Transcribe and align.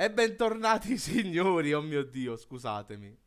E 0.00 0.10
bentornati 0.10 0.96
signori, 0.96 1.74
oh 1.74 1.82
mio 1.82 2.02
Dio, 2.02 2.34
scusatemi. 2.34 3.18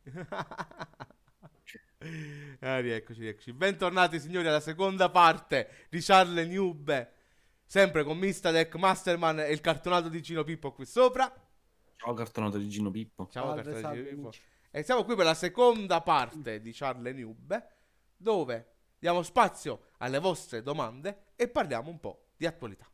ah, 2.58 2.80
rieccoci, 2.82 3.20
rieccoci. 3.20 3.52
Bentornati 3.52 4.18
signori 4.18 4.48
alla 4.48 4.58
seconda 4.58 5.08
parte 5.08 5.86
di 5.88 6.00
Charlie 6.00 6.44
Nube. 6.46 7.12
Sempre 7.64 8.02
con 8.02 8.18
Mistadek, 8.18 8.74
Masterman 8.74 9.38
e 9.38 9.52
il 9.52 9.60
cartonato 9.60 10.08
di 10.08 10.20
Gino 10.20 10.42
Pippo 10.42 10.72
qui 10.72 10.84
sopra. 10.84 11.32
Ciao 11.94 12.12
cartonato 12.12 12.58
di 12.58 12.68
Gino 12.68 12.90
Pippo. 12.90 13.28
Ciao 13.30 13.54
Salve, 13.54 13.62
cartonato 13.62 13.94
di 13.94 14.08
Gino 14.08 14.30
Pippo. 14.30 14.44
E 14.72 14.82
siamo 14.82 15.04
qui 15.04 15.14
per 15.14 15.26
la 15.26 15.34
seconda 15.34 16.00
parte 16.00 16.60
di 16.60 16.72
Charlie 16.72 17.12
Nube, 17.12 17.68
dove 18.16 18.72
diamo 18.98 19.22
spazio 19.22 19.90
alle 19.98 20.18
vostre 20.18 20.60
domande 20.60 21.26
e 21.36 21.46
parliamo 21.46 21.88
un 21.88 22.00
po' 22.00 22.30
di 22.36 22.46
attualità. 22.46 22.88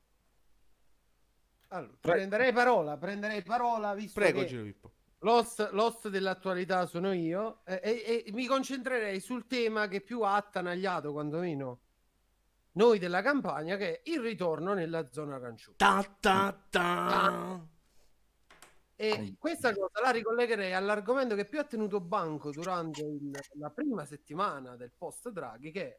Allora, 1.73 1.93
Pre- 2.01 2.13
prenderei 2.13 2.53
parola, 2.53 2.97
prenderei 2.97 3.43
parola 3.43 3.95
visto 3.95 4.19
Prego 4.19 4.41
che 4.41 4.47
Gino 4.47 4.63
Pippo. 4.65 4.93
l'host, 5.21 5.71
l'host 5.73 6.09
dell'attualità 6.09 6.87
sono 6.87 7.13
io 7.13 7.61
eh, 7.65 7.81
e, 7.83 8.25
e 8.27 8.33
mi 8.33 8.47
concentrerei 8.47 9.21
sul 9.21 9.47
tema 9.47 9.87
che 9.87 10.01
più 10.01 10.23
ha 10.23 10.35
attanagliato 10.35 11.13
quantomeno 11.13 11.81
noi 12.73 12.99
della 12.99 13.23
campagna 13.23 13.77
che 13.77 14.01
è 14.01 14.11
il 14.11 14.21
ritorno 14.21 14.75
nella 14.75 15.09
zona 15.11 15.37
arancione. 15.37 15.77
Ta 15.77 16.05
ta 16.21 16.61
ta. 16.71 17.61
E 18.97 19.35
questa 19.39 19.73
cosa 19.75 20.01
la 20.03 20.11
ricollegherei 20.11 20.75
all'argomento 20.75 21.35
che 21.35 21.47
più 21.47 21.59
ha 21.59 21.65
tenuto 21.65 22.01
banco 22.01 22.51
durante 22.51 23.01
il- 23.03 23.31
la 23.55 23.71
prima 23.71 24.05
settimana 24.05 24.77
del 24.77 24.93
post 24.97 25.31
Draghi, 25.31 25.71
che 25.71 25.83
è 25.83 25.99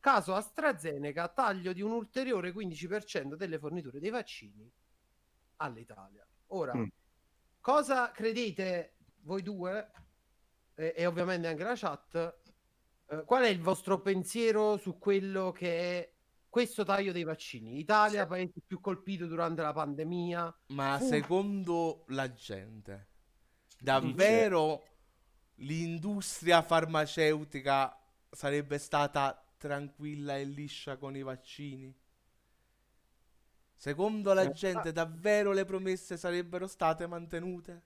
caso 0.00 0.34
AstraZeneca, 0.34 1.28
taglio 1.28 1.72
di 1.72 1.82
un 1.82 1.90
ulteriore 1.92 2.52
15% 2.52 3.34
delle 3.36 3.58
forniture 3.58 3.98
dei 4.00 4.10
vaccini 4.10 4.70
all'Italia. 5.58 6.26
Ora, 6.48 6.74
Mm. 6.74 6.86
cosa 7.60 8.10
credete 8.10 8.94
voi 9.22 9.42
due, 9.42 9.90
e, 10.74 10.94
e 10.96 11.06
ovviamente 11.06 11.46
anche 11.48 11.62
la 11.62 11.74
chat, 11.76 12.38
eh, 13.06 13.24
qual 13.24 13.42
è 13.44 13.48
il 13.48 13.60
vostro 13.60 14.00
pensiero 14.00 14.76
su 14.76 14.98
quello 14.98 15.52
che 15.52 16.00
è 16.00 16.12
questo 16.48 16.84
taglio 16.84 17.12
dei 17.12 17.24
vaccini? 17.24 17.78
Italia, 17.78 18.26
paese 18.26 18.60
più 18.66 18.80
colpito 18.80 19.26
durante 19.26 19.60
la 19.62 19.72
pandemia, 19.72 20.60
Ma 20.68 20.98
Fu- 20.98 21.06
secondo 21.06 22.04
la 22.08 22.32
gente, 22.32 23.08
davvero 23.78 24.82
l'industria 25.56 26.62
farmaceutica 26.62 27.94
sarebbe 28.30 28.78
stata 28.78 29.42
tranquilla 29.58 30.36
e 30.36 30.44
liscia 30.44 30.96
con 30.96 31.16
i 31.16 31.22
vaccini? 31.22 31.94
Secondo 33.82 34.32
la 34.32 34.42
Eh, 34.42 34.50
gente, 34.50 34.90
davvero 34.90 35.52
le 35.52 35.64
promesse 35.64 36.16
sarebbero 36.16 36.66
state 36.66 37.06
mantenute? 37.06 37.84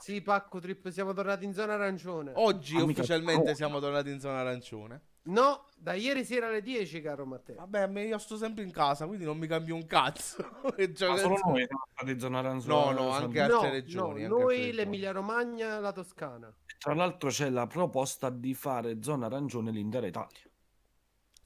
Sì, 0.00 0.20
Pacco 0.20 0.58
Trip, 0.58 0.88
siamo 0.90 1.12
tornati 1.12 1.44
in 1.44 1.54
zona 1.54 1.74
arancione. 1.74 2.32
Oggi 2.34 2.76
Ah, 2.76 2.82
ufficialmente 2.82 3.52
oh. 3.52 3.54
siamo 3.54 3.78
tornati 3.78 4.10
in 4.10 4.18
zona 4.18 4.40
arancione. 4.40 5.02
No, 5.22 5.66
da 5.76 5.92
ieri 5.94 6.24
sera 6.24 6.48
alle 6.48 6.62
10, 6.62 7.00
caro 7.00 7.24
Matteo. 7.26 7.54
Vabbè, 7.56 7.80
a 7.82 7.86
me 7.86 8.02
io 8.04 8.18
sto 8.18 8.36
sempre 8.36 8.64
in 8.64 8.72
casa, 8.72 9.06
quindi 9.06 9.24
non 9.24 9.38
mi 9.38 9.46
cambio 9.46 9.76
un 9.76 9.86
cazzo. 9.86 10.36
E 10.76 10.88
Ma 10.88 11.16
solo 11.16 11.38
noi 11.44 11.64
siamo 11.66 11.84
stati 11.94 12.10
in 12.10 12.18
zona 12.18 12.38
arancione. 12.40 12.92
No, 12.94 13.02
no, 13.04 13.10
anche 13.10 13.46
no, 13.46 13.54
altre 13.54 13.70
regioni. 13.70 13.94
no, 14.02 14.08
anche 14.08 14.22
altre 14.24 14.28
noi 14.44 14.56
regioni. 14.56 14.72
l'Emilia 14.72 15.12
Romagna, 15.12 15.78
la 15.78 15.92
Toscana. 15.92 16.52
Tra 16.78 16.94
l'altro 16.94 17.28
c'è 17.30 17.48
la 17.50 17.66
proposta 17.68 18.30
di 18.30 18.52
fare 18.54 19.00
zona 19.02 19.26
arancione 19.26 19.70
l'intera 19.70 20.06
Italia. 20.08 20.40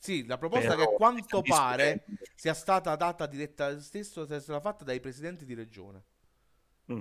Sì, 0.04 0.26
la 0.26 0.36
proposta 0.36 0.74
Però 0.74 0.84
che 0.84 0.92
a 0.92 0.96
quanto 0.98 1.40
pare 1.40 2.04
sia 2.34 2.52
stata 2.52 2.94
data 2.94 3.24
diretta 3.24 3.80
stesso 3.80 4.26
sia 4.26 4.38
stata 4.38 4.60
fatta 4.60 4.84
dai 4.84 5.00
presidenti 5.00 5.46
di 5.46 5.54
regione 5.54 6.04
Mm. 6.92 7.00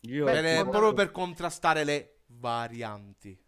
Per- 0.00 0.44
eh, 0.46 0.62
proprio 0.62 0.94
per 0.94 1.10
contrastare 1.10 1.84
le 1.84 2.20
varianti 2.28 3.38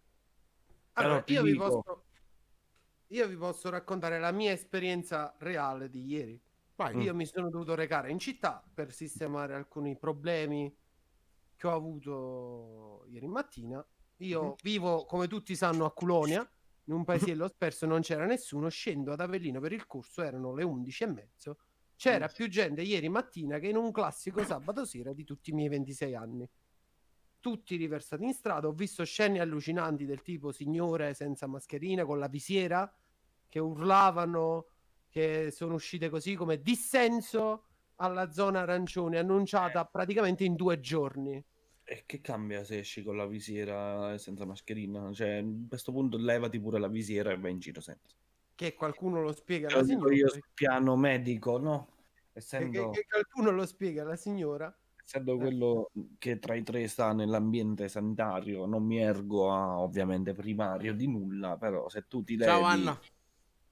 Allora, 0.92 1.24
io 1.28 1.42
vi, 1.42 1.54
posso, 1.56 2.04
io 3.06 3.28
vi 3.28 3.36
posso 3.36 3.70
raccontare 3.70 4.18
la 4.18 4.30
mia 4.30 4.52
esperienza 4.52 5.34
reale 5.38 5.88
di 5.88 6.04
ieri. 6.04 6.38
vai 6.76 6.94
Mm. 6.94 7.00
Io 7.00 7.14
mi 7.14 7.24
sono 7.24 7.48
dovuto 7.48 7.74
recare 7.74 8.10
in 8.10 8.18
città 8.18 8.62
per 8.74 8.92
sistemare 8.92 9.54
alcuni 9.54 9.96
problemi 9.96 10.76
che 11.56 11.66
ho 11.66 11.72
avuto 11.74 13.06
ieri 13.08 13.26
mattina. 13.26 13.82
Io 14.18 14.42
Mhm. 14.42 14.54
vivo, 14.62 15.06
come 15.06 15.28
tutti 15.28 15.56
sanno, 15.56 15.86
a 15.86 15.92
Culonia, 15.94 16.46
in 16.88 16.94
un 16.94 17.04
paesiello 17.04 17.46
sperso, 17.48 17.86
non 17.86 18.00
c'era 18.00 18.26
nessuno. 18.26 18.68
Scendo 18.68 19.12
ad 19.12 19.20
Avellino 19.20 19.60
per 19.60 19.72
il 19.72 19.86
corso, 19.86 20.22
erano 20.22 20.54
le 20.54 20.64
11 20.64 21.04
e 21.04 21.06
mezzo. 21.06 21.58
C'era 21.96 22.28
più 22.28 22.48
gente 22.48 22.82
ieri 22.82 23.08
mattina 23.08 23.58
che 23.58 23.68
in 23.68 23.76
un 23.76 23.90
classico 23.90 24.44
sabato 24.44 24.84
sera 24.84 25.12
di 25.12 25.24
tutti 25.24 25.50
i 25.50 25.52
miei 25.52 25.68
26 25.68 26.14
anni. 26.14 26.48
Tutti 27.40 27.76
riversati 27.76 28.24
in 28.24 28.32
strada. 28.32 28.68
Ho 28.68 28.72
visto 28.72 29.04
scene 29.04 29.40
allucinanti 29.40 30.04
del 30.04 30.22
tipo 30.22 30.52
signore 30.52 31.14
senza 31.14 31.46
mascherina, 31.46 32.04
con 32.04 32.18
la 32.18 32.28
visiera, 32.28 32.92
che 33.48 33.58
urlavano, 33.58 34.66
che 35.08 35.50
sono 35.50 35.74
uscite 35.74 36.08
così 36.08 36.34
come 36.34 36.60
dissenso 36.60 37.64
alla 37.96 38.30
zona 38.30 38.60
arancione, 38.60 39.18
annunciata 39.18 39.84
praticamente 39.84 40.44
in 40.44 40.54
due 40.54 40.78
giorni. 40.78 41.44
E 41.90 42.02
che 42.04 42.20
cambia 42.20 42.64
se 42.64 42.80
esci 42.80 43.02
con 43.02 43.16
la 43.16 43.24
visiera 43.26 44.12
e 44.12 44.18
senza 44.18 44.44
mascherina? 44.44 45.10
Cioè, 45.10 45.38
a 45.38 45.68
questo 45.68 45.90
punto 45.90 46.18
levati 46.18 46.60
pure 46.60 46.78
la 46.78 46.88
visiera 46.88 47.30
e 47.32 47.38
vai 47.38 47.52
in 47.52 47.60
giro 47.60 47.80
senza. 47.80 48.14
Che 48.54 48.74
qualcuno 48.74 49.22
lo 49.22 49.32
spiega 49.32 49.68
alla 49.68 49.82
signora. 49.84 50.14
io 50.14 50.28
sul 50.28 50.42
piano 50.52 50.96
medico, 50.96 51.58
no? 51.58 51.88
Che, 52.32 52.38
Essendo, 52.40 52.90
che- 52.90 53.00
che 53.00 53.06
qualcuno 53.08 53.50
lo 53.52 53.64
spiega 53.64 54.02
alla 54.02 54.16
signora. 54.16 54.76
essendo 55.02 55.38
quello 55.38 55.90
che 56.18 56.38
tra 56.38 56.54
i 56.54 56.62
tre 56.62 56.86
sta 56.88 57.14
nell'ambiente 57.14 57.88
sanitario, 57.88 58.66
non 58.66 58.84
mi 58.84 58.98
ergo 58.98 59.50
a 59.50 59.78
ovviamente 59.80 60.34
primario 60.34 60.92
di 60.92 61.08
nulla, 61.08 61.56
però 61.56 61.88
se 61.88 62.04
tu 62.06 62.22
ti 62.22 62.36
levi... 62.36 62.50
ciao 62.50 62.62
Anna 62.64 63.00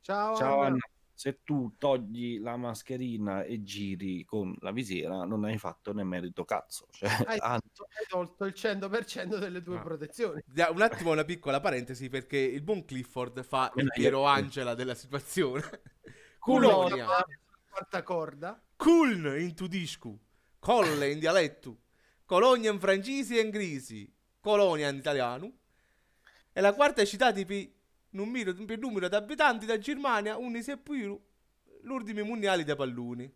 Ciao, 0.00 0.36
Ciao 0.36 0.60
Anna. 0.60 0.66
Anna, 0.68 0.78
se 1.18 1.40
tu 1.42 1.76
togli 1.78 2.38
la 2.40 2.58
mascherina 2.58 3.42
e 3.42 3.62
giri 3.62 4.22
con 4.26 4.54
la 4.60 4.70
visiera, 4.70 5.24
non 5.24 5.44
hai 5.44 5.56
fatto 5.56 5.94
né 5.94 6.04
merito 6.04 6.44
cazzo. 6.44 6.88
Cioè, 6.90 7.08
Hai, 7.26 7.38
anzi, 7.40 7.80
hai 7.80 8.06
tolto 8.06 8.44
il 8.44 8.52
100% 8.54 9.38
delle 9.38 9.62
tue 9.62 9.78
Ah. 9.78 9.80
protezioni. 9.80 10.42
Un 10.54 10.82
attimo 10.82 11.12
una 11.12 11.24
piccola 11.24 11.58
parentesi 11.58 12.10
perché 12.10 12.36
il 12.36 12.60
buon 12.60 12.84
Clifford 12.84 13.42
fa 13.44 13.72
il 13.76 13.90
Piero. 13.94 14.26
Angela 14.26 14.74
della 14.74 14.94
situazione 14.94 15.62
Culo 16.38 16.68
Culonia 16.68 17.06
quarta 17.70 18.02
corda. 18.02 18.62
Culn 18.76 19.40
in 19.40 19.54
tudiscu 19.54 20.20
Colle 20.58 21.10
in 21.12 21.18
dialetto 21.18 21.78
Colonia 22.26 22.70
in 22.70 22.78
francese 22.78 23.38
e 23.38 23.42
in 23.42 23.48
grisi 23.48 24.14
Colonia 24.38 24.90
in 24.90 24.96
italiano 24.96 25.50
e 26.52 26.60
la 26.60 26.74
quarta 26.74 27.00
è 27.00 27.06
citata 27.06 27.42
per 27.44 27.68
numero, 28.16 28.52
per 28.64 28.78
numero 28.78 29.08
di 29.08 29.14
abitanti 29.14 29.66
da 29.66 29.78
Germania 29.78 30.36
unisi 30.36 30.72
e 30.72 30.78
più 30.78 31.20
l'ultimi 31.82 32.22
mondiali 32.22 32.64
dei 32.64 32.74
palloni. 32.74 33.32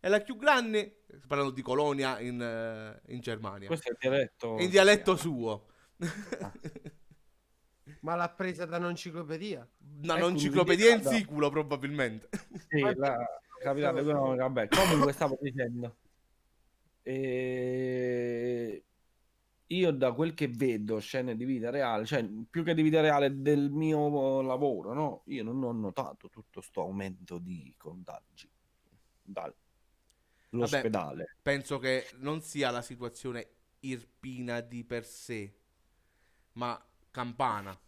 E 0.00 0.08
la 0.08 0.20
più 0.20 0.36
grande 0.36 1.04
parlando 1.26 1.52
di 1.52 1.62
Colonia 1.62 2.20
in, 2.20 2.40
eh, 2.40 3.00
in 3.12 3.20
Germania. 3.20 3.66
Questo 3.66 3.88
è 3.88 3.92
il 3.92 3.96
dialetto. 3.98 4.58
in 4.58 4.70
dialetto 4.70 5.16
suo. 5.16 5.66
Ma 8.00 8.14
l'ha 8.14 8.28
presa 8.28 8.64
da 8.64 8.76
un'enciclopedia. 8.76 9.66
una 10.02 10.16
Ecco, 10.16 10.28
enciclopedia 10.28 10.94
in 10.94 11.02
siculo 11.02 11.50
probabilmente. 11.50 12.28
Sì, 12.68 12.80
la, 12.80 13.16
capitale, 13.60 14.02
no, 14.02 14.36
vabbè, 14.36 14.68
comunque 14.68 15.12
stavo 15.12 15.36
dicendo. 15.40 15.96
E... 17.02 18.67
Io 19.70 19.90
da 19.92 20.12
quel 20.12 20.32
che 20.32 20.48
vedo 20.48 20.98
scene 20.98 21.36
di 21.36 21.44
vita 21.44 21.68
reale, 21.70 22.06
cioè 22.06 22.26
più 22.48 22.64
che 22.64 22.72
di 22.74 22.80
vita 22.82 23.00
reale 23.02 23.42
del 23.42 23.70
mio 23.70 24.40
lavoro, 24.40 24.94
no? 24.94 25.22
Io 25.26 25.42
non 25.44 25.62
ho 25.62 25.72
notato 25.72 26.30
tutto 26.30 26.60
sto 26.62 26.80
aumento 26.82 27.38
di 27.38 27.74
contagi 27.76 28.50
dall'ospedale. 30.50 31.36
penso 31.42 31.78
che 31.78 32.06
non 32.20 32.40
sia 32.40 32.70
la 32.70 32.80
situazione 32.82 33.46
irpina 33.80 34.60
di 34.60 34.84
per 34.84 35.04
sé 35.04 35.54
ma 36.52 36.82
campana 37.10 37.78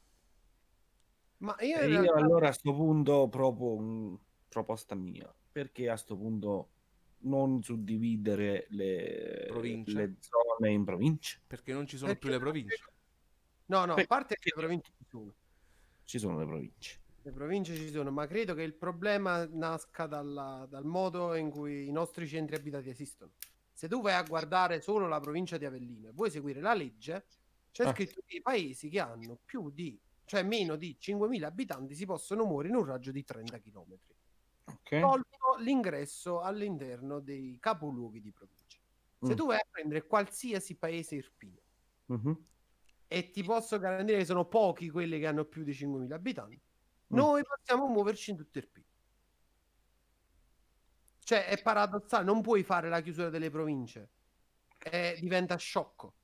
Ma 1.38 1.56
io 1.61 1.79
E 1.79 1.88
io 1.88 2.03
realtà- 2.03 2.15
allora 2.17 2.49
a 2.49 2.53
sto 2.53 2.75
punto 2.75 3.27
propo 3.29 3.73
un- 3.75 4.19
proposta 4.49 4.94
mia, 4.94 5.35
perché 5.50 5.88
a 5.88 5.97
sto 5.97 6.15
punto 6.17 6.69
non 7.22 7.62
suddividere 7.62 8.67
le, 8.70 9.44
Province. 9.49 9.93
le 9.93 10.14
zone 10.20 10.70
in 10.70 10.84
province? 10.84 11.40
perché 11.46 11.72
non 11.72 11.87
ci 11.87 11.96
sono 11.96 12.08
Perché- 12.12 12.20
più 12.26 12.31
le 12.37 12.38
province 12.43 12.84
No, 13.67 13.84
no, 13.84 13.94
a 13.94 14.05
parte 14.05 14.34
che 14.34 14.50
le 14.52 14.61
province 14.61 14.90
ci 14.99 15.05
sono. 15.08 15.32
Ci 16.02 16.19
sono 16.19 16.38
le 16.40 16.44
province. 16.44 16.99
Le 17.22 17.31
province 17.31 17.76
ci 17.76 17.88
sono, 17.90 18.11
ma 18.11 18.26
credo 18.26 18.52
che 18.55 18.62
il 18.62 18.75
problema 18.75 19.46
nasca 19.46 20.06
dalla- 20.06 20.67
dal 20.69 20.84
modo 20.84 21.34
in 21.37 21.50
cui 21.50 21.87
i 21.87 21.93
nostri 21.93 22.26
centri 22.26 22.56
abitati 22.56 22.88
esistono. 22.88 23.32
Se 23.72 23.87
tu 23.87 24.00
vai 24.00 24.14
a 24.14 24.22
guardare 24.25 24.81
solo 24.81 25.06
la 25.06 25.20
provincia 25.20 25.56
di 25.56 25.67
Avellino 25.67 26.08
e 26.08 26.12
vuoi 26.12 26.31
seguire 26.32 26.61
la 26.61 26.75
legge, 26.75 27.26
c'è 27.70 27.84
Ah. 27.84 27.93
scritto 27.93 28.22
che 28.26 28.38
i 28.38 28.43
paesi 28.43 28.88
che 28.88 28.99
hanno 28.99 29.38
più 29.44 29.70
di, 29.70 29.96
cioè 30.25 30.43
meno 30.43 30.75
di 30.75 30.96
5.000 30.99 31.46
abitanti 31.46 31.94
si 31.94 32.06
possono 32.06 32.44
muovere 32.44 32.70
in 32.70 32.75
un 32.75 32.84
raggio 32.87 33.12
di 33.12 33.22
30 33.22 33.61
km. 33.61 33.96
Ok. 34.75 35.00
Tolto 35.00 35.56
l'ingresso 35.61 36.40
all'interno 36.40 37.20
dei 37.20 37.58
capoluoghi 37.61 38.20
di 38.20 38.32
provincia. 38.32 38.78
Se 39.20 39.32
Mm. 39.32 39.37
tu 39.37 39.46
vai 39.46 39.56
a 39.56 39.67
prendere 39.70 40.06
qualsiasi 40.06 40.76
paese 40.76 41.14
irpino 41.17 41.58
Mhm. 42.06 42.44
e 43.06 43.31
ti 43.31 43.43
posso 43.43 43.78
garantire 43.78 44.19
che 44.19 44.25
sono 44.25 44.46
pochi 44.46 44.88
quelli 44.88 45.19
che 45.19 45.26
hanno 45.26 45.44
più 45.44 45.62
di 45.62 45.75
5.000 45.75 46.14
abitanti, 46.17 46.55
Mm. 46.56 47.17
noi 47.17 47.43
possiamo 47.44 47.87
muoverci 47.88 48.31
in 48.31 48.37
tutto 48.37 48.58
Irpino. 48.58 48.87
Cioè, 51.22 51.46
è 51.46 51.61
paradossale, 51.62 52.25
non 52.25 52.40
puoi 52.40 52.62
fare 52.64 52.88
la 52.88 53.00
chiusura 53.00 53.28
delle 53.31 53.50
province. 53.50 54.11
Eh, 54.78 55.17
diventa 55.20 55.56
sciocco. 55.56 56.14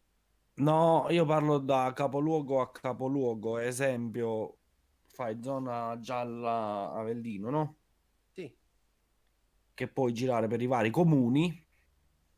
No, 0.55 1.07
io 1.11 1.25
parlo 1.27 1.59
da 1.59 1.93
capoluogo 1.95 2.61
a 2.61 2.71
capoluogo. 2.71 3.59
Esempio, 3.59 4.57
fai 5.05 5.39
zona 5.43 5.99
gialla 6.01 6.93
Avellino, 6.93 7.51
no? 7.51 7.77
Che 9.77 9.89
puoi 9.89 10.15
girare 10.15 10.49
per 10.49 10.63
i 10.63 10.67
vari 10.67 10.89
comuni. 10.89 11.63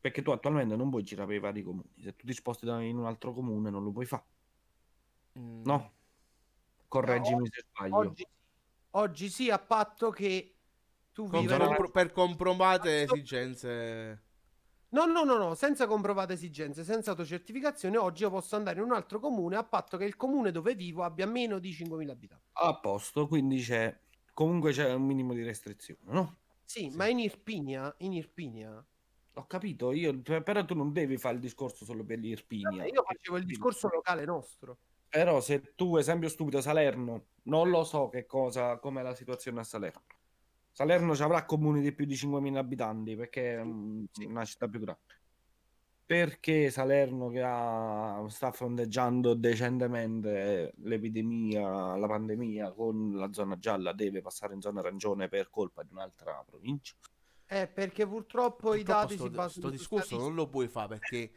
Perché 0.01 0.21
tu 0.21 0.31
attualmente 0.31 0.75
non 0.75 0.89
puoi 0.89 1.03
girare 1.03 1.27
per 1.27 1.37
i 1.37 1.39
vari 1.39 1.63
comuni. 1.63 1.89
Se 2.01 2.13
tu 2.17 2.25
ti 2.25 2.33
sposti 2.33 2.67
in 2.67 2.97
un 2.97 3.05
altro 3.05 3.31
comune 3.33 3.69
non 3.69 3.81
lo 3.81 3.91
puoi 3.91 4.05
fare. 4.05 4.25
Mm. 5.39 5.61
No? 5.63 5.93
Correggimi 6.89 7.47
se 7.47 7.63
sbaglio. 7.69 7.95
Oggi, 7.95 8.27
oggi 8.91 9.29
sì, 9.29 9.49
a 9.49 9.57
patto 9.57 10.09
che 10.09 10.55
tu 11.13 11.29
viva 11.29 11.57
compro- 11.57 11.91
per 11.91 12.11
comprovate 12.11 13.03
esigenze. 13.03 14.23
No, 14.89 15.05
no, 15.05 15.23
no, 15.23 15.37
no, 15.37 15.55
senza 15.55 15.87
comprovate 15.87 16.33
esigenze, 16.33 16.83
senza 16.83 17.11
autocertificazione, 17.11 17.95
oggi 17.95 18.23
io 18.23 18.31
posso 18.31 18.57
andare 18.57 18.79
in 18.79 18.85
un 18.85 18.91
altro 18.91 19.19
comune 19.19 19.55
a 19.55 19.63
patto 19.63 19.95
che 19.95 20.03
il 20.03 20.17
comune 20.17 20.51
dove 20.51 20.75
vivo 20.75 21.03
abbia 21.03 21.25
meno 21.25 21.59
di 21.59 21.71
5.000 21.71 22.11
abitanti. 22.11 22.49
A 22.53 22.75
posto, 22.79 23.27
quindi 23.27 23.61
c'è 23.61 23.97
comunque 24.33 24.71
c'è 24.71 24.91
un 24.91 25.05
minimo 25.05 25.33
di 25.33 25.43
restrizione, 25.43 26.01
no? 26.05 26.37
Sì, 26.69 26.87
ma 26.91 27.07
in 27.07 27.17
Irpinia, 27.17 27.91
in 28.01 28.13
Irpinia, 28.13 28.85
Ho 29.33 29.47
capito, 29.47 29.91
io, 29.91 30.21
però 30.21 30.63
tu 30.65 30.75
non 30.75 30.93
devi 30.93 31.17
fare 31.17 31.33
il 31.33 31.41
discorso 31.41 31.83
solo 31.83 32.03
per 32.05 32.19
l'Irpinia. 32.19 32.69
vabbè, 32.69 32.91
io 32.93 33.03
facevo 33.03 33.37
il 33.37 33.45
discorso 33.45 33.89
locale 33.89 34.23
nostro. 34.23 34.77
Però 35.09 35.41
se 35.41 35.73
tu, 35.73 35.97
esempio 35.97 36.29
stupido, 36.29 36.61
Salerno, 36.61 37.29
non 37.45 37.71
lo 37.71 37.83
so 37.83 38.09
che 38.09 38.27
cosa, 38.27 38.77
com'è 38.77 39.01
la 39.01 39.15
situazione 39.15 39.61
a 39.61 39.63
Salerno. 39.63 40.03
Salerno 40.71 41.15
ci 41.15 41.23
avrà 41.23 41.43
comuni 41.43 41.81
di 41.81 41.91
più 41.91 42.05
di 42.05 42.15
5.000 42.15 42.59
abitanti 42.59 43.15
perché 43.15 43.55
è 43.55 43.63
mm, 43.63 44.05
una 44.27 44.45
città 44.45 44.67
più 44.67 44.79
grande. 44.79 45.18
Perché 46.09 46.71
Salerno 46.71 47.29
che 47.29 47.39
ha- 47.43 48.25
sta 48.29 48.51
fronteggiando 48.51 49.35
decentemente 49.35 50.73
l'epidemia, 50.77 51.95
la 51.97 52.07
pandemia 52.07 52.71
con 52.71 53.11
la 53.15 53.31
zona 53.31 53.59
gialla 53.59 53.93
deve 53.93 54.19
passare 54.19 54.55
in 54.55 54.61
zona 54.61 54.79
arancione 54.79 55.27
per 55.27 55.51
colpa 55.51 55.83
di 55.83 55.91
un'altra 55.91 56.43
provincia? 56.43 56.95
Eh, 57.45 57.67
perché 57.67 58.07
purtroppo, 58.07 58.73
i 58.73 58.77
Purtroppo 58.77 59.01
dati 59.01 59.13
sto, 59.17 59.23
si 59.25 59.29
basano 59.29 59.49
sto 59.49 59.61
su 59.67 59.69
discorso 59.69 60.17
non 60.17 60.33
lo 60.33 60.49
puoi 60.49 60.67
fare 60.67 60.97
perché 60.97 61.17
E 61.17 61.31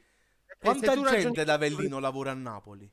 se 0.49 0.57
quanta 0.59 0.95
tu 0.95 1.03
ragioni- 1.03 1.23
gente 1.23 1.45
da 1.45 1.53
Avellino 1.53 1.99
lavora 1.99 2.31
a 2.31 2.35
Napoli? 2.35 2.91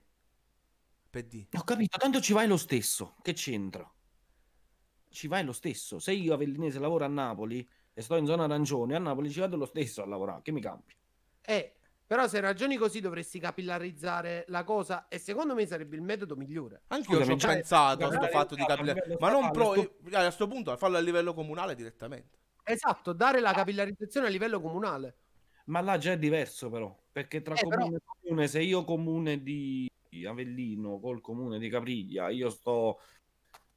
PD. 1.11 1.47
Ho 1.53 1.63
capito, 1.63 1.97
tanto 1.97 2.19
ci 2.19 2.33
vai 2.33 2.45
lo 2.49 2.57
stesso. 2.57 3.15
Che 3.21 3.31
c'entra? 3.31 3.89
Ci 5.07 5.27
vai 5.29 5.45
lo 5.45 5.53
stesso. 5.53 5.97
Se 5.99 6.11
io 6.11 6.33
avellinese 6.33 6.77
lavoro 6.77 7.05
a 7.05 7.07
Napoli 7.07 7.65
e 7.93 8.01
sto 8.01 8.17
in 8.17 8.25
zona 8.25 8.43
arancione, 8.43 8.97
a 8.97 8.99
Napoli 8.99 9.31
ci 9.31 9.39
vado 9.39 9.55
lo 9.55 9.65
stesso 9.65 10.03
a 10.03 10.05
lavorare. 10.05 10.41
Che 10.41 10.51
mi 10.51 10.59
cambia? 10.59 10.93
Eh, 11.41 11.73
però 12.05 12.27
se 12.27 12.39
ragioni 12.39 12.75
così 12.77 13.01
dovresti 13.01 13.39
capillarizzare 13.39 14.45
la 14.47 14.63
cosa 14.63 15.07
e 15.07 15.19
secondo 15.19 15.53
me 15.53 15.65
sarebbe 15.65 15.95
il 15.95 16.01
metodo 16.01 16.35
migliore. 16.35 16.83
Anche 16.87 17.11
io 17.11 17.23
ci 17.23 17.31
ho 17.31 17.35
già- 17.35 17.47
pensato 17.49 18.05
a 18.05 18.09
già- 18.09 18.15
sto 18.15 18.21
già- 18.25 18.29
fatto 18.29 18.55
di 18.55 18.65
livello 18.67 19.17
Ma 19.19 19.31
non 19.31 19.51
pro. 19.51 19.73
sto- 19.73 19.95
A 20.13 20.21
questo 20.21 20.47
punto 20.47 20.75
farlo 20.77 20.97
a 20.97 21.01
livello 21.01 21.33
comunale 21.33 21.75
direttamente. 21.75 22.37
Esatto, 22.63 23.13
dare 23.13 23.39
la 23.39 23.53
capillarizzazione 23.53 24.27
a 24.27 24.29
livello 24.29 24.59
comunale. 24.61 25.15
Ma 25.65 25.81
là 25.81 25.97
già 25.99 26.11
è 26.13 26.17
diverso 26.17 26.69
però, 26.69 26.95
perché 27.11 27.41
tra 27.43 27.53
Eh, 27.55 27.61
però- 27.67 27.81
comune 27.83 27.97
e 27.97 28.01
comune, 28.21 28.47
se 28.47 28.61
io 28.61 28.83
comune 28.83 29.43
di 29.43 29.87
Avellino 30.27 30.99
col 30.99 31.21
comune 31.21 31.59
di 31.59 31.69
Capriglia, 31.69 32.29
io 32.29 32.49
sto 32.49 32.99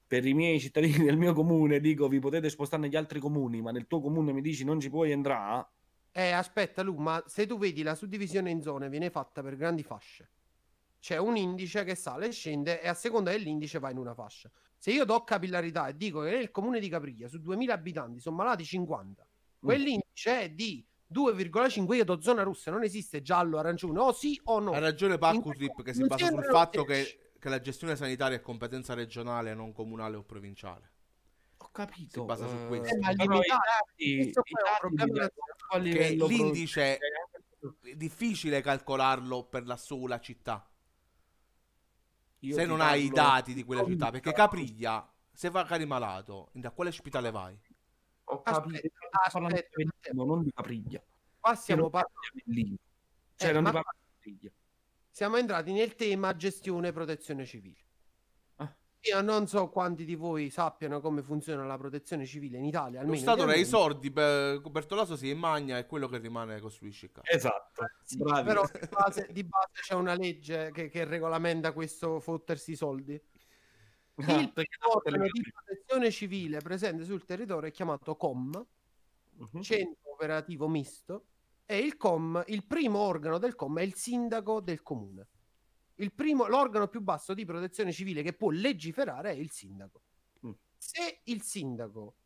per 0.06 0.24
i 0.26 0.32
miei 0.34 0.58
cittadini 0.58 0.92
del 1.14 1.18
mio 1.18 1.34
comune, 1.34 1.80
dico 1.80 2.08
vi 2.08 2.18
potete 2.18 2.48
spostare 2.48 2.80
negli 2.82 2.96
altri 2.96 3.20
comuni, 3.20 3.60
ma 3.60 3.70
nel 3.72 3.86
tuo 3.86 4.00
comune 4.00 4.32
mi 4.32 4.40
dici 4.40 4.64
non 4.64 4.80
ci 4.80 4.88
puoi 4.88 5.10
entrare, 5.10 5.66
Eh, 6.12 6.30
aspetta, 6.30 6.82
Lu, 6.82 6.94
ma 6.96 7.22
se 7.26 7.46
tu 7.46 7.56
vedi 7.56 7.82
la 7.82 7.94
suddivisione 7.94 8.50
in 8.50 8.60
zone 8.60 8.90
viene 8.90 9.08
fatta 9.08 9.42
per 9.42 9.56
grandi 9.56 9.82
fasce. 9.82 10.28
C'è 11.00 11.16
un 11.16 11.36
indice 11.36 11.82
che 11.84 11.94
sale 11.94 12.26
e 12.26 12.30
scende 12.30 12.80
e 12.80 12.86
a 12.86 12.94
seconda 12.94 13.30
dell'indice 13.30 13.78
va 13.78 13.90
in 13.90 13.96
una 13.96 14.14
fascia. 14.14 14.50
Se 14.76 14.92
io 14.92 15.04
do 15.04 15.24
capillarità 15.24 15.88
e 15.88 15.96
dico 15.96 16.20
che 16.22 16.30
nel 16.30 16.50
comune 16.50 16.80
di 16.80 16.88
Capriglia 16.88 17.28
su 17.28 17.40
2000 17.40 17.72
abitanti 17.72 18.20
sono 18.20 18.36
malati 18.36 18.64
50, 18.64 19.26
quell'indice 19.58 20.40
è 20.42 20.50
di 20.50 20.84
2,5, 21.12 21.94
io 21.94 22.04
do 22.04 22.20
zona 22.20 22.42
rossa, 22.42 22.70
non 22.70 22.82
esiste 22.82 23.22
giallo, 23.22 23.58
arancione, 23.58 23.98
o 23.98 24.12
sì 24.12 24.40
o 24.44 24.58
no. 24.58 24.72
Ha 24.72 24.78
ragione 24.78 25.18
Paccutrip 25.18 25.82
che 25.82 25.94
si 25.94 26.04
basa 26.04 26.26
sul 26.26 26.44
fatto 26.44 26.84
che, 26.84 27.32
che 27.38 27.48
la 27.48 27.60
gestione 27.60 27.96
sanitaria 27.96 28.36
è 28.36 28.40
competenza 28.40 28.94
regionale, 28.94 29.54
non 29.54 29.72
comunale 29.72 30.16
o 30.16 30.22
provinciale. 30.22 30.91
Ho 31.72 31.74
capito. 31.74 32.20
Si 32.20 32.26
basa 32.26 32.46
su 32.46 32.54
eh, 32.54 32.66
questo. 32.66 32.94
Eh, 32.94 32.98
ma 32.98 33.14
però 33.14 33.40
i 33.40 33.46
dati, 33.46 34.10
i 34.28 35.94
dati 35.94 36.16
l'indice 36.28 36.98
è 36.98 37.94
difficile 37.96 38.60
calcolarlo 38.60 39.44
per 39.44 39.64
la 39.66 39.78
sola 39.78 40.20
città. 40.20 40.68
Io 42.40 42.54
se 42.54 42.66
non 42.66 42.82
hai 42.82 43.04
i 43.04 43.08
dati 43.08 43.54
di 43.54 43.64
quella 43.64 43.86
città. 43.86 44.10
Perché. 44.10 44.32
Capriglia, 44.32 45.10
se 45.32 45.48
va 45.48 45.64
cari 45.64 45.86
malato, 45.86 46.50
da 46.52 46.70
quale 46.72 46.90
ospedale 46.90 47.30
vai? 47.30 47.58
Ho 48.24 48.42
Aspetta, 48.42 48.60
capito, 48.60 48.88
parlando 49.10 49.48
aspetta, 49.48 49.68
Avellino, 49.76 50.24
non 50.24 50.42
di 50.42 50.52
Capriglia. 50.52 51.02
Qua 51.40 51.54
stiamo, 51.54 51.84
Io 51.84 51.88
non 51.90 52.00
par- 52.00 52.10
parlo 52.12 52.20
di 52.34 52.42
Avellino. 52.50 52.76
Cioè, 53.36 53.48
Eh, 53.48 53.52
non 53.52 53.62
ma- 53.62 53.68
ti 53.70 53.74
parlo 53.76 53.90
di 53.98 54.12
Capriglia. 54.14 54.50
siamo 55.08 55.36
entrati 55.38 55.72
nel 55.72 55.94
tema 55.94 56.36
gestione 56.36 56.92
protezione 56.92 57.46
civile. 57.46 57.80
Io 59.04 59.20
non 59.20 59.48
so 59.48 59.68
quanti 59.68 60.04
di 60.04 60.14
voi 60.14 60.48
sappiano 60.48 61.00
come 61.00 61.22
funziona 61.22 61.64
la 61.64 61.76
protezione 61.76 62.24
civile 62.24 62.58
in 62.58 62.64
Italia. 62.64 63.00
Lo 63.00 63.06
Almeno 63.06 63.20
Stato 63.20 63.44
dai 63.44 63.64
beh, 64.10 64.60
Bertolaso 64.70 65.16
si 65.16 65.28
immagna 65.28 65.76
e 65.78 65.86
quello 65.86 66.06
che 66.06 66.18
rimane 66.18 66.60
costruisce 66.60 67.06
il 67.06 67.12
caso. 67.12 67.26
Esatto, 67.28 67.84
Sì, 68.04 68.18
bravi. 68.18 68.46
però 68.46 68.62
di 68.72 68.88
base, 68.88 69.28
di 69.32 69.42
base 69.42 69.80
c'è 69.80 69.94
una 69.94 70.14
legge 70.14 70.70
che, 70.72 70.88
che 70.88 71.04
regolamenta 71.04 71.72
questo 71.72 72.20
fottersi 72.20 72.72
i 72.72 72.76
soldi. 72.76 73.20
Ah, 74.16 74.40
Il 74.40 74.52
organo 74.88 75.24
di 75.24 75.50
protezione 75.52 76.10
civile 76.12 76.58
presente 76.60 77.02
sul 77.04 77.24
territorio 77.24 77.68
è 77.68 77.72
chiamato 77.72 78.14
COM, 78.16 78.66
Mhm. 79.34 79.62
Centro 79.62 80.12
Operativo 80.12 80.68
Misto, 80.68 81.24
e 81.64 81.78
il 81.78 81.96
COM, 81.96 82.44
il 82.48 82.64
primo 82.66 82.98
organo 82.98 83.38
del 83.38 83.54
COM 83.56 83.78
è 83.78 83.82
il 83.82 83.94
sindaco 83.94 84.60
del 84.60 84.82
comune. 84.82 85.26
Il 86.02 86.12
primo, 86.12 86.48
l'organo 86.48 86.88
più 86.88 87.00
basso 87.00 87.32
di 87.32 87.44
protezione 87.44 87.92
civile 87.92 88.22
che 88.22 88.32
può 88.32 88.50
legiferare 88.50 89.30
è 89.30 89.34
il 89.34 89.50
sindaco. 89.52 90.02
Mm. 90.44 90.50
Se 90.76 91.20
il 91.24 91.42
sindaco 91.42 92.16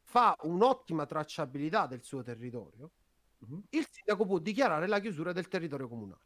fa 0.00 0.34
un'ottima 0.42 1.04
tracciabilità 1.04 1.86
del 1.86 2.02
suo 2.02 2.22
territorio, 2.22 2.90
Mhm. 3.40 3.64
il 3.70 3.86
sindaco 3.90 4.24
può 4.24 4.38
dichiarare 4.38 4.86
la 4.86 5.00
chiusura 5.00 5.32
del 5.32 5.48
territorio 5.48 5.86
comunale. 5.86 6.22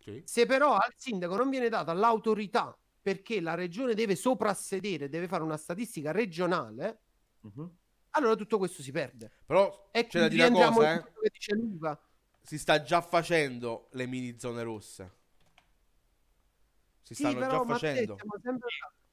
Sì. 0.00 0.20
Se 0.24 0.46
però 0.46 0.74
al 0.74 0.92
sindaco 0.96 1.36
non 1.36 1.48
viene 1.48 1.68
data 1.68 1.92
l'autorità 1.92 2.76
perché 3.00 3.40
la 3.40 3.54
regione 3.54 3.94
deve 3.94 4.16
soprassedere, 4.16 5.08
deve 5.08 5.28
fare 5.28 5.44
una 5.44 5.56
statistica 5.56 6.10
regionale, 6.10 7.02
Mhm. 7.42 7.76
allora 8.10 8.34
tutto 8.34 8.58
questo 8.58 8.82
si 8.82 8.90
perde. 8.90 9.30
Però 9.46 9.90
E 9.92 10.06
c'è 10.08 10.18
da 10.20 10.28
dire 10.28 10.46
una 10.48 10.70
cosa, 10.70 10.94
eh. 10.94 11.00
quello 11.02 11.20
che 11.20 11.30
dice 11.32 11.54
Luca. 11.54 12.00
Si 12.42 12.58
sta 12.58 12.82
già 12.82 13.00
facendo 13.00 13.88
le 13.92 14.06
mini 14.06 14.40
zone 14.40 14.62
rosse. 14.64 15.15
Si 17.06 17.14
Sì, 17.14 17.22
stanno 17.22 17.38
però 17.38 17.64
già 17.64 17.74
facendo. 17.74 18.16
sempre. 18.42 18.68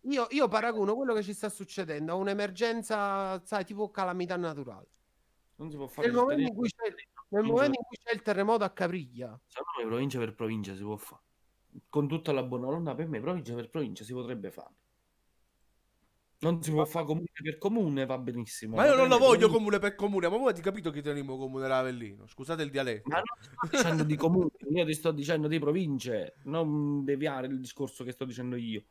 Io, 0.06 0.28
io 0.32 0.48
paragono 0.48 0.96
quello 0.96 1.14
che 1.14 1.22
ci 1.22 1.34
sta 1.34 1.48
succedendo 1.48 2.12
a 2.12 2.16
un'emergenza, 2.16 3.40
sai, 3.46 3.64
tipo 3.64 3.92
calamità 3.92 4.36
naturale. 4.36 4.88
Non 5.58 5.70
si 5.70 5.78
può 5.78 5.88
fare 5.88 6.08
Nel 6.08 6.18
momento, 6.18 6.42
in 6.42 6.56
cui 6.56 6.70
c'è, 6.70 6.92
nel 7.30 7.44
momento 7.44 7.78
in 7.80 7.86
cui 7.86 7.98
c'è 8.04 8.14
il 8.16 8.22
terremoto 8.24 8.64
a 8.64 8.72
Capriglia, 8.72 9.40
Secondo 9.48 9.84
me 9.84 9.86
provincia 9.88 10.18
per 10.18 10.34
provincia 10.34 10.76
si 10.76 10.82
può 10.82 10.98
fare. 10.98 11.22
Con 11.88 12.08
tutta 12.08 12.32
la 12.32 12.44
buona 12.44 12.66
volontà, 12.66 12.96
per 12.96 13.08
me 13.08 13.22
provincia 13.22 13.54
per 13.54 13.70
provincia 13.70 14.04
si 14.04 14.14
potrebbe 14.14 14.52
fare. 14.52 14.74
Non 16.44 16.62
si 16.62 16.72
può 16.72 16.84
fare 16.84 17.06
comune 17.06 17.28
per 17.42 17.58
comune, 17.58 18.06
va 18.06 18.18
benissimo. 18.18 18.76
Ma 18.76 18.86
io 18.86 18.96
non 18.96 19.08
lo 19.08 19.18
voglio 19.18 19.50
comune 19.50 19.80
per 19.80 19.96
comune, 19.96 20.28
ma 20.28 20.36
voi 20.36 20.50
avete 20.50 20.62
capito 20.62 20.92
che 20.92 21.02
teniamo 21.02 21.38
comune 21.38 21.70
l'Avellino? 21.70 22.28
Scusate 22.28 22.64
il 22.64 22.70
dialetto. 22.70 23.08
Ma 23.08 23.22
non 23.22 23.26
sto 23.40 23.68
dicendo 23.72 24.04
di 24.04 24.18
comune, 24.18 24.50
io 24.70 24.86
ti 24.86 24.94
sto 24.94 25.12
dicendo 25.12 25.48
di 25.48 25.58
province, 25.58 26.36
non 26.44 27.06
deviare 27.06 27.48
il 27.48 27.62
discorso 27.62 28.04
che 28.04 28.12
sto 28.12 28.26
dicendo 28.26 28.58
io. 28.58 28.84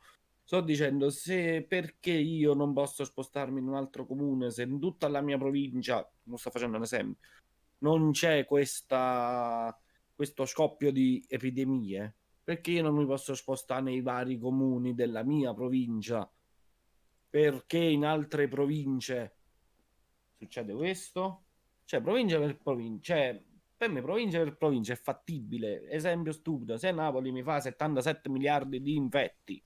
Sto 0.43 0.61
dicendo 0.61 1.11
se 1.11 1.63
perché 1.67 2.11
io 2.11 2.55
non 2.55 2.73
posso 2.73 3.05
spostarmi 3.05 3.59
in 3.59 3.67
un 3.67 3.75
altro 3.75 4.07
comune 4.07 4.49
se 4.49 4.63
in 4.63 4.79
tutta 4.79 5.07
la 5.07 5.21
mia 5.21 5.37
provincia, 5.37 6.09
non 6.23 6.37
sto 6.39 6.49
facendo 6.49 6.77
un 6.77 6.83
esempio, 6.83 7.29
non 7.79 8.11
c'è 8.11 8.45
questa, 8.45 9.79
questo 10.15 10.45
scoppio 10.45 10.91
di 10.91 11.23
epidemie, 11.27 12.15
perché 12.43 12.71
io 12.71 12.81
non 12.81 12.95
mi 12.95 13.05
posso 13.05 13.35
spostare 13.35 13.83
nei 13.83 14.01
vari 14.01 14.39
comuni 14.39 14.95
della 14.95 15.23
mia 15.23 15.53
provincia? 15.53 16.29
Perché 17.33 17.79
in 17.79 18.05
altre 18.05 18.47
province 18.47 19.37
succede 20.37 20.71
questo? 20.75 21.45
Cioè, 21.83 21.99
provincia 21.99 22.37
per 22.37 22.57
provincia, 22.59 23.15
cioè, 23.15 23.43
Per 23.75 23.89
me 23.89 24.03
provincia 24.03 24.37
per 24.37 24.55
provincia 24.55 24.93
è 24.93 24.95
fattibile. 24.95 25.89
Esempio 25.89 26.31
stupido, 26.31 26.77
se 26.77 26.91
Napoli 26.91 27.31
mi 27.31 27.41
fa 27.41 27.59
77 27.59 28.29
miliardi 28.29 28.79
di 28.83 28.95
infetti, 28.95 29.65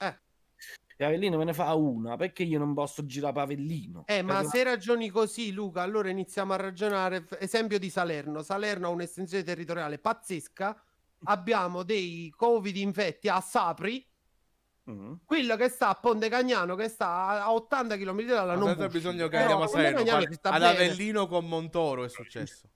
Eh. 0.00 0.18
e 0.98 1.04
Avellino 1.04 1.38
me 1.38 1.44
ne 1.44 1.54
fa 1.54 1.72
una, 1.74 2.16
perché 2.16 2.42
io 2.42 2.58
non 2.58 2.74
posso 2.74 3.06
girare 3.06 3.32
per 3.32 3.42
Avellino? 3.44 4.04
Eh, 4.06 4.20
ma 4.20 4.44
se 4.44 4.62
ragioni 4.62 5.08
così, 5.08 5.50
Luca, 5.52 5.80
allora 5.80 6.10
iniziamo 6.10 6.52
a 6.52 6.56
ragionare. 6.56 7.26
Esempio 7.38 7.78
di 7.78 7.88
Salerno. 7.88 8.42
Salerno 8.42 8.88
ha 8.88 8.90
un'estensione 8.90 9.42
territoriale 9.44 9.98
pazzesca. 9.98 10.84
Abbiamo 11.24 11.84
dei 11.84 12.28
covid 12.36 12.76
infetti 12.76 13.30
a 13.30 13.40
Sapri. 13.40 14.06
Mm. 14.90 15.14
Quello 15.24 15.56
che 15.56 15.68
sta 15.68 15.88
a 15.90 15.94
Ponte 15.94 16.28
Cagnano, 16.30 16.74
che 16.74 16.88
sta 16.88 17.44
a 17.44 17.52
80 17.52 17.96
km 17.98 18.24
dalla 18.24 18.54
non 18.54 18.74
push. 18.74 18.90
bisogno 18.90 19.28
che 19.28 19.36
andiamo 19.36 19.64
a 19.64 19.66
Salerno. 19.66 20.00
Ad 20.00 20.06
bene. 20.40 20.64
Avellino 20.66 21.26
con 21.26 21.46
Montoro 21.46 22.04
è 22.04 22.08
successo. 22.08 22.68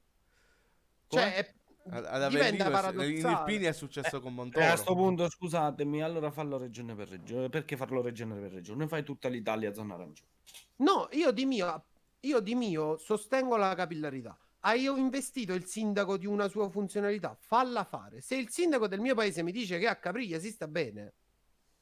Cioè, 1.09 1.35
è- 1.35 1.55
Ad, 1.91 2.05
Avellino, 2.05 3.03
in. 3.03 3.27
Irpini 3.29 3.65
è 3.65 3.73
successo 3.73 4.21
con 4.21 4.33
E 4.33 4.35
Montoro. 4.35 4.65
a 4.65 4.69
questo 4.69 4.95
punto, 4.95 5.29
scusatemi, 5.29 6.03
allora 6.03 6.31
fallo 6.31 6.59
regione 6.59 6.95
per 6.95 7.09
regione. 7.09 7.49
Perché 7.49 7.77
farlo 7.77 8.03
regione 8.03 8.35
per 8.39 8.53
regione? 8.53 8.87
Fai 8.87 9.03
tutta 9.03 9.29
l'Italia 9.29 9.71
a 9.71 9.75
zona 9.75 9.95
arancione. 9.95 10.29
No, 10.77 11.09
io 11.13 11.31
di 11.33 11.45
mio, 11.45 11.85
io 12.21 12.41
di 12.41 12.55
mio 12.55 12.97
sostengo 12.99 13.57
la 13.57 13.75
capillarità. 13.75 14.37
Hai 14.61 14.85
investito 14.85 15.55
il 15.55 15.65
sindaco 15.65 16.17
di 16.17 16.27
una 16.27 16.47
sua 16.47 16.69
funzionalità, 16.71 17.37
falla 17.41 17.83
fare. 17.85 18.21
Se 18.21 18.37
il 18.37 18.49
sindaco 18.51 18.87
del 18.87 19.01
mio 19.01 19.15
paese 19.17 19.43
mi 19.43 19.51
dice 19.51 19.79
che 19.79 19.89
a 19.89 19.97
Capriglia 19.97 20.39
si 20.39 20.51
sta 20.51 20.69
bene, 20.69 21.15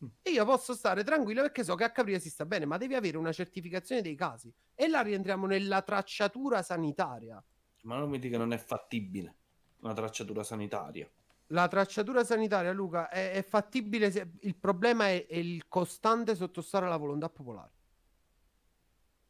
Mm. 0.03 0.09
io 0.33 0.45
posso 0.47 0.75
stare 0.75 1.05
tranquillo 1.05 1.43
perché 1.43 1.63
so 1.63 1.75
che 1.75 1.85
a 1.85 1.91
Capriglia 1.91 2.19
si 2.19 2.31
sta 2.31 2.47
bene, 2.47 2.65
ma 2.65 2.79
devi 2.79 2.95
avere 2.95 3.19
una 3.19 3.33
certificazione 3.33 4.01
dei 4.01 4.15
casi. 4.15 4.53
E 4.75 4.89
là 4.89 5.03
rientriamo 5.03 5.47
nella 5.47 5.83
tracciatura 5.83 6.63
sanitaria. 6.63 7.43
Ma 7.83 7.99
non 7.99 8.09
mi 8.09 8.19
dica 8.19 8.37
che 8.37 8.43
non 8.43 8.53
è 8.53 8.59
fattibile 8.59 9.35
una 9.81 9.95
tracciatura 9.95 10.43
sanitaria. 10.43 11.11
La 11.49 11.67
tracciatura 11.69 12.25
sanitaria, 12.25 12.73
Luca, 12.73 13.09
è, 13.09 13.33
è 13.33 13.43
fattibile. 13.43 14.11
Se... 14.11 14.31
Il 14.41 14.57
problema 14.57 15.09
è, 15.09 15.27
è 15.27 15.37
il 15.37 15.67
costante 15.69 16.35
sottostare 16.35 16.87
alla 16.87 16.97
volontà 16.97 17.29
popolare. 17.29 17.73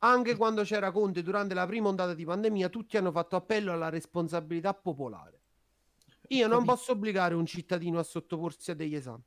Anche 0.03 0.37
quando 0.37 0.63
c'era 0.63 0.91
Conte 0.93 1.23
durante 1.23 1.55
la 1.55 1.67
prima 1.67 1.89
ondata 1.89 2.15
di 2.15 2.25
pandemia, 2.25 2.69
tutti 2.69 2.97
hanno 2.97 3.11
fatto 3.11 3.37
appello 3.37 3.73
alla 3.73 3.89
responsabilità 3.89 4.73
popolare. 4.75 5.39
Io 6.29 6.47
non 6.47 6.65
posso 6.65 6.93
obbligare 6.93 7.35
un 7.35 7.45
cittadino 7.45 7.99
a 7.99 8.03
sottoporsi 8.03 8.71
a 8.71 8.75
degli 8.75 8.95
esami. 8.95 9.23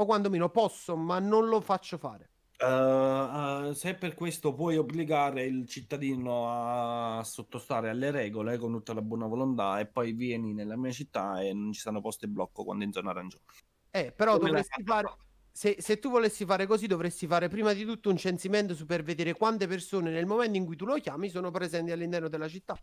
O 0.00 0.06
quantomeno 0.06 0.48
posso, 0.48 0.96
ma 0.96 1.18
non 1.18 1.46
lo 1.48 1.60
faccio 1.60 1.98
fare. 1.98 2.30
Uh, 2.58 3.68
uh, 3.68 3.72
se 3.72 3.94
per 3.96 4.14
questo 4.14 4.54
puoi 4.54 4.78
obbligare 4.78 5.44
il 5.44 5.66
cittadino 5.66 7.18
a 7.18 7.22
sottostare 7.22 7.90
alle 7.90 8.10
regole 8.10 8.56
con 8.56 8.72
tutta 8.72 8.94
la 8.94 9.02
buona 9.02 9.26
volontà 9.26 9.78
e 9.78 9.86
poi 9.86 10.12
vieni 10.12 10.54
nella 10.54 10.78
mia 10.78 10.90
città 10.90 11.40
e 11.42 11.52
non 11.52 11.72
ci 11.72 11.80
stanno 11.80 12.00
posti 12.00 12.26
blocco 12.28 12.64
quando 12.64 12.84
è 12.84 12.86
in 12.86 12.92
zona 12.92 13.10
arancione. 13.10 13.44
Eh, 13.90 14.12
però 14.12 14.38
Come 14.38 14.48
dovresti 14.48 14.82
fare. 14.84 15.16
Se, 15.52 15.76
se 15.78 15.98
tu 15.98 16.08
volessi 16.08 16.46
fare 16.46 16.66
così, 16.66 16.86
dovresti 16.86 17.26
fare 17.26 17.48
prima 17.48 17.74
di 17.74 17.84
tutto 17.84 18.08
un 18.08 18.16
censimento 18.16 18.74
su 18.74 18.86
per 18.86 19.02
vedere 19.02 19.34
quante 19.34 19.66
persone 19.66 20.10
nel 20.10 20.24
momento 20.24 20.56
in 20.56 20.64
cui 20.64 20.76
tu 20.76 20.86
lo 20.86 20.94
chiami 20.94 21.28
sono 21.28 21.50
presenti 21.50 21.90
all'interno 21.90 22.28
della 22.28 22.48
città. 22.48 22.74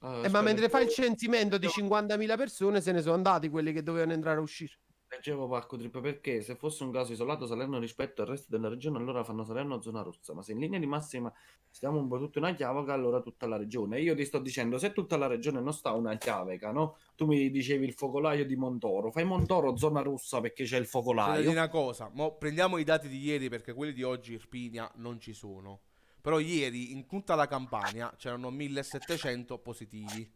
Uh, 0.00 0.24
Eh, 0.24 0.28
ma 0.28 0.42
mentre 0.42 0.68
fai 0.68 0.84
il 0.84 0.90
censimento 0.90 1.56
di 1.56 1.66
50.000 1.66 2.36
persone, 2.36 2.82
se 2.82 2.92
ne 2.92 3.00
sono 3.00 3.14
andati 3.14 3.48
quelli 3.48 3.72
che 3.72 3.82
dovevano 3.82 4.12
entrare 4.12 4.36
e 4.36 4.42
uscire. 4.42 4.78
Leggevo 5.10 5.48
Parco 5.48 5.78
Trip 5.78 6.00
perché 6.00 6.42
se 6.42 6.54
fosse 6.54 6.84
un 6.84 6.92
caso 6.92 7.12
isolato 7.12 7.46
Salerno 7.46 7.78
rispetto 7.78 8.20
al 8.20 8.28
resto 8.28 8.46
della 8.50 8.68
regione 8.68 8.98
allora 8.98 9.24
fanno 9.24 9.42
Salerno 9.42 9.80
zona 9.80 10.02
rossa, 10.02 10.34
ma 10.34 10.42
se 10.42 10.52
in 10.52 10.58
linea 10.58 10.78
di 10.78 10.86
massima 10.86 11.32
stiamo 11.70 11.98
un 11.98 12.08
po' 12.08 12.18
tutti 12.18 12.36
una 12.36 12.54
chiavica 12.54 12.92
allora 12.92 13.20
tutta 13.20 13.46
la 13.46 13.56
regione. 13.56 14.00
Io 14.00 14.14
ti 14.14 14.26
sto 14.26 14.38
dicendo 14.38 14.76
se 14.76 14.92
tutta 14.92 15.16
la 15.16 15.26
regione 15.26 15.60
non 15.60 15.72
sta 15.72 15.92
una 15.92 16.14
chiavica, 16.16 16.72
no? 16.72 16.98
Tu 17.16 17.24
mi 17.24 17.50
dicevi 17.50 17.86
il 17.86 17.94
focolaio 17.94 18.44
di 18.44 18.54
Montoro, 18.54 19.10
fai 19.10 19.24
Montoro 19.24 19.76
zona 19.78 20.02
rossa 20.02 20.42
perché 20.42 20.64
c'è 20.64 20.76
il 20.76 20.86
focolaio. 20.86 21.48
una 21.48 21.68
cosa, 21.68 22.10
mo 22.12 22.36
prendiamo 22.36 22.76
i 22.76 22.84
dati 22.84 23.08
di 23.08 23.18
ieri 23.18 23.48
perché 23.48 23.72
quelli 23.72 23.94
di 23.94 24.02
oggi 24.02 24.34
Irpinia 24.34 24.90
non 24.96 25.18
ci 25.18 25.32
sono. 25.32 25.80
Però 26.20 26.38
ieri 26.38 26.92
in 26.92 27.06
tutta 27.06 27.34
la 27.34 27.46
campagna 27.46 28.14
c'erano 28.18 28.50
1700 28.50 29.58
positivi. 29.58 30.30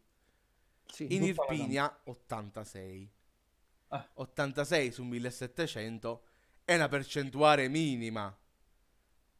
Sì. 0.87 1.13
In 1.13 1.23
Irpinia 1.23 2.01
86. 2.05 3.21
Ah. 3.93 4.09
86 4.15 4.91
su 4.91 5.03
1700 5.03 6.23
è 6.65 6.75
una 6.75 6.87
percentuale 6.87 7.67
minima. 7.67 8.35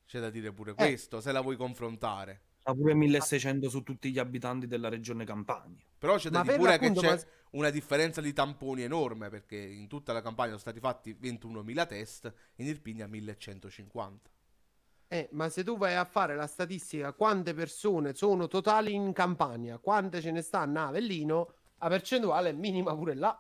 C'è 0.06 0.20
da 0.20 0.30
dire 0.30 0.52
pure 0.52 0.76
questo, 0.76 1.22
se 1.22 1.32
la 1.32 1.42
vuoi 1.42 1.56
confrontare. 1.56 2.42
Ha 2.64 2.74
pure 2.74 2.94
1600 2.94 3.68
su 3.70 3.82
tutti 3.82 4.12
gli 4.12 4.20
abitanti 4.20 4.68
della 4.68 4.90
regione 4.90 5.26
Campania. 5.26 5.84
Però 5.98 6.18
c'è 6.18 6.30
da 6.30 6.40
Ma 6.40 6.44
dire 6.44 6.58
pure 6.58 6.78
che 6.78 6.92
c'è 6.92 7.16
ma- 7.16 7.22
una 7.52 7.70
differenza 7.72 8.22
di 8.22 8.32
tamponi 8.32 8.84
enorme 8.84 9.30
perché 9.30 9.58
in 9.58 9.88
tutta 9.88 10.14
la 10.14 10.22
campagna 10.22 10.50
sono 10.50 10.60
stati 10.60 10.80
fatti 10.80 11.18
21.000 11.20 11.86
test, 11.88 12.34
in 12.58 12.68
Irpinia 12.68 13.08
1150. 13.08 14.30
Eh, 15.08 15.30
ma 15.32 15.50
se 15.50 15.64
tu 15.64 15.78
vai 15.78 15.96
a 15.96 16.06
fare 16.06 16.36
la 16.36 16.48
statistica, 16.48 17.14
quante 17.14 17.54
persone 17.54 18.14
sono 18.14 18.48
totali 18.48 18.94
in 18.94 19.14
Campania, 19.14 19.78
quante 19.80 20.22
ce 20.22 20.32
ne 20.32 20.42
stanno 20.42 20.80
a 20.80 20.88
Avellino, 20.88 21.54
la 21.80 21.88
percentuale 21.88 22.50
è 22.50 22.54
minima 22.54 22.96
pure 22.96 23.16
là. 23.16 23.38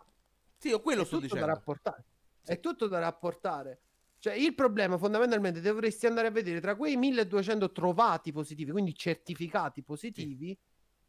Sì, 0.63 0.69
io 0.69 0.79
quello 0.79 1.01
è 1.01 1.05
sto 1.05 1.15
tutto 1.17 1.27
dicendo. 1.27 1.45
da 1.45 1.53
rapportare. 1.53 2.05
È 2.41 2.59
tutto 2.61 2.87
da 2.87 2.99
rapportare. 2.99 3.81
Cioè, 4.17 4.33
il 4.33 4.55
problema 4.55 4.97
fondamentalmente 4.97 5.59
dovresti 5.59 6.05
andare 6.05 6.27
a 6.27 6.31
vedere 6.31 6.61
tra 6.61 6.77
quei 6.77 6.95
1200 6.95 7.73
trovati 7.73 8.31
positivi, 8.31 8.71
quindi 8.71 8.95
certificati 8.95 9.83
positivi, 9.83 10.57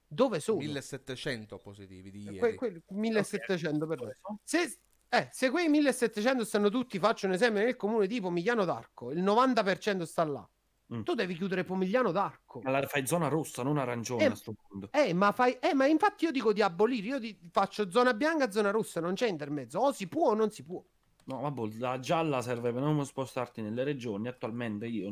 dove 0.08 0.40
sono? 0.40 0.58
1700 0.58 1.58
positivi 1.58 2.10
di 2.10 2.22
ieri. 2.22 2.38
Que- 2.38 2.54
que- 2.56 2.82
1700 2.88 3.86
per 3.86 3.98
Dove 3.98 4.18
sono? 4.20 4.40
se, 4.42 4.80
eh, 5.08 5.28
se 5.30 5.50
quei 5.50 5.68
1700 5.68 6.44
stanno 6.44 6.68
tutti, 6.68 6.98
faccio 6.98 7.26
un 7.26 7.34
esempio 7.34 7.62
nel 7.62 7.76
comune 7.76 8.08
tipo 8.08 8.30
Migliano 8.30 8.64
d'Arco, 8.64 9.12
il 9.12 9.22
90% 9.22 10.04
sta 10.04 10.24
là. 10.24 10.50
Mm. 10.92 11.02
Tu 11.02 11.14
devi 11.14 11.34
chiudere 11.34 11.64
Pomigliano 11.64 12.12
d'Arco. 12.12 12.60
Allora 12.64 12.86
fai 12.86 13.06
zona 13.06 13.28
rossa, 13.28 13.62
non 13.62 13.78
arancione 13.78 14.24
Eh, 14.24 14.26
a 14.26 14.34
sto 14.34 14.52
punto. 14.68 14.90
Eh, 14.92 15.14
ma 15.14 15.32
fai 15.32 15.56
eh, 15.60 15.72
ma 15.72 15.86
infatti 15.86 16.24
io 16.24 16.30
dico 16.30 16.52
di 16.52 16.60
abolire, 16.60 17.06
io 17.06 17.18
di- 17.18 17.38
faccio 17.50 17.90
zona 17.90 18.12
bianca, 18.12 18.50
zona 18.50 18.70
rossa, 18.70 19.00
non 19.00 19.14
c'è 19.14 19.26
intermezzo, 19.26 19.78
o 19.78 19.92
si 19.92 20.06
può 20.08 20.30
o 20.30 20.34
non 20.34 20.50
si 20.50 20.62
può. 20.62 20.82
No, 21.24 21.40
vabbè, 21.40 21.76
la 21.78 21.98
gialla 22.00 22.42
serve 22.42 22.70
per 22.70 22.82
non 22.82 23.02
spostarti 23.06 23.62
nelle 23.62 23.82
regioni. 23.82 24.28
Attualmente 24.28 24.86
io 24.86 25.10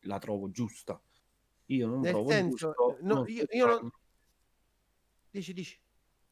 la 0.00 0.18
trovo 0.18 0.50
giusta. 0.50 1.00
Io 1.66 1.86
non 1.86 2.00
Nel 2.00 2.10
trovo 2.12 2.28
senso, 2.28 2.74
giusto. 2.76 2.98
no, 3.00 3.14
non 3.14 3.24
io- 3.28 3.44
io 3.50 3.66
non- 3.66 3.90
Dici, 5.30 5.52
dici. 5.54 5.78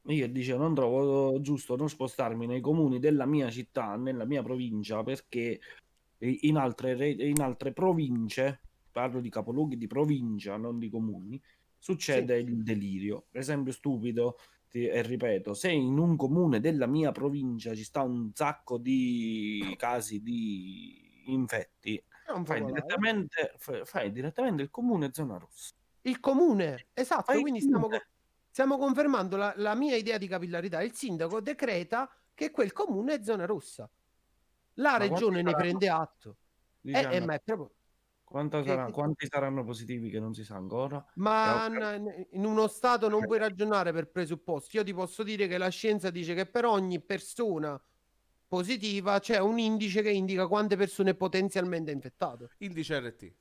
Io 0.08 0.28
dice, 0.28 0.56
non 0.56 0.74
trovo 0.74 1.40
giusto 1.40 1.76
non 1.76 1.88
spostarmi 1.88 2.46
nei 2.46 2.60
comuni 2.60 2.98
della 2.98 3.26
mia 3.26 3.50
città, 3.50 3.94
nella 3.96 4.24
mia 4.24 4.42
provincia, 4.42 5.02
perché 5.02 5.60
in 6.18 6.56
altre, 6.56 6.94
re- 6.96 7.10
in 7.10 7.40
altre 7.40 7.72
province, 7.72 8.60
parlo 8.90 9.20
di 9.20 9.28
capoluoghi 9.30 9.76
di 9.76 9.86
provincia, 9.86 10.56
non 10.56 10.78
di 10.78 10.88
comuni, 10.88 11.40
succede 11.78 12.38
il 12.38 12.62
delirio. 12.62 13.26
Esempio 13.32 13.72
stupido, 13.72 14.36
ti- 14.68 14.86
e 14.86 15.02
ripeto, 15.02 15.54
se 15.54 15.70
in 15.70 15.98
un 15.98 16.16
comune 16.16 16.60
della 16.60 16.86
mia 16.86 17.12
provincia 17.12 17.74
ci 17.74 17.84
sta 17.84 18.02
un 18.02 18.30
sacco 18.34 18.78
di 18.78 19.74
casi 19.78 20.20
di 20.22 21.24
infetti, 21.26 22.02
fai 22.24 22.44
popolare. 22.44 22.66
direttamente, 22.72 23.54
fa- 23.56 23.84
fai 23.84 24.10
direttamente 24.12 24.62
il 24.62 24.70
comune 24.70 25.10
zona 25.12 25.36
rossa. 25.38 25.72
Il 26.02 26.20
comune, 26.20 26.88
esatto, 26.94 27.22
Fai 27.24 27.40
quindi 27.40 27.60
stiamo, 27.60 27.88
stiamo 28.50 28.78
confermando 28.78 29.36
la, 29.36 29.52
la 29.56 29.74
mia 29.74 29.96
idea 29.96 30.18
di 30.18 30.26
capillarità. 30.26 30.82
Il 30.82 30.94
sindaco 30.94 31.40
decreta 31.40 32.08
che 32.34 32.50
quel 32.50 32.72
comune 32.72 33.14
è 33.14 33.22
zona 33.22 33.44
rossa. 33.46 33.90
La 34.80 34.96
Ma 34.96 34.98
regione 34.98 35.42
ne 35.42 35.54
prende 35.54 35.88
atto. 35.88 36.36
Eh, 36.82 36.92
Diciamo, 36.92 37.14
eh, 37.16 37.20
ma 37.20 37.34
è 37.34 37.40
proprio... 37.44 37.70
sarà- 38.62 38.90
quanti 38.90 39.26
saranno 39.26 39.64
positivi 39.64 40.10
che 40.10 40.20
non 40.20 40.34
si 40.34 40.44
sa 40.44 40.56
ancora? 40.56 41.04
Ma 41.14 41.66
Eh, 41.66 41.76
ok. 41.76 41.98
n- 41.98 42.26
in 42.32 42.44
uno 42.44 42.68
stato 42.68 43.08
non 43.08 43.24
puoi 43.26 43.38
ragionare 43.38 43.92
per 43.92 44.08
presupposti. 44.10 44.76
Io 44.76 44.84
ti 44.84 44.94
posso 44.94 45.22
dire 45.22 45.48
che 45.48 45.58
la 45.58 45.68
scienza 45.68 46.10
dice 46.10 46.34
che 46.34 46.46
per 46.46 46.64
ogni 46.64 47.00
persona 47.00 47.80
positiva 48.46 49.18
c'è 49.18 49.38
un 49.38 49.58
indice 49.58 50.00
che 50.00 50.10
indica 50.10 50.46
quante 50.46 50.76
persone 50.76 51.10
è 51.10 51.14
potenzialmente 51.14 51.90
infettate. 51.90 52.50
Indice 52.58 52.98
RT. 53.00 53.32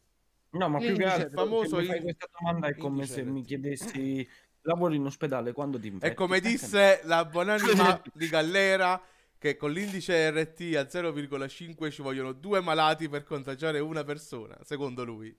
No, 0.51 0.69
ma 0.69 0.79
più 0.79 0.95
che 0.95 1.03
altro 1.05 1.27
il 1.27 1.33
famoso 1.33 1.77
mi 1.77 1.85
in- 1.85 2.01
questa 2.01 2.27
domanda 2.39 2.67
è 2.67 2.77
come 2.77 2.95
indice 3.01 3.13
se 3.13 3.23
mi 3.23 3.41
RT. 3.41 3.45
chiedessi 3.45 4.29
lavori 4.61 4.95
in 4.95 5.05
ospedale 5.05 5.53
quando 5.53 5.79
ti 5.79 5.87
infetti. 5.87 6.11
E 6.11 6.15
come 6.15 6.37
Eh, 6.37 6.41
disse 6.41 7.01
la 7.03 7.25
buonanima 7.25 8.01
di 8.13 8.27
Gallera, 8.27 9.01
che 9.37 9.55
con 9.55 9.71
l'indice 9.71 10.29
RT 10.31 10.75
a 10.75 10.81
0,5 10.83 11.91
ci 11.91 12.01
vogliono 12.01 12.31
due 12.33 12.59
malati 12.61 13.07
per 13.09 13.23
contagiare 13.23 13.79
una 13.79 14.03
persona, 14.03 14.57
secondo 14.63 15.03
lui. 15.03 15.35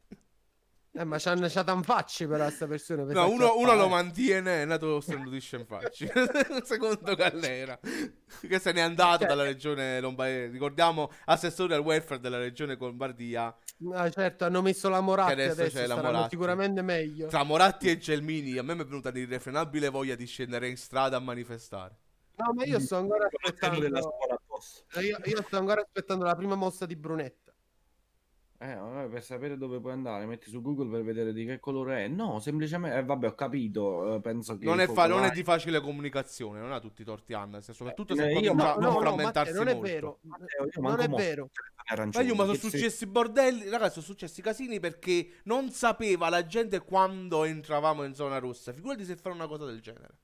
Eh, 0.90 1.04
ma 1.04 1.18
c'hanno 1.18 1.46
c'ha 1.48 1.64
un 1.72 1.82
facci 1.84 2.26
per 2.26 2.38
questa 2.40 2.66
persona. 2.66 3.04
per 3.04 3.14
No, 3.14 3.30
uno, 3.30 3.56
uno 3.56 3.74
lo 3.74 3.88
mantiene, 3.88 4.62
è 4.62 4.64
nato 4.64 5.00
stendudisce 5.00 5.56
in 5.56 5.66
faccia. 5.66 6.06
Secondo 6.64 7.14
Gallera, 7.14 7.78
che 8.40 8.58
se 8.58 8.72
n'è 8.72 8.80
andato 8.80 9.18
Cioè- 9.18 9.28
dalla 9.28 9.44
regione 9.44 10.00
Lombardia. 10.00 10.48
Ricordiamo, 10.50 11.12
assessore 11.26 11.74
al 11.74 11.82
welfare 11.82 12.18
della 12.20 12.38
regione 12.38 12.76
Lombardia. 12.76 13.54
Ah, 13.92 14.10
certo, 14.10 14.44
hanno 14.46 14.60
messo 14.62 14.88
la 14.88 15.00
Moratti 15.00 15.32
adesso 15.32 15.60
adesso, 15.60 15.76
c'è 15.76 15.86
la 15.86 15.96
Moratti. 16.02 16.30
sicuramente 16.30 16.82
meglio. 16.82 17.28
Tra 17.28 17.44
Moratti 17.44 17.90
e 17.90 17.98
Gelmini, 17.98 18.56
a 18.58 18.62
me 18.64 18.74
mi 18.74 18.80
è 18.80 18.84
venuta 18.84 19.10
l'irrefrenabile 19.10 19.90
voglia 19.90 20.16
di 20.16 20.26
scendere 20.26 20.68
in 20.68 20.76
strada 20.76 21.18
a 21.18 21.20
manifestare. 21.20 21.96
No, 22.38 22.52
ma 22.54 22.64
io 22.64 22.78
sto 22.78 22.96
ancora 22.96 23.28
tema 23.28 23.78
della 23.78 23.98
aspettando. 23.98 24.00
scuola 24.16 24.40
addosso. 24.40 24.84
Io, 25.00 25.18
io 25.24 25.42
sto 25.42 25.58
ancora 25.58 25.80
aspettando 25.82 26.24
la 26.24 26.36
prima 26.36 26.54
mossa 26.54 26.86
di 26.86 26.94
Brunetta. 26.96 27.52
Eh, 28.60 28.74
vabbè, 28.74 29.08
per 29.08 29.22
sapere 29.22 29.56
dove 29.56 29.78
puoi 29.80 29.92
andare, 29.92 30.26
metti 30.26 30.50
su 30.50 30.60
Google 30.60 30.90
per 30.90 31.04
vedere 31.04 31.32
di 31.32 31.44
che 31.44 31.60
colore 31.60 32.04
è. 32.06 32.08
No, 32.08 32.40
semplicemente, 32.40 32.98
eh, 32.98 33.04
vabbè, 33.04 33.28
ho 33.28 33.34
capito. 33.34 34.16
eh, 34.16 34.20
penso 34.20 34.58
che 34.58 34.64
Non 34.64 34.80
è, 34.80 34.88
fa- 34.88 35.06
non 35.06 35.22
è 35.22 35.30
di 35.30 35.44
facile 35.44 35.80
comunicazione, 35.80 36.58
non 36.58 36.72
ha 36.72 36.80
tutti 36.80 37.02
i 37.02 37.04
torti 37.04 37.34
Anna, 37.34 37.60
se- 37.60 37.72
soprattutto 37.72 38.14
Eh, 38.14 38.16
se 38.16 38.22
io- 38.26 38.34
comincia 38.34 38.52
no, 38.54 38.62
a 38.72 38.74
no, 38.80 38.90
no, 38.94 39.00
frammentarsi 39.00 39.52
Matteo, 39.52 39.64
non 39.64 39.68
è 39.68 39.74
molto. 39.74 39.88
vero. 39.92 40.18
Matteo, 40.22 40.64
io 40.64 40.80
Non 40.80 41.00
è 41.00 41.08
vero. 41.08 41.50
Ma 42.12 42.20
io, 42.20 42.34
ma 42.34 42.44
sono 42.44 42.54
successi 42.56 43.06
bordelli, 43.06 43.68
ragazzi, 43.68 43.92
sono 43.94 44.04
successi 44.06 44.42
casini 44.42 44.80
perché 44.80 45.34
non 45.44 45.70
sapeva 45.70 46.28
la 46.28 46.44
gente 46.44 46.80
quando 46.80 47.44
entravamo 47.44 48.02
in 48.04 48.12
zona 48.14 48.38
rossa. 48.38 48.72
Figurati 48.72 49.04
se 49.04 49.14
fare 49.16 49.34
una 49.36 49.46
cosa 49.46 49.66
del 49.66 49.80
genere. 49.80 50.18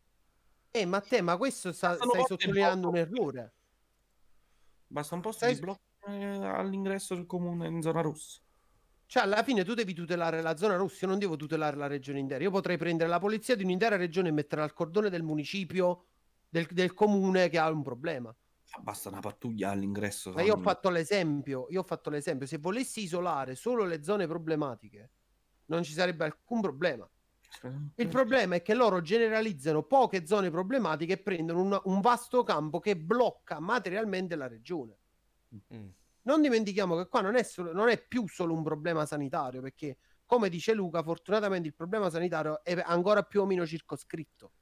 Eh, 0.76 0.86
ma 0.86 1.00
te, 1.00 1.20
ma 1.22 1.36
questo 1.36 1.70
sta- 1.70 1.94
stai 1.94 2.24
sottolineando 2.26 2.88
un 2.88 2.96
errore. 2.96 3.54
Basta 4.88 5.14
un 5.14 5.20
posto 5.20 5.44
Sai- 5.44 5.54
di 5.54 5.60
blocco 5.60 5.82
eh, 6.08 6.24
all'ingresso 6.24 7.14
del 7.14 7.26
comune 7.26 7.68
in 7.68 7.80
zona 7.80 8.00
rossa. 8.00 8.40
Cioè, 9.06 9.22
alla 9.22 9.44
fine 9.44 9.62
tu 9.62 9.74
devi 9.74 9.94
tutelare 9.94 10.42
la 10.42 10.56
zona 10.56 10.74
rossa, 10.74 11.04
io 11.04 11.06
non 11.12 11.20
devo 11.20 11.36
tutelare 11.36 11.76
la 11.76 11.86
regione 11.86 12.18
intera. 12.18 12.42
Io 12.42 12.50
potrei 12.50 12.76
prendere 12.76 13.08
la 13.08 13.20
polizia 13.20 13.54
di 13.54 13.62
un'intera 13.62 13.94
regione 13.94 14.30
e 14.30 14.32
mettere 14.32 14.62
al 14.62 14.72
cordone 14.72 15.10
del 15.10 15.22
municipio, 15.22 16.06
del, 16.48 16.66
del 16.68 16.92
comune 16.92 17.48
che 17.48 17.58
ha 17.58 17.70
un 17.70 17.84
problema. 17.84 18.34
Basta 18.80 19.10
una 19.10 19.20
pattuglia 19.20 19.70
all'ingresso. 19.70 20.32
Ma 20.32 20.42
io 20.42 20.54
ho 20.54 20.60
fatto 20.60 20.90
l'esempio, 20.90 21.66
io 21.70 21.82
ho 21.82 21.84
fatto 21.84 22.10
l'esempio, 22.10 22.48
se 22.48 22.58
volessi 22.58 23.02
isolare 23.02 23.54
solo 23.54 23.84
le 23.84 24.02
zone 24.02 24.26
problematiche, 24.26 25.10
non 25.66 25.84
ci 25.84 25.92
sarebbe 25.92 26.24
alcun 26.24 26.60
problema. 26.60 27.08
Il 27.96 28.08
problema 28.08 28.56
è 28.56 28.62
che 28.62 28.74
loro 28.74 29.00
generalizzano 29.00 29.82
poche 29.82 30.26
zone 30.26 30.50
problematiche 30.50 31.14
e 31.14 31.18
prendono 31.18 31.62
un, 31.62 31.80
un 31.84 32.00
vasto 32.00 32.42
campo 32.42 32.80
che 32.80 32.96
blocca 32.96 33.60
materialmente 33.60 34.36
la 34.36 34.48
regione. 34.48 34.98
Mm. 35.74 35.88
Non 36.22 36.40
dimentichiamo 36.40 36.96
che 36.96 37.08
qua 37.08 37.20
non 37.20 37.36
è, 37.36 37.42
solo- 37.42 37.72
non 37.72 37.88
è 37.88 38.02
più 38.02 38.26
solo 38.28 38.54
un 38.54 38.62
problema 38.62 39.06
sanitario, 39.06 39.60
perché 39.60 39.98
come 40.26 40.48
dice 40.48 40.72
Luca, 40.74 41.02
fortunatamente 41.02 41.68
il 41.68 41.74
problema 41.74 42.10
sanitario 42.10 42.62
è 42.64 42.82
ancora 42.84 43.22
più 43.22 43.42
o 43.42 43.46
meno 43.46 43.66
circoscritto. 43.66 44.52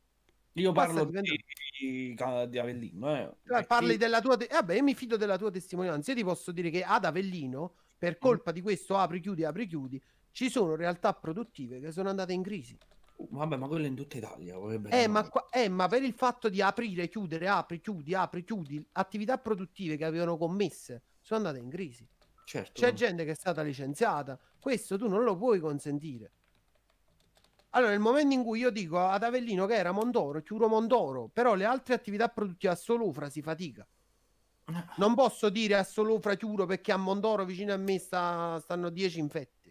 Io 0.55 0.72
parlo 0.72 1.05
diventa- 1.05 1.33
di, 1.78 2.14
di 2.48 2.59
Avellino. 2.59 3.16
Eh. 3.16 3.37
Cioè, 3.46 3.64
parli 3.64 3.96
della 3.96 4.20
tua. 4.20 4.37
te- 4.37 4.48
Vabbè, 4.50 4.74
io 4.74 4.83
mi 4.83 4.94
fido 4.94 5.16
della 5.16 5.38
tua 5.38 5.50
testimonianza. 5.50 6.11
Io 6.11 6.18
ti 6.18 6.24
posso 6.24 6.52
dire 6.52 6.68
che 6.68 6.83
ad 6.83 7.05
Avellino, 7.05 7.76
per 7.96 8.18
colpa 8.18 8.52
di 8.52 8.61
questo 8.61 8.98
apri 8.98 9.20
chiudi, 9.20 9.44
apri 9.44 9.66
chiudi, 9.66 10.02
ci 10.33 10.51
sono 10.51 10.75
realtà 10.75 11.12
produttive 11.12 11.79
che 11.79 11.92
sono 11.92 12.09
andate 12.09 12.33
in 12.33 12.42
crisi. 12.42 12.77
Vabbè, 13.16 13.57
ma 13.57 13.68
quello 13.68 13.87
in 13.87 13.95
tutta 13.95 14.16
Italia. 14.16 14.57
Eh 14.88 15.07
ma, 15.07 15.29
qua- 15.29 15.49
eh, 15.51 15.68
ma 15.68 15.87
per 15.87 16.03
il 16.03 16.12
fatto 16.12 16.49
di 16.49 16.61
aprire, 16.61 17.09
chiudere, 17.09 17.47
apri, 17.47 17.81
chiudi, 17.81 18.14
apri, 18.14 18.42
chiudi, 18.42 18.85
attività 18.92 19.38
produttive 19.38 19.97
che 19.97 20.05
avevano 20.05 20.37
commesse 20.37 21.03
sono 21.21 21.47
andate 21.47 21.62
in 21.62 21.71
crisi. 21.71 22.07
Certo. 22.45 22.81
C'è 22.81 22.92
gente 22.92 23.25
che 23.25 23.31
è 23.31 23.35
stata 23.35 23.62
licenziata. 23.62 24.38
Questo 24.59 24.99
tu 24.99 25.07
non 25.09 25.23
lo 25.23 25.37
puoi 25.37 25.61
consentire. 25.61 26.33
Allora, 27.71 27.92
nel 27.92 28.01
momento 28.01 28.35
in 28.35 28.42
cui 28.42 28.59
io 28.59 28.71
dico 28.71 28.99
ad 28.99 29.23
Avellino 29.23 29.66
che 29.66 29.77
era 29.77 29.92
Mondoro, 29.92 30.42
chiudo 30.42 30.68
Mondoro, 30.68 31.31
però 31.33 31.55
le 31.55 31.64
altre 31.64 31.95
attività 31.95 32.29
produttive 32.29 32.73
a 32.73 32.77
Solufra 32.77 33.31
si 33.31 33.40
fatica. 33.40 33.87
Non 34.97 35.14
posso 35.14 35.49
dire 35.49 35.77
a 35.77 35.85
Solufra 35.85 36.35
chiudo 36.35 36.66
perché 36.66 36.92
a 36.92 36.97
Mondoro 36.97 37.45
vicino 37.45 37.73
a 37.73 37.77
me 37.77 37.99
sta- 37.99 38.59
stanno 38.61 38.90
10 38.90 39.18
infetti. 39.21 39.62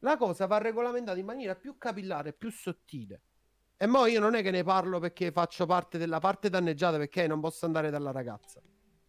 La 0.00 0.16
cosa 0.16 0.46
va 0.46 0.58
regolamentata 0.58 1.18
in 1.18 1.26
maniera 1.26 1.54
più 1.54 1.76
capillare, 1.78 2.32
più 2.32 2.50
sottile. 2.50 3.22
E 3.76 3.86
mo 3.86 4.06
io 4.06 4.20
non 4.20 4.34
è 4.34 4.42
che 4.42 4.50
ne 4.50 4.62
parlo 4.62 4.98
perché 4.98 5.32
faccio 5.32 5.66
parte 5.66 5.98
della 5.98 6.18
parte 6.18 6.50
danneggiata 6.50 6.98
perché 6.98 7.26
non 7.26 7.40
posso 7.40 7.66
andare 7.66 7.90
dalla 7.90 8.10
ragazza. 8.10 8.60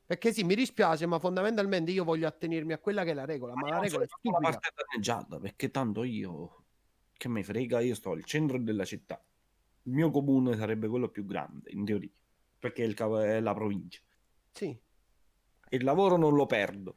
Perché 0.06 0.34
sì, 0.34 0.44
mi 0.44 0.56
dispiace, 0.56 1.06
ma 1.06 1.20
fondamentalmente 1.20 1.92
io 1.92 2.04
voglio 2.04 2.28
attenermi 2.28 2.74
a 2.74 2.78
quella 2.78 3.04
che 3.04 3.12
è 3.12 3.14
la 3.14 3.26
regola. 3.26 3.54
Ma 3.54 3.68
io 3.68 3.74
la 3.74 3.80
regola 3.80 4.04
è 4.04 4.08
sono 4.08 4.40
la 4.40 4.40
stupida. 4.40 4.50
parte 4.50 4.70
danneggiata 4.76 5.40
perché 5.40 5.72
tanto 5.72 6.04
io 6.04 6.64
che 7.14 7.30
mi 7.30 7.44
frega, 7.44 7.80
io 7.80 7.96
sto 7.96 8.12
al 8.12 8.24
centro 8.26 8.58
della 8.60 8.84
città. 8.84 9.24
Il 9.84 9.94
mio 9.94 10.12
comune 10.12 10.58
sarebbe 10.58 10.88
quello 10.88 11.08
più 11.08 11.26
grande, 11.26 11.72
in 11.72 11.86
teoria, 11.86 12.10
perché 12.60 12.84
è, 12.84 12.88
il 12.88 12.94
capo- 12.94 13.20
è 13.20 13.40
la 13.40 13.54
provincia. 13.54 14.02
Sì. 14.52 14.78
Il 15.70 15.84
lavoro 15.84 16.18
non 16.18 16.34
lo 16.34 16.46
perdo. 16.46 16.96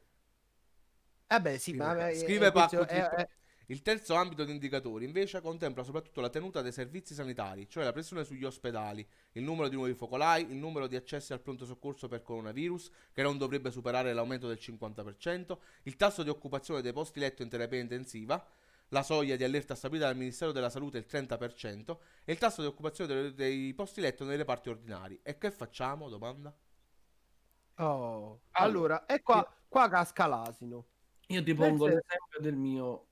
Eh 1.27 1.41
beh, 1.41 1.59
sì, 1.59 1.71
Scrive 1.71 1.95
ma 1.95 2.15
Scrive 2.15 2.53
Pacco 2.53 2.87
è- 2.87 3.09
è- 3.09 3.29
Il 3.69 3.81
terzo 3.81 4.15
ambito 4.15 4.45
di 4.45 4.53
indicatori 4.53 5.07
invece 5.07 5.41
contempla 5.41 5.83
soprattutto 5.83 6.21
la 6.21 6.29
tenuta 6.29 6.61
dei 6.61 6.73
servizi 6.73 7.15
sanitari, 7.15 7.67
cioè 7.69 7.85
la 7.85 7.93
pressione 7.93 8.25
sugli 8.25 8.45
ospedali, 8.45 9.07
il 9.33 9.43
numero 9.43 9.69
di 9.69 9.75
nuovi 9.75 9.95
focolai, 9.95 10.51
il 10.51 10.57
numero 10.57 10.87
di 10.87 10.97
accessi 10.97 11.33
al 11.33 11.41
pronto 11.41 11.65
soccorso 11.65 12.07
per 12.07 12.23
coronavirus, 12.23 12.91
che 13.13 13.23
non 13.23 13.39
dovrebbe 13.39 13.71
superare 13.71 14.13
l'aumento 14.13 14.49
del 14.49 14.59
50%, 14.61 15.57
il 15.85 15.97
tasso 15.97 16.23
di 16.23 16.29
occupazione 16.29 16.83
dei 16.83 16.93
posti 16.93 17.21
letto 17.21 17.43
in 17.43 17.49
terapia 17.49 17.81
intensiva, 17.81 18.47
la 18.89 19.03
soglia 19.03 19.37
di 19.37 19.45
allerta 19.45 19.75
stabilita 19.75 20.09
dal 20.09 20.17
Ministero 20.17 20.53
della 20.53 20.69
Salute 20.69 20.99
è 20.99 21.01
il 21.01 21.07
30% 21.09 21.97
e 22.25 22.33
il 22.33 22.39
tasso 22.39 22.61
di 22.61 22.67
occupazione 22.67 23.15
dei, 23.15 23.35
dei 23.35 23.75
posti 23.75 24.03
letto 24.03 24.25
nei 24.25 24.37
reparti 24.37 24.69
ordinari. 24.69 25.19
E 25.23 25.39
che 25.39 25.51
facciamo? 25.51 26.11
Domanda. 26.11 26.55
Oh. 27.77 28.43
Allora, 28.51 29.05
Allora, 29.05 29.07
e 29.07 29.23
qua, 29.23 29.51
qua 29.67 29.89
casca 29.89 30.27
l'asino. 30.27 30.87
Io 31.29 31.43
ti 31.43 31.55
pongo 31.55 31.87
l'esempio 31.87 32.41
del 32.41 32.55
mio 32.57 33.07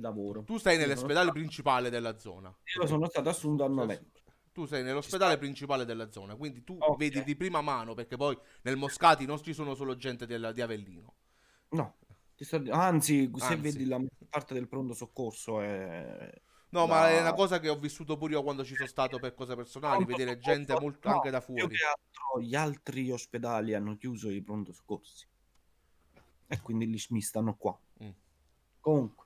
lavoro. 0.00 0.42
Tu 0.44 0.58
sono 0.58 0.74
nell'ospedale 0.76 1.24
stato- 1.26 1.32
principale 1.32 1.90
della 1.90 2.18
zona. 2.18 2.54
Io 2.78 2.86
sono 2.86 3.08
stato 3.08 3.28
assunto 3.28 3.64
a 3.64 3.68
novembre. 3.68 4.22
Tu 4.52 4.66
sei 4.66 4.82
nell'ospedale 4.84 5.36
principale 5.36 5.84
della 5.84 6.10
zona, 6.12 6.36
quindi 6.36 6.62
tu 6.62 6.76
Ok. 6.78 6.96
vedi 6.96 7.24
di 7.24 7.34
prima 7.34 7.60
mano, 7.60 7.94
perché 7.94 8.16
poi 8.16 8.38
nel 8.62 8.76
Moscati 8.76 9.26
non 9.26 9.42
ci 9.42 9.52
sono 9.52 9.74
solo 9.74 9.96
gente 9.96 10.26
della- 10.26 10.52
di 10.52 10.60
Avellino. 10.60 11.14
No, 11.70 11.96
sto 12.36 12.58
di- 12.58 12.70
anzi, 12.70 13.30
se 13.34 13.44
Anzi. 13.46 13.56
vedi 13.60 13.84
la 13.86 14.00
parte 14.28 14.54
del 14.54 14.68
pronto 14.68 14.94
soccorso 14.94 15.60
è... 15.60 16.32
No, 16.68 16.86
ma 16.86 17.00
No. 17.02 17.06
è 17.06 17.20
una 17.20 17.32
cosa 17.34 17.58
che 17.60 17.68
ho 17.68 17.76
vissuto 17.78 18.16
pure 18.16 18.34
io 18.34 18.42
quando 18.44 18.64
ci 18.64 18.74
sono 18.74 18.88
stato 18.88 19.18
per 19.18 19.34
cose 19.34 19.54
personali, 19.56 20.04
Pronto 20.04 20.12
vedere 20.16 20.36
soccorso, 20.38 20.52
gente 20.58 20.80
molto 20.80 21.08
no, 21.08 21.14
anche 21.14 21.30
da 21.30 21.40
più 21.40 21.54
fuori. 21.56 21.76
che 21.76 21.84
altro 21.84 22.40
gli 22.40 22.54
altri 22.54 23.10
ospedali 23.10 23.74
hanno 23.74 23.96
chiuso 23.96 24.28
i 24.30 24.40
pronto 24.42 24.72
soccorsi. 24.72 25.26
E 26.46 26.60
quindi 26.60 26.86
li 26.88 27.00
mi 27.10 27.20
stanno 27.20 27.54
qua. 27.56 27.76
Mm. 28.02 28.10
Comunque, 28.80 29.23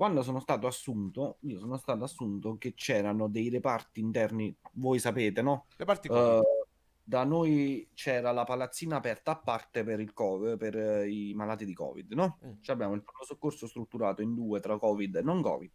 quando 0.00 0.22
sono 0.22 0.40
stato 0.40 0.66
assunto, 0.66 1.36
io 1.40 1.58
sono 1.58 1.76
stato 1.76 2.04
assunto 2.04 2.56
che 2.56 2.72
c'erano 2.72 3.28
dei 3.28 3.50
reparti 3.50 4.00
interni, 4.00 4.56
voi 4.76 4.98
sapete, 4.98 5.42
no? 5.42 5.66
Le 5.76 5.84
parti 5.84 6.08
Eh, 6.08 6.10
Covid. 6.10 6.42
da 7.04 7.24
noi 7.24 7.86
c'era 7.92 8.32
la 8.32 8.44
palazzina 8.44 8.96
aperta 8.96 9.32
a 9.32 9.36
parte 9.38 9.84
per 9.84 10.00
il 10.00 10.14
COVID, 10.14 10.56
per 10.56 10.74
eh, 10.74 11.06
i 11.10 11.34
malati 11.34 11.66
di 11.66 11.74
Covid, 11.74 12.12
no? 12.14 12.38
Mm. 12.42 12.62
Cioè 12.62 12.74
abbiamo 12.74 12.94
il 12.94 13.02
pronto 13.02 13.26
soccorso 13.26 13.66
strutturato 13.66 14.22
in 14.22 14.34
due 14.34 14.58
tra 14.60 14.78
Covid 14.78 15.16
e 15.16 15.20
non 15.20 15.42
Covid 15.42 15.72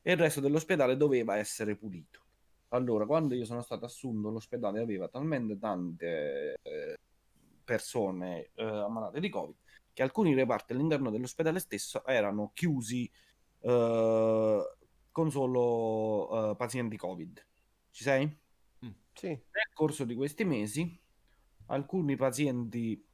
e 0.00 0.12
il 0.12 0.16
resto 0.16 0.40
dell'ospedale 0.40 0.96
doveva 0.96 1.36
essere 1.36 1.76
pulito. 1.76 2.20
Allora, 2.68 3.04
quando 3.04 3.34
io 3.34 3.44
sono 3.44 3.60
stato 3.60 3.84
assunto, 3.84 4.30
l'ospedale 4.30 4.80
aveva 4.80 5.08
talmente 5.08 5.58
tante 5.58 6.56
eh, 6.62 6.98
persone 7.62 8.48
eh, 8.54 8.64
ammalate 8.64 9.20
di 9.20 9.28
Covid 9.28 9.56
che 9.92 10.02
alcuni 10.02 10.32
reparti 10.32 10.72
all'interno 10.72 11.10
dell'ospedale 11.10 11.58
stesso 11.58 12.02
erano 12.06 12.50
chiusi 12.54 13.10
eh, 13.62 14.76
con 15.10 15.30
solo 15.30 16.50
eh, 16.50 16.56
pazienti 16.56 16.96
Covid. 16.96 17.46
Ci 17.90 18.02
sei? 18.02 18.40
Sì. 19.14 19.28
Nel 19.28 19.70
corso 19.74 20.04
di 20.04 20.14
questi 20.14 20.44
mesi, 20.44 21.00
alcuni 21.66 22.16
pazienti, 22.16 23.04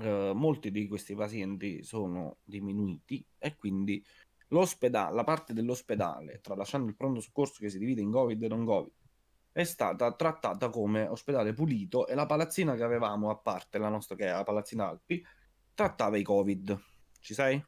eh, 0.00 0.32
molti 0.34 0.70
di 0.70 0.86
questi 0.86 1.14
pazienti 1.14 1.82
sono 1.82 2.38
diminuiti 2.44 3.24
e 3.38 3.56
quindi 3.56 4.04
l'ospedale, 4.48 5.14
la 5.14 5.24
parte 5.24 5.52
dell'ospedale, 5.52 6.40
tralasciando 6.40 6.88
il 6.88 6.96
pronto 6.96 7.20
soccorso 7.20 7.58
che 7.60 7.70
si 7.70 7.78
divide 7.78 8.00
in 8.00 8.10
Covid 8.10 8.42
e 8.42 8.48
non 8.48 8.64
Covid, 8.64 8.92
è 9.52 9.64
stata 9.64 10.12
trattata 10.14 10.68
come 10.68 11.06
ospedale 11.06 11.52
pulito 11.52 12.06
e 12.06 12.14
la 12.14 12.26
palazzina 12.26 12.74
che 12.76 12.84
avevamo 12.84 13.30
a 13.30 13.36
parte, 13.36 13.78
la 13.78 13.88
nostra 13.88 14.14
che 14.14 14.26
è 14.26 14.30
la 14.30 14.44
palazzina 14.44 14.88
Alpi, 14.88 15.24
trattava 15.74 16.16
i 16.16 16.22
Covid. 16.22 16.80
Ci 17.18 17.34
sei? 17.34 17.62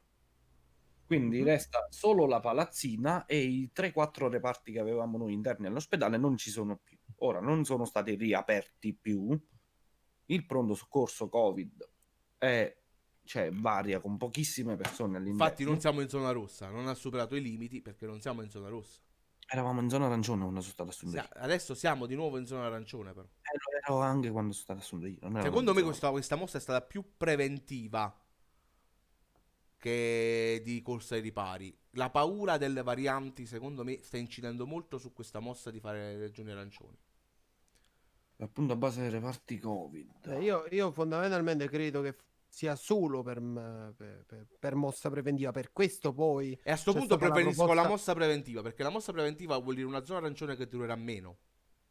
Quindi 1.17 1.39
Mhm. 1.39 1.45
resta 1.45 1.87
solo 1.89 2.25
la 2.25 2.39
palazzina 2.39 3.25
e 3.25 3.37
i 3.39 3.71
3-4 3.71 4.27
reparti 4.29 4.71
che 4.71 4.79
avevamo 4.79 5.17
noi 5.17 5.33
interni 5.33 5.67
all'ospedale 5.67 6.17
non 6.17 6.37
ci 6.37 6.49
sono 6.49 6.77
più. 6.77 6.97
Ora 7.17 7.39
non 7.39 7.63
sono 7.65 7.85
stati 7.85 8.15
riaperti 8.15 8.93
più. 8.93 9.37
Il 10.27 10.45
pronto 10.45 10.73
soccorso 10.75 11.29
Covid 11.29 11.89
è 12.37 12.77
cioè 13.25 13.51
varia 13.51 14.01
con 14.01 14.17
pochissime 14.17 14.75
persone 14.75 15.17
all'interno. 15.17 15.43
Infatti 15.43 15.63
non 15.63 15.79
siamo 15.79 16.01
in 16.01 16.09
zona 16.09 16.31
rossa, 16.31 16.69
non 16.69 16.87
ha 16.87 16.93
superato 16.93 17.35
i 17.35 17.41
limiti 17.41 17.81
perché 17.81 18.05
non 18.05 18.19
siamo 18.19 18.41
in 18.41 18.49
zona 18.49 18.67
rossa. 18.69 18.99
Eravamo 19.47 19.81
in 19.81 19.89
zona 19.89 20.05
arancione 20.07 20.41
quando 20.41 20.61
sono 20.61 20.73
stato 20.73 20.89
assunto 20.89 21.17
io. 21.17 21.27
adesso 21.33 21.73
siamo 21.75 22.05
di 22.05 22.15
nuovo 22.15 22.37
in 22.37 22.45
zona 22.45 22.65
arancione 22.65 23.13
però. 23.13 23.27
Eh, 23.27 23.57
lo 23.57 23.77
ero 23.95 24.01
anche 24.01 24.31
quando 24.31 24.51
sono 24.53 24.63
stato 24.63 24.79
assunto 24.79 25.05
io. 25.07 25.19
Secondo 25.41 25.73
me 25.73 25.83
questa, 25.83 26.09
questa 26.09 26.35
mossa 26.35 26.57
è 26.57 26.61
stata 26.61 26.81
più 26.85 27.15
preventiva 27.15 28.22
che 29.87 30.61
di 30.63 30.81
corsa 30.81 31.15
ai 31.15 31.21
ripari. 31.21 31.77
La 31.95 32.09
paura 32.09 32.55
delle 32.57 32.83
varianti, 32.83 33.45
secondo 33.45 33.83
me, 33.83 33.99
sta 34.01 34.15
incidendo 34.15 34.65
molto 34.65 34.97
su 34.97 35.11
questa 35.11 35.39
mossa 35.41 35.71
di 35.71 35.81
fare 35.81 36.13
le 36.13 36.19
regioni 36.19 36.51
arancioni. 36.51 36.97
Appunto 38.37 38.71
a 38.71 38.75
base 38.77 39.01
dei 39.01 39.09
reparti 39.09 39.59
Covid. 39.59 40.27
Eh, 40.27 40.41
io, 40.41 40.65
io 40.69 40.91
fondamentalmente 40.93 41.67
credo 41.67 42.01
che 42.01 42.15
sia 42.47 42.75
solo 42.77 43.23
per, 43.23 43.41
per- 43.97 44.23
per- 44.25 44.47
per 44.57 44.75
mossa 44.75 45.09
preventiva. 45.09 45.51
Per 45.51 45.73
questo 45.73 46.13
poi 46.13 46.57
E 46.63 46.71
a 46.71 46.77
sto 46.77 46.93
C'è 46.93 46.99
punto 46.99 47.15
stata 47.15 47.27
la 47.27 47.33
preferisco 47.33 47.63
proposta- 47.63 47.83
la 47.83 47.89
mossa 47.93 48.13
preventiva, 48.13 48.61
perché 48.61 48.83
la 48.83 48.89
mossa 48.89 49.11
preventiva 49.11 49.57
vuol 49.57 49.75
dire 49.75 49.87
una 49.87 50.05
zona 50.05 50.19
arancione 50.19 50.55
che 50.55 50.67
durerà 50.67 50.95
meno. 50.95 51.37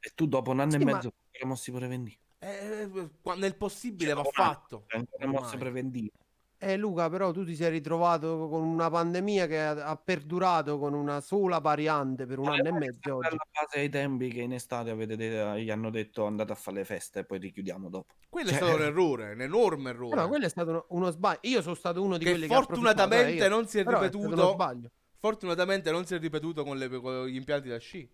E 0.00 0.12
tu 0.14 0.26
dopo 0.26 0.50
un 0.50 0.60
anno 0.60 0.70
Sì, 0.70 0.76
e 0.78 0.84
ma- 0.84 0.92
mezzo 0.94 1.12
che 1.30 1.44
mossi 1.44 1.70
preventivi. 1.72 2.18
Eh, 2.38 2.90
qua- 3.20 3.34
nel 3.36 3.54
possibile 3.56 4.14
va 4.14 4.22
Cioè, 4.22 4.32
ormai- 4.34 4.54
fatto. 4.54 4.86
Ormai. 4.92 5.28
mossa 5.40 5.56
preventiva. 5.58 6.16
Eh 6.64 6.76
Luca, 6.76 7.10
però 7.10 7.32
tu 7.32 7.44
ti 7.44 7.56
sei 7.56 7.70
ritrovato 7.70 8.48
con 8.48 8.62
una 8.62 8.88
pandemia 8.88 9.48
che 9.48 9.60
ha, 9.60 9.96
perdurato 9.96 10.78
con 10.78 10.94
una 10.94 11.20
sola 11.20 11.58
variante 11.58 12.24
per 12.24 12.38
un 12.38 12.46
anno 12.50 12.68
e 12.68 12.70
mezzo 12.70 13.16
oggi. 13.16 13.26
Alla 13.26 13.44
base 13.50 13.80
ai 13.80 13.88
tempi 13.88 14.28
che 14.28 14.42
in 14.42 14.52
estate 14.52 14.90
avete 14.90 15.16
de- 15.16 15.60
gli 15.60 15.70
hanno 15.70 15.90
detto 15.90 16.24
andate 16.24 16.52
a 16.52 16.54
fare 16.54 16.76
le 16.76 16.84
feste 16.84 17.18
e 17.18 17.24
poi 17.24 17.38
richiudiamo 17.38 17.88
dopo. 17.90 18.14
Quello 18.28 18.50
Cioè- 18.50 18.58
è 18.58 18.62
stato 18.62 18.76
un 18.76 18.82
errore, 18.82 19.32
un 19.32 19.40
enorme 19.40 19.90
errore. 19.90 20.14
Eh, 20.14 20.20
no, 20.22 20.28
quello 20.28 20.46
è 20.46 20.48
stato 20.48 20.70
uno, 20.70 20.84
uno 20.90 21.10
sbaglio. 21.10 21.40
Io 21.42 21.62
sono 21.62 21.74
stato 21.74 22.00
uno 22.00 22.16
di 22.16 22.24
che 22.24 22.30
quelli 22.30 22.46
che 22.46 22.54
fortunatamente 22.54 23.32
eh, 23.32 23.42
io. 23.42 23.48
non 23.48 23.66
si 23.66 23.78
è 23.80 23.82
Però 23.82 23.98
è 23.98 24.02
ripetuto. 24.02 24.50
sbaglio. 24.52 24.90
Fortunatamente 25.18 25.90
non 25.90 26.06
si 26.06 26.14
è 26.14 26.18
ripetuto 26.20 26.62
con, 26.62 26.78
le- 26.78 26.88
con 27.00 27.26
gli 27.26 27.34
impianti 27.34 27.70
da 27.70 27.78
sci. 27.78 28.08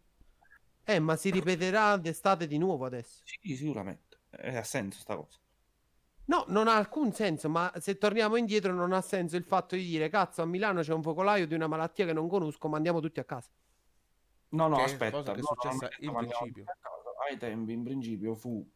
Eh, 0.85 0.99
ma 1.01 1.17
si 1.17 1.29
ripeterà 1.29 1.99
d'estate 1.99 2.47
di 2.47 2.57
nuovo 2.57 2.87
adesso. 2.87 3.21
Sì, 3.25 3.57
sicuramente. 3.57 4.21
Eh, 4.31 4.57
ha 4.57 4.63
senso 4.63 5.01
sta 5.01 5.17
cosa. 5.17 5.39
No, 6.29 6.45
non 6.49 6.69
ha 6.69 6.77
alcun 6.77 7.13
senso, 7.13 7.49
ma 7.49 7.73
se 7.79 7.97
torniamo 7.97 8.37
indietro 8.37 8.73
non 8.73 8.93
ha 8.93 9.01
senso 9.01 9.37
il 9.37 9.45
fatto 9.45 9.77
di 9.77 9.85
dire 9.85 10.11
cazzo 10.11 10.43
a 10.43 10.45
Milano 10.45 10.83
c'è 10.83 10.93
un 10.93 11.03
focolaio 11.03 11.47
di 11.47 11.55
una 11.55 11.67
malattia 11.67 12.05
che 12.05 12.13
non 12.13 12.29
conosco, 12.29 12.69
ma 12.69 12.77
andiamo 12.77 13.01
tutti 13.01 13.19
a 13.19 13.25
casa. 13.25 13.49
No, 14.51 14.69
no, 14.69 14.77
Che 14.77 14.83
aspetta. 14.83 15.11
cosa 15.17 15.33
che 15.33 15.39
è 15.39 15.43
no, 15.43 15.49
no, 15.49 15.55
successa 15.63 15.87
no, 15.87 15.97
in 16.01 16.13
no, 16.13 16.21
no, 16.21 16.27
principio. 16.27 16.65
Ai 17.29 17.37
tempi, 17.39 17.73
in 17.73 17.83
principio, 17.83 18.35
fu 18.35 18.67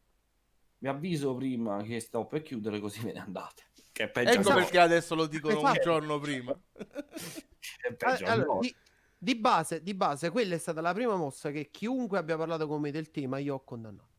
vi 0.78 0.88
avviso 0.88 1.34
prima 1.36 1.82
che 1.82 2.00
sto 2.00 2.26
per 2.26 2.42
chiudere 2.42 2.80
così 2.80 3.00
ve 3.00 3.12
ne 3.12 3.20
andate. 3.20 3.64
Che 3.92 4.04
è 4.04 4.08
peggio 4.10 4.30
Ecco 4.30 4.40
Esatto. 4.40 4.56
perché 4.56 4.78
adesso 4.78 5.14
lo 5.14 5.26
dicono 5.26 5.60
un 5.60 5.66
Esatto. 5.66 5.80
giorno 5.80 6.18
prima. 6.18 6.58
È 6.72 7.92
peggio 7.94 8.24
Allora, 8.24 8.58
di, 8.60 8.74
di 9.16 9.36
base, 9.36 9.82
di 9.82 9.94
base, 9.94 10.30
quella 10.30 10.54
è 10.54 10.58
stata 10.58 10.80
la 10.80 10.94
prima 10.94 11.14
mossa 11.16 11.50
che 11.50 11.70
chiunque 11.70 12.16
abbia 12.18 12.36
parlato 12.36 12.66
con 12.66 12.80
me 12.80 12.90
del 12.90 13.10
tema 13.10 13.38
io 13.38 13.54
ho 13.56 13.62
condannato. 13.62 14.10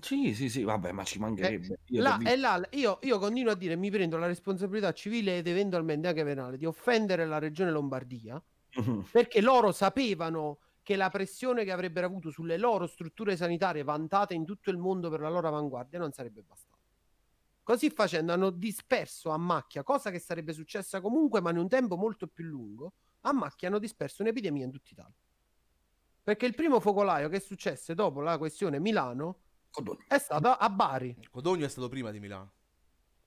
Sì, 0.00 0.34
sì, 0.34 0.48
sì, 0.48 0.62
vabbè, 0.62 0.92
ma 0.92 1.04
ci 1.04 1.18
mancherebbe. 1.18 1.80
Io 1.86 2.02
Là, 2.02 2.18
là, 2.36 2.68
io, 2.72 2.98
io 3.02 3.18
continuo 3.18 3.52
a 3.52 3.56
dire, 3.56 3.76
mi 3.76 3.90
prendo 3.90 4.16
la 4.16 4.26
responsabilità 4.26 4.92
civile 4.92 5.38
ed 5.38 5.46
eventualmente 5.46 6.08
anche 6.08 6.24
penale 6.24 6.56
di 6.56 6.66
offendere 6.66 7.26
la 7.26 7.38
regione 7.38 7.70
Lombardia 7.70 8.42
perché 9.10 9.40
loro 9.40 9.72
sapevano 9.72 10.60
che 10.82 10.96
la 10.96 11.10
pressione 11.10 11.64
che 11.64 11.72
avrebbero 11.72 12.06
avuto 12.06 12.30
sulle 12.30 12.56
loro 12.56 12.86
strutture 12.86 13.36
sanitarie 13.36 13.82
vantate 13.82 14.34
in 14.34 14.44
tutto 14.44 14.70
il 14.70 14.78
mondo 14.78 15.10
per 15.10 15.20
la 15.20 15.28
loro 15.28 15.48
avanguardia 15.48 15.98
non 15.98 16.12
sarebbe 16.12 16.42
bastata. 16.42 16.76
Così 17.62 17.90
facendo 17.90 18.32
hanno 18.32 18.50
disperso 18.50 19.30
a 19.30 19.36
macchia, 19.36 19.82
cosa 19.82 20.10
che 20.10 20.18
sarebbe 20.18 20.54
successa 20.54 21.00
comunque, 21.02 21.40
ma 21.42 21.50
in 21.50 21.58
un 21.58 21.68
tempo 21.68 21.96
molto 21.96 22.26
più 22.26 22.44
lungo, 22.44 22.94
a 23.22 23.32
macchia 23.32 23.68
hanno 23.68 23.78
disperso 23.78 24.22
un'epidemia 24.22 24.64
in 24.64 24.70
tutta 24.70 24.90
Italia. 24.92 25.16
Perché 26.22 26.46
il 26.46 26.54
primo 26.54 26.80
focolaio 26.80 27.28
che 27.28 27.40
successe 27.40 27.94
dopo 27.94 28.20
la 28.20 28.38
questione 28.38 28.78
Milano 28.78 29.40
Codogno. 29.70 30.04
è 30.08 30.18
stato 30.18 30.48
a 30.48 30.68
Bari. 30.70 31.16
Codogno 31.30 31.64
è 31.64 31.68
stato 31.68 31.88
prima 31.88 32.10
di 32.10 32.20
Milano. 32.20 32.52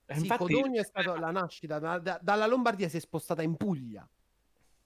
E 0.06 0.14
Sì, 0.14 0.20
infatti- 0.22 0.52
Codogno 0.54 0.80
è 0.80 0.84
stata 0.84 1.18
la 1.18 1.30
nascita, 1.30 1.78
da- 1.78 1.98
da- 1.98 2.18
dalla 2.20 2.46
Lombardia 2.46 2.88
si 2.88 2.96
è 2.96 3.00
spostata 3.00 3.42
in 3.42 3.56
Puglia. 3.56 4.06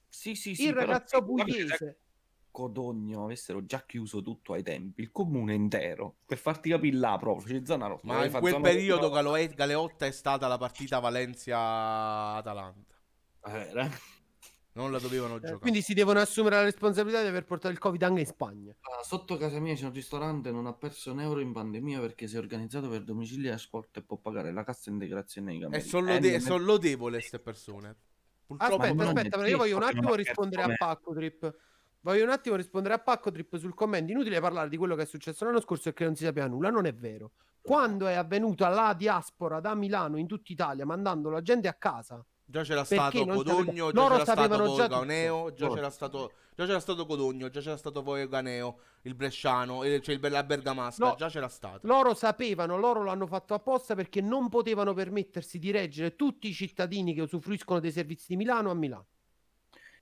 Sì, 0.09 0.35
sì, 0.35 0.55
sì, 0.55 0.67
il 0.67 0.73
ragazzo 0.75 1.23
pugliese. 1.25 1.99
Codogno 2.51 3.25
avessero 3.25 3.67
già 3.67 3.85
chiuso 3.85 4.23
tutto 4.23 4.55
ai 4.55 4.63
tempi, 4.63 5.03
il 5.03 5.11
comune 5.13 5.53
intero, 5.53 6.17
per 6.25 6.39
farti 6.39 6.71
capire 6.71 6.97
là 6.97 7.19
proprio, 7.19 7.59
c'è 7.59 7.67
zona 7.67 7.87
rossa. 7.87 8.07
Ma 8.07 8.15
dove 8.15 8.27
in 8.27 8.33
quel 8.39 8.53
zona 8.53 8.63
periodo 8.69 9.11
Galeotta 9.11 10.07
è 10.07 10.11
stata 10.11 10.47
la 10.47 10.57
partita 10.57 10.99
Valencia-Atalanta. 11.01 12.95
Eh, 13.47 13.71
eh. 13.75 13.91
Non 14.77 14.93
la 14.93 14.99
dovevano 14.99 15.37
Eh, 15.37 15.41
giocare. 15.41 15.59
quindi 15.59 15.81
si 15.81 15.95
devono 15.95 16.21
assumere 16.21 16.57
la 16.57 16.63
responsabilità 16.63 17.23
di 17.23 17.29
aver 17.29 17.45
portato 17.45 17.73
il 17.73 17.79
Covid 17.79 18.03
anche 18.03 18.21
in 18.21 18.27
Spagna. 18.27 18.75
Ah, 18.81 19.03
Sotto 19.03 19.37
casa 19.39 19.59
mia 19.59 19.75
c'è 19.75 19.87
un 19.87 19.93
ristorante, 19.93 20.51
non 20.51 20.67
ha 20.67 20.75
perso 20.75 21.13
un 21.13 21.21
euro 21.21 21.41
in 21.41 21.53
pandemia 21.53 21.99
perché 22.01 22.27
si 22.29 22.37
è 22.37 22.39
organizzato 22.39 22.89
per 22.91 23.03
domicilio 23.03 23.51
e 23.51 23.55
asporto 23.55 23.99
e 24.01 24.03
può 24.03 24.19
pagare 24.19 24.53
la 24.53 24.65
cassa 24.65 24.91
integrazione 24.91 25.53
ai 25.53 25.57
È 25.59 25.61
camerieri. 25.63 25.89
solo, 26.41 26.63
Eh, 26.63 26.65
lodevole 26.65 27.19
queste 27.19 27.39
persone. 27.39 27.97
Purtroppo 28.47 28.83
Aspetta, 28.83 29.03
aspetta, 29.05 29.37
perché 29.39 29.51
io 29.51 29.57
voglio 29.57 29.77
un 29.77 29.83
attimo 29.83 30.15
rispondere 30.15 30.63
a 30.63 30.75
Pacco 30.77 31.15
Trip. 31.15 31.57
Voglio 32.01 32.23
un 32.25 32.31
attimo 32.31 32.55
rispondere 32.55 32.95
a 32.95 32.99
Pacco 32.99 33.31
Trip 33.33 33.57
sul 33.57 33.75
commento. 33.75 34.13
Inutile 34.13 34.39
parlare 34.41 34.69
di 34.69 34.77
quello 34.77 34.95
che 34.95 35.03
è 35.03 35.07
successo 35.07 35.45
l'anno 35.47 35.61
scorso 35.61 35.89
e 35.89 35.93
che 35.95 36.05
non 36.05 36.15
si 36.15 36.25
sapeva 36.25 36.47
nulla. 36.47 36.71
Non 36.71 36.85
è 36.87 36.95
vero. 36.95 37.33
Quando 37.61 38.07
è 38.07 38.13
avvenuta 38.15 38.69
la 38.69 38.95
diaspora 38.95 39.59
da 39.59 39.75
Milano 39.75 40.17
in 40.19 40.29
tutta 40.29 40.53
Italia, 40.53 40.85
mandando 40.87 41.31
la 41.31 41.43
gente 41.43 41.67
a 41.67 41.75
casa, 41.75 42.25
Già 42.49 42.63
c'era 42.63 42.85
Perché 42.85 42.95
stato 42.95 43.27
Codogno, 43.27 43.91
già 43.91 44.09
c'era 44.09 44.25
stato 44.25 44.41
sapevano 44.41 45.53
già 45.53 45.69
c'era 45.69 45.91
stato 45.91 46.33
già 46.55 46.65
c'era 46.65 46.81
stato 46.81 47.05
Codogno, 47.05 47.51
già 47.51 47.61
c'era 47.61 47.77
stato 47.77 48.03
Voganeo, 48.03 48.79
il 49.03 49.15
Bresciano, 49.15 49.83
cioè 50.01 50.15
il, 50.15 50.21
la 50.31 50.45
Bergamasca, 50.45 51.05
No. 51.05 51.15
già 51.19 51.29
c'era 51.29 51.49
stato. 51.49 51.87
loro 51.87 52.15
sapevano, 52.15 52.79
loro 52.79 53.03
l'hanno 53.03 53.27
fatto 53.27 53.53
apposta 53.53 53.95
perché 53.95 54.21
non 54.21 54.49
potevano 54.49 54.95
permettersi 54.95 55.59
di 55.59 55.71
reggere 55.73 56.15
tutti 56.15 56.49
i 56.49 56.53
cittadini 56.53 57.13
che 57.15 57.23
usufruiscono 57.23 57.81
dei 57.81 57.93
servizi 57.93 58.27
di 58.29 58.37
Milano 58.37 58.71
a 58.71 58.75
Milano. 58.75 59.07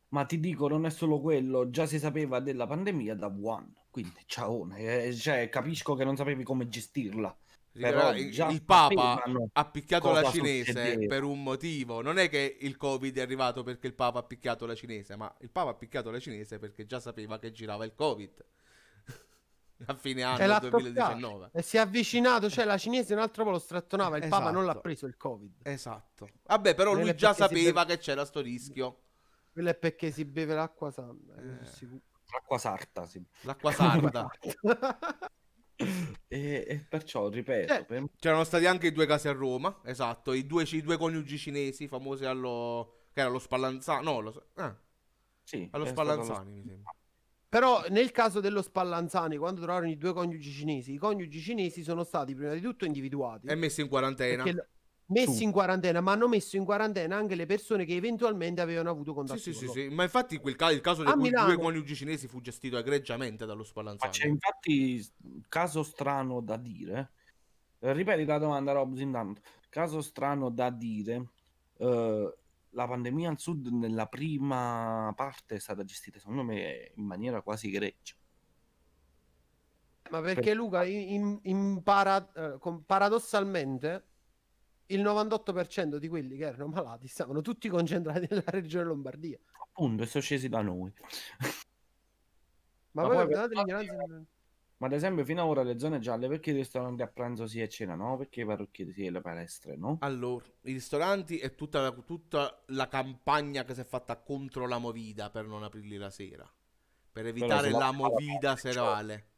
Ma 0.09 0.24
ti 0.26 0.38
dico, 0.38 0.68
non 0.68 0.85
è 0.87 0.90
solo 0.90 1.20
quello, 1.20 1.70
già 1.70 1.87
si 1.87 1.98
sapeva 1.98 2.38
della 2.38 2.66
pandemia 2.68 3.16
da 3.16 3.26
Wuhan, 3.26 3.74
quindi 3.90 4.20
ciao, 4.26 4.68
eh, 4.76 5.12
cioè, 5.12 5.48
capisco 5.48 5.94
che 5.94 6.04
non 6.04 6.14
sapevi 6.14 6.44
come 6.44 6.68
gestirla. 6.68 7.37
Il, 7.77 8.31
già 8.31 8.49
il 8.51 8.63
Papa 8.63 9.21
ha 9.53 9.65
picchiato 9.65 10.13
la 10.13 10.23
cinese 10.31 10.73
succedeva. 10.73 11.07
per 11.15 11.25
un 11.25 11.43
motivo. 11.43 12.01
Non 12.03 12.19
è 12.19 12.29
che 12.29 12.57
il 12.61 12.77
Covid 12.77 13.17
è 13.17 13.21
arrivato 13.21 13.63
perché 13.65 13.89
il 13.89 13.95
Papa 13.95 14.21
ha 14.21 14.23
picchiato 14.23 14.65
la 14.65 14.75
cinese, 14.77 15.17
ma 15.17 15.35
il 15.41 15.51
Papa 15.51 15.71
ha 15.71 15.75
picchiato 15.75 16.11
la 16.13 16.21
cinese 16.21 16.59
perché 16.61 16.87
già 16.87 17.01
sapeva 17.01 17.39
che 17.41 17.51
girava 17.51 17.85
il 17.85 17.95
Covid. 17.95 18.45
A 19.87 19.95
fine 19.97 20.23
anno 20.23 20.47
l'ha 20.47 20.61
2019. 20.61 21.51
E 21.53 21.63
si 21.63 21.77
è 21.77 21.81
avvicinato, 21.81 22.49
cioè 22.49 22.65
la 22.65 22.79
cinese 22.79 23.13
un 23.13 23.19
altro 23.21 23.43
po' 23.43 23.51
lo 23.51 23.59
strattonava, 23.59 24.19
il 24.19 24.29
Papa 24.29 24.51
non 24.53 24.63
l'ha 24.63 24.71
Esatto. 24.71 24.81
preso 24.81 25.07
il 25.07 25.17
Covid. 25.17 25.53
Esatto. 25.65 26.29
Vabbè, 26.45 26.75
però 26.77 26.93
lui 26.95 27.13
già 27.17 27.35
sapeva 27.35 27.83
beve- 27.85 27.97
che 27.97 28.01
c'era 28.03 28.25
sto 28.25 28.41
rischio. 28.41 29.01
Quello 29.53 29.71
è 29.71 29.75
perché 29.75 30.13
si 30.13 30.25
beve 30.25 30.55
l'acqua 30.55 30.93
santa. 30.93 31.35
eh, 31.37 31.65
Eh. 31.65 32.01
l'acqua 32.33 32.59
sarta, 32.59 33.05
sì. 33.07 33.21
L'acqua 33.43 33.73
sarda. 33.73 34.31
E, 36.29 36.65
e 36.67 36.79
perciò, 36.89 37.29
ripeto, 37.29 37.73
Eh, 37.75 37.85
per- 37.85 38.05
C'erano 38.19 38.45
stati 38.45 38.67
anche 38.67 38.89
i 38.89 38.93
due 38.93 39.07
casi 39.07 39.29
a 39.29 39.33
Roma, 39.33 39.81
esatto, 39.85 40.33
i 40.33 40.47
due, 40.47 40.65
i 40.65 40.83
due 40.83 40.97
coniugi 40.97 41.39
cinesi 41.39 41.89
famosi 41.89 42.25
allo... 42.25 43.09
che 43.13 43.21
era 43.21 43.29
lo 43.29 43.39
Spallanzani, 43.39 44.05
no, 44.05 44.21
lo... 44.21 44.47
ah, 44.55 44.77
sì, 45.43 45.69
allo 45.71 45.85
stato 45.85 46.03
lo- 46.03 46.15
Spallanzani 46.15 46.53
mi 46.53 46.65
sembra. 46.65 46.93
Però 47.49 47.85
nel 47.89 48.11
caso 48.11 48.41
dello 48.41 48.63
Spallanzani, 48.63 49.37
quando 49.37 49.61
trovarono 49.61 49.91
i 49.91 49.97
due 49.97 50.13
coniugi 50.13 50.51
cinesi, 50.51 50.93
i 50.95 50.97
coniugi 50.97 51.41
cinesi 51.41 51.85
sono 51.85 52.03
stati 52.03 52.35
prima 52.35 52.53
di 52.53 52.61
tutto 52.61 52.85
individuati. 52.85 53.47
E 53.47 53.55
messi 53.55 53.81
in 53.81 53.89
quarantena. 53.89 54.43
perché 54.43 54.69
messi 55.07 55.43
Su. 55.43 55.45
in 55.45 55.53
quarantena, 55.53 56.01
ma 56.01 56.12
hanno 56.12 56.29
messo 56.29 56.57
in 56.57 56.64
quarantena 56.64 57.17
anche 57.17 57.35
le 57.35 57.47
persone 57.47 57.85
che 57.85 57.95
eventualmente 57.95 58.61
avevano 58.61 58.90
avuto 58.90 59.14
Sì, 59.27 59.38
contatti 59.38 59.51
sì, 59.53 59.53
con 59.53 59.64
sì, 59.64 59.64
loro. 59.64 59.81
sì, 59.81 59.88
ma 59.88 60.03
infatti 60.03 60.38
quel 60.38 60.55
ca- 60.55 60.71
il 60.71 60.81
caso 60.83 61.03
dei 61.03 61.14
due 61.35 61.57
coniugi 61.59 61.95
cinesi 61.95 62.29
fu 62.29 62.40
gestito 62.40 62.77
egregiamente 62.79 63.47
dallo 63.47 63.64
Ma 64.01 64.09
c'è 64.09 64.27
Spallanzani. 64.27 64.29
infatti 64.29 65.03
caso 65.49 65.83
strano 65.83 66.40
da 66.40 66.57
dire. 66.57 67.12
Eh, 67.79 67.93
Ripeti 67.93 68.25
la 68.25 68.38
domanda, 68.38 68.73
Robs, 68.73 69.01
intanto. 69.01 69.43
Caso 69.69 70.01
strano 70.03 70.51
da 70.51 70.71
dire. 70.71 71.33
eh, 71.79 72.38
la 72.75 72.87
pandemia 72.88 73.31
al 73.31 73.38
sud 73.38 73.69
nella 73.69 74.07
prima 74.07 75.12
parte 75.17 75.57
è 75.57 75.59
stata 75.61 75.85
gestita, 75.85 76.19
secondo 76.19 76.43
me, 76.45 76.93
in 76.97 77.05
maniera 77.07 77.40
quasi 77.43 77.69
egregia. 77.69 78.14
Ma 80.11 80.21
perché 80.21 80.55
Luca, 80.55 80.85
in, 80.85 81.38
in- 81.43 81.83
para- 81.83 82.31
eh, 82.35 82.59
paradossalmente, 82.87 84.11
il 84.87 85.03
98% 85.03 85.97
di 85.97 86.09
quelli 86.09 86.37
che 86.37 86.44
erano 86.44 86.66
malati 86.66 87.09
stavano 87.09 87.40
tutti 87.40 87.68
concentrati 87.68 88.27
nella 88.29 88.44
regione 88.47 88.85
Lombardia. 88.85 89.38
Appunto, 89.61 90.03
e 90.03 90.07
sono 90.07 90.23
scesi 90.23 90.49
da 90.49 90.61
noi. 90.61 90.92
Ma, 92.92 93.03
Ma 93.03 93.09
poi 93.09 93.27
guardate 93.27 93.55
l'ignoranza. 93.55 94.25
Ma 94.77 94.87
ad 94.87 94.92
esempio, 94.92 95.25
fino 95.25 95.42
ad 95.42 95.49
ora 95.49 95.62
le 95.62 95.79
zone 95.79 95.99
gialle, 96.01 96.29
perché 96.29 96.51
i 96.51 96.55
ristoranti 96.55 97.03
a 97.03 97.07
pranzo 97.07 97.47
sì 97.47 97.61
e 97.61 97.68
cena 97.68 97.94
no? 97.94 98.16
Perché 98.16 98.42
i 98.42 98.44
parrucchieri 98.44 98.92
sì 98.92 99.07
e 99.07 99.11
le 99.11 99.20
palestre 99.20 99.77
no? 99.77 99.99
Allora, 100.01 100.44
i 100.62 100.73
ristoranti 100.73 101.38
e 101.38 101.55
tutta 101.55 101.81
la, 101.81 101.92
tutta 101.92 102.62
la 102.66 102.88
campagna 102.88 103.64
che 103.64 103.75
si 103.75 103.81
è 103.81 103.85
fatta 103.85 104.16
contro 104.16 104.66
la 104.66 104.79
movida 104.79 105.31
per 105.31 105.47
non 105.47 105.62
aprirli 105.62 105.97
la 105.97 106.11
sera. 106.11 106.49
Per 107.12 107.27
evitare 107.27 107.70
la 107.70 107.92
movida 107.92 108.57
cioè. 108.57 108.73
serale. 108.73 109.29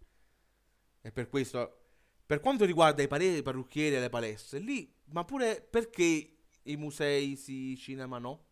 E 1.03 1.13
per 1.13 1.29
questo, 1.29 1.86
per 2.27 2.41
quanto 2.41 2.65
riguarda 2.65 3.03
i 3.03 3.09
pare- 3.09 3.37
i 3.39 3.43
parrucchieri 3.43 3.97
e 3.97 4.01
le 4.01 4.09
palestre, 4.11 4.59
lì, 4.59 4.93
ma 5.07 5.25
pure 5.25 5.61
perché 5.69 6.37
i 6.65 6.77
musei 6.77 7.37
sì, 7.37 7.73
i 7.73 7.77
cinema 7.77 8.19
no? 8.19 8.45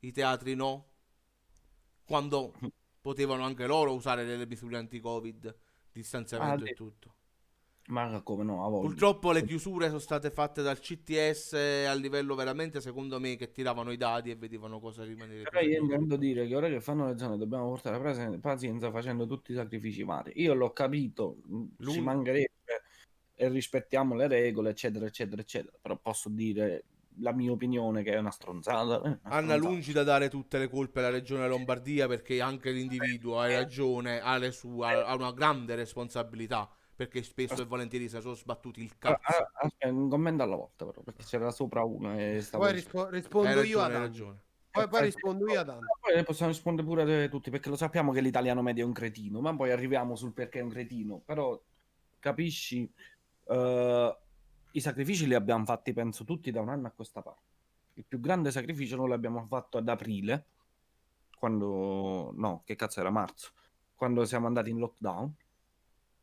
I 0.00 0.10
teatri 0.12 0.54
no? 0.54 0.72
Quando 2.04 2.54
potevano 3.02 3.44
anche 3.44 3.66
loro 3.66 3.92
usare 3.94 4.24
delle 4.24 4.46
misure 4.46 4.78
anti-Covid, 4.78 5.54
distanziamento 5.92 6.64
Ah, 6.64 6.64
e 6.64 6.72
tutto. 6.72 7.15
Ma 7.88 8.20
come 8.22 8.42
no, 8.42 8.64
a 8.64 8.68
voglia. 8.68 8.88
Purtroppo 8.88 9.30
le 9.30 9.44
chiusure 9.44 9.86
sono 9.86 9.98
state 10.00 10.30
fatte 10.30 10.62
dal 10.62 10.78
CTS 10.78 11.52
a 11.88 11.94
livello 11.94 12.34
veramente, 12.34 12.80
secondo 12.80 13.20
me, 13.20 13.36
che 13.36 13.52
tiravano 13.52 13.92
i 13.92 13.96
dati 13.96 14.30
e 14.30 14.36
vedevano 14.36 14.80
cosa 14.80 15.04
rimanere 15.04 15.44
Però 15.44 15.60
io 15.60 15.80
intendo 15.80 16.16
dire 16.16 16.46
che 16.46 16.56
ora 16.56 16.68
che 16.68 16.80
fanno 16.80 17.06
le 17.06 17.16
zone 17.16 17.36
dobbiamo 17.36 17.68
portare 17.68 18.38
pazienza 18.38 18.90
facendo 18.90 19.26
tutti 19.26 19.52
i 19.52 19.54
sacrifici 19.54 20.02
vari. 20.02 20.32
Io 20.36 20.54
l'ho 20.54 20.72
capito, 20.72 21.36
mh, 21.44 21.62
ci 21.78 21.84
L'un- 21.84 22.04
mancherebbe 22.04 22.50
e 23.34 23.48
rispettiamo 23.48 24.14
le 24.14 24.26
regole, 24.26 24.70
eccetera, 24.70 25.06
eccetera, 25.06 25.40
eccetera. 25.40 25.76
Però 25.80 25.96
posso 25.96 26.28
dire 26.28 26.84
la 27.20 27.32
mia 27.32 27.52
opinione 27.52 28.02
che 28.02 28.12
è 28.12 28.18
una 28.18 28.30
stronzata. 28.30 28.96
eh, 28.96 29.08
una 29.08 29.18
Anna 29.22 29.54
stronzata. 29.54 29.58
lungi 29.68 29.92
da 29.92 30.02
dare 30.02 30.28
tutte 30.28 30.58
le 30.58 30.68
colpe 30.68 30.98
alla 31.00 31.10
regione 31.10 31.46
Lombardia 31.46 32.08
perché 32.08 32.40
anche 32.40 32.70
l'individuo, 32.72 33.38
hai 33.38 33.54
ragione, 33.54 34.20
ha, 34.20 34.50
sue- 34.50 34.86
ha- 34.86 35.06
ha 35.06 35.14
una 35.14 35.32
grande 35.32 35.74
responsabilità 35.74 36.68
perché 36.96 37.22
spesso 37.22 37.60
e 37.60 37.66
volentieri 37.66 38.08
si 38.08 38.18
sono 38.20 38.34
sbattuti 38.34 38.80
il 38.82 38.90
Ah, 39.00 39.18
cazzo. 39.18 39.42
ah, 39.42 39.50
aspetta, 39.66 39.92
un 39.92 40.08
commento 40.08 40.42
alla 40.42 40.56
volta 40.56 40.86
però, 40.86 41.02
perché 41.02 41.22
c'era 41.24 41.50
sopra 41.50 41.84
uno 41.84 42.18
e 42.18 42.40
stavo... 42.40 42.64
Poi 42.64 42.72
rispo- 42.72 43.08
rispondo 43.10 43.48
Hai 43.48 43.54
io 43.54 43.60
ragione, 43.60 43.84
ad 43.84 43.90
Anna. 43.90 43.98
ragione. 43.98 44.40
Poi, 44.70 44.88
poi 44.88 45.00
Eh, 45.00 45.04
rispondo 45.04 45.50
io 45.50 45.60
ad 45.60 45.68
Anna. 45.68 45.86
Poi 46.00 46.24
possiamo 46.24 46.50
rispondere 46.50 46.86
pure 46.86 47.24
a 47.24 47.28
tutti, 47.28 47.50
perché 47.50 47.68
lo 47.68 47.76
sappiamo 47.76 48.12
che 48.12 48.20
l'italiano 48.20 48.62
medio 48.62 48.84
è 48.84 48.86
un 48.86 48.92
cretino, 48.94 49.40
ma 49.40 49.54
poi 49.54 49.70
arriviamo 49.70 50.16
sul 50.16 50.32
perché 50.32 50.58
è 50.58 50.62
un 50.62 50.70
cretino. 50.70 51.20
Però 51.24 51.58
capisci, 52.18 52.90
eh, 53.44 54.16
i 54.70 54.80
sacrifici 54.80 55.26
li 55.26 55.34
abbiamo 55.34 55.64
fatti, 55.66 55.92
penso, 55.92 56.24
tutti 56.24 56.50
da 56.50 56.60
un 56.62 56.70
anno 56.70 56.86
a 56.86 56.90
questa 56.90 57.20
parte. 57.20 57.54
Il 57.94 58.04
più 58.06 58.20
grande 58.20 58.50
sacrificio 58.50 58.96
noi 58.96 59.08
l'abbiamo 59.10 59.46
fatto 59.46 59.76
ad 59.78 59.88
aprile, 59.88 60.44
quando... 61.38 62.32
no, 62.34 62.62
che 62.64 62.74
cazzo 62.74 63.00
era 63.00 63.10
marzo, 63.10 63.50
quando 63.94 64.24
siamo 64.24 64.46
andati 64.46 64.70
in 64.70 64.78
lockdown. 64.78 65.34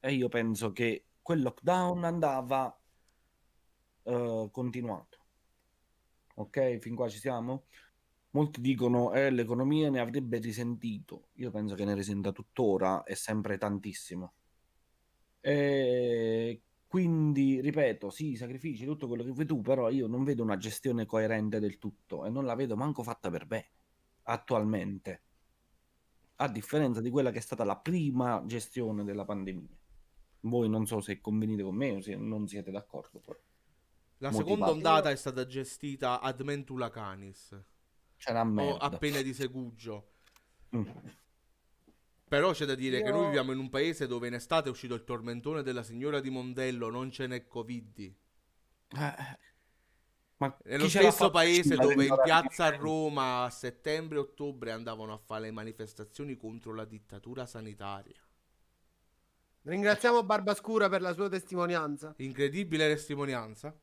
E 0.06 0.12
io 0.12 0.28
penso 0.28 0.74
che 0.74 1.06
quel 1.22 1.42
lockdown 1.42 2.04
andava 2.04 2.78
eh, 4.04 4.50
continuato. 4.52 5.18
Ok, 6.36 6.78
fin 6.80 6.94
qua 6.96 7.08
ci 7.08 7.20
siamo? 7.20 7.68
Molti 8.32 8.60
dicono 8.60 9.14
eh, 9.14 9.30
l'economia 9.32 9.90
ne 9.90 10.02
avrebbe 10.02 10.40
risentito. 10.40 11.30
Io 11.36 11.52
penso 11.52 11.76
che 11.76 11.86
ne 11.86 11.94
risenta 11.96 12.34
tuttora 12.34 13.04
e 13.04 13.16
sempre 13.16 13.58
tantissimo. 13.58 14.34
E 15.40 16.62
quindi, 16.88 17.62
ripeto, 17.62 18.10
sì, 18.10 18.36
sacrifici, 18.36 18.84
tutto 18.86 19.08
quello 19.08 19.24
che 19.24 19.32
vuoi 19.32 19.46
tu, 19.46 19.62
però 19.62 19.90
io 19.90 20.08
non 20.08 20.26
vedo 20.26 20.44
una 20.44 20.58
gestione 20.58 21.06
coerente 21.06 21.60
del 21.62 21.78
tutto 21.80 22.26
e 22.26 22.30
non 22.30 22.46
la 22.46 22.56
vedo 22.56 22.76
manco 22.76 23.04
fatta 23.04 23.30
per 23.30 23.46
bene 23.46 23.70
attualmente. 24.24 25.24
A 26.38 26.50
differenza 26.50 27.00
di 27.00 27.10
quella 27.10 27.32
che 27.32 27.38
è 27.38 27.42
stata 27.42 27.64
la 27.64 27.78
prima 27.78 28.44
gestione 28.46 29.04
della 29.06 29.24
pandemia. 29.26 29.83
Voi 30.46 30.68
non 30.70 30.86
so 30.86 31.00
se 31.02 31.22
convenite 31.22 31.64
con 31.64 31.76
me 31.76 31.92
o 31.92 32.02
se 32.02 32.16
non 32.16 32.48
siete 32.48 32.72
d'accordo. 32.72 33.20
però. 33.20 33.40
La 34.18 34.30
Motivato. 34.30 34.50
seconda 34.56 34.72
ondata 34.72 35.10
è 35.10 35.16
stata 35.16 35.46
gestita 35.46 36.20
ad 36.22 36.40
mentula 36.42 36.90
canis 36.90 37.58
C'è 38.18 38.32
una 38.32 38.42
o 38.42 38.46
merda. 38.46 38.80
a 38.82 38.90
pene 38.98 39.24
di 39.24 39.34
segugio. 39.34 40.12
Mm. 40.76 40.88
Però 42.28 42.52
c'è 42.52 42.66
da 42.66 42.76
dire 42.76 43.02
che 43.02 43.10
Io- 43.10 43.14
noi 43.16 43.26
viviamo 43.26 43.52
in 43.52 43.60
un 43.60 43.70
paese 43.70 44.08
dove 44.08 44.28
in 44.28 44.34
estate 44.34 44.68
è 44.68 44.72
uscito 44.72 44.96
il 44.96 45.04
tormentone 45.04 45.62
della 45.62 45.84
signora 45.84 46.20
di 46.20 46.30
Mondello, 46.30 46.90
non 46.90 47.12
ce 47.12 47.28
n'è 47.28 47.46
Covid. 47.48 48.00
Eh, 48.00 48.16
ma 50.38 50.58
È 50.64 50.76
chi 50.76 50.82
lo 50.82 50.90
ce 50.90 51.02
l'ha 51.02 51.12
stesso 51.12 51.30
paese 51.30 51.76
dove 51.76 52.06
in 52.06 52.16
piazza 52.24 52.66
a 52.66 52.70
90? 52.72 52.84
Roma 52.84 53.44
a 53.44 53.50
settembre 53.50 54.18
e 54.18 54.22
ottobre 54.22 54.72
andavano 54.72 55.14
a 55.14 55.18
fare 55.18 55.44
le 55.44 55.52
manifestazioni 55.52 56.36
contro 56.36 56.74
la 56.74 56.86
dittatura 56.86 57.46
sanitaria. 57.46 58.20
Ringraziamo 59.66 60.24
Barbascura 60.24 60.90
per 60.90 61.02
la 61.02 61.14
sua 61.14 61.30
testimonianza. 61.30 62.14
Incredibile 62.18 62.88
testimonianza, 62.88 63.74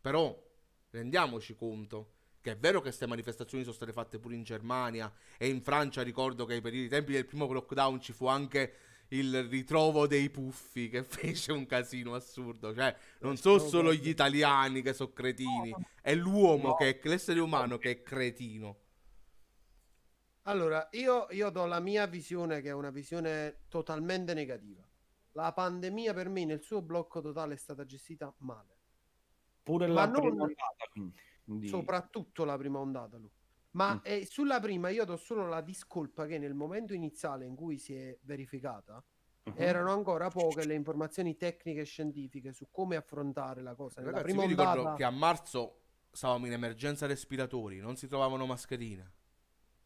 però 0.00 0.36
rendiamoci 0.90 1.54
conto 1.54 2.14
che 2.40 2.52
è 2.52 2.56
vero 2.56 2.78
che 2.78 2.86
queste 2.86 3.06
manifestazioni 3.06 3.62
sono 3.62 3.76
state 3.76 3.92
fatte 3.92 4.18
pure 4.18 4.34
in 4.34 4.42
Germania 4.42 5.12
e 5.36 5.48
in 5.48 5.62
Francia 5.62 6.02
ricordo 6.02 6.44
che 6.44 6.60
per 6.60 6.74
i 6.74 6.88
tempi 6.88 7.12
del 7.12 7.24
primo 7.24 7.46
lockdown 7.46 8.00
ci 8.00 8.12
fu 8.12 8.26
anche 8.26 8.72
il 9.08 9.44
ritrovo 9.44 10.08
dei 10.08 10.28
puffi 10.28 10.88
che 10.88 11.02
fece 11.06 11.52
un 11.52 11.66
casino 11.66 12.14
assurdo, 12.14 12.74
cioè 12.74 12.94
non 13.20 13.36
sono 13.36 13.58
solo 13.58 13.92
gli 13.92 14.08
italiani 14.08 14.82
che 14.82 14.92
sono 14.92 15.12
cretini, 15.12 15.72
è 16.02 16.16
l'uomo 16.16 16.74
che 16.74 16.98
è 16.98 17.08
l'essere 17.08 17.38
umano 17.38 17.78
che 17.78 17.90
è 17.90 18.02
cretino. 18.02 18.78
Allora, 20.42 20.88
io, 20.92 21.28
io 21.30 21.50
do 21.50 21.66
la 21.66 21.78
mia 21.78 22.06
visione, 22.06 22.60
che 22.60 22.70
è 22.70 22.72
una 22.72 22.90
visione 22.90 23.64
totalmente 23.68 24.32
negativa. 24.32 24.87
La 25.38 25.52
pandemia 25.52 26.12
per 26.14 26.28
me 26.28 26.44
nel 26.44 26.60
suo 26.62 26.82
blocco 26.82 27.20
totale 27.20 27.54
è 27.54 27.56
stata 27.56 27.84
gestita 27.84 28.34
male. 28.38 28.76
Pure 29.62 29.86
Ma 29.86 29.94
la 30.04 30.06
non- 30.06 30.20
prima 30.20 30.42
ondata, 30.42 30.84
quindi. 30.90 31.68
Soprattutto 31.68 32.44
la 32.44 32.56
prima 32.58 32.80
ondata. 32.80 33.16
Lu. 33.18 33.30
Ma 33.72 33.94
Mm. 33.94 33.98
eh, 34.02 34.26
sulla 34.26 34.58
prima 34.58 34.88
io 34.88 35.04
do 35.04 35.16
solo 35.16 35.46
la 35.46 35.60
discolpa 35.60 36.26
che 36.26 36.38
nel 36.38 36.54
momento 36.54 36.92
iniziale 36.92 37.44
in 37.46 37.54
cui 37.54 37.78
si 37.78 37.94
è 37.94 38.18
verificata 38.22 39.00
Mhm. 39.44 39.54
erano 39.56 39.92
ancora 39.92 40.28
poche 40.28 40.64
le 40.64 40.74
informazioni 40.74 41.36
tecniche 41.36 41.82
e 41.82 41.84
scientifiche 41.84 42.52
su 42.52 42.66
come 42.72 42.96
affrontare 42.96 43.62
la 43.62 43.76
cosa. 43.76 44.00
Nella 44.00 44.14
Ragazzi, 44.14 44.32
prima 44.32 44.42
vi 44.44 44.54
ricordo 44.54 44.78
ondata 44.78 44.96
che 44.96 45.04
a 45.04 45.10
marzo 45.10 45.80
stavamo 46.10 46.46
in 46.46 46.52
emergenza 46.52 47.06
respiratori, 47.06 47.78
non 47.78 47.94
si 47.96 48.08
trovavano 48.08 48.44
mascherine. 48.44 49.12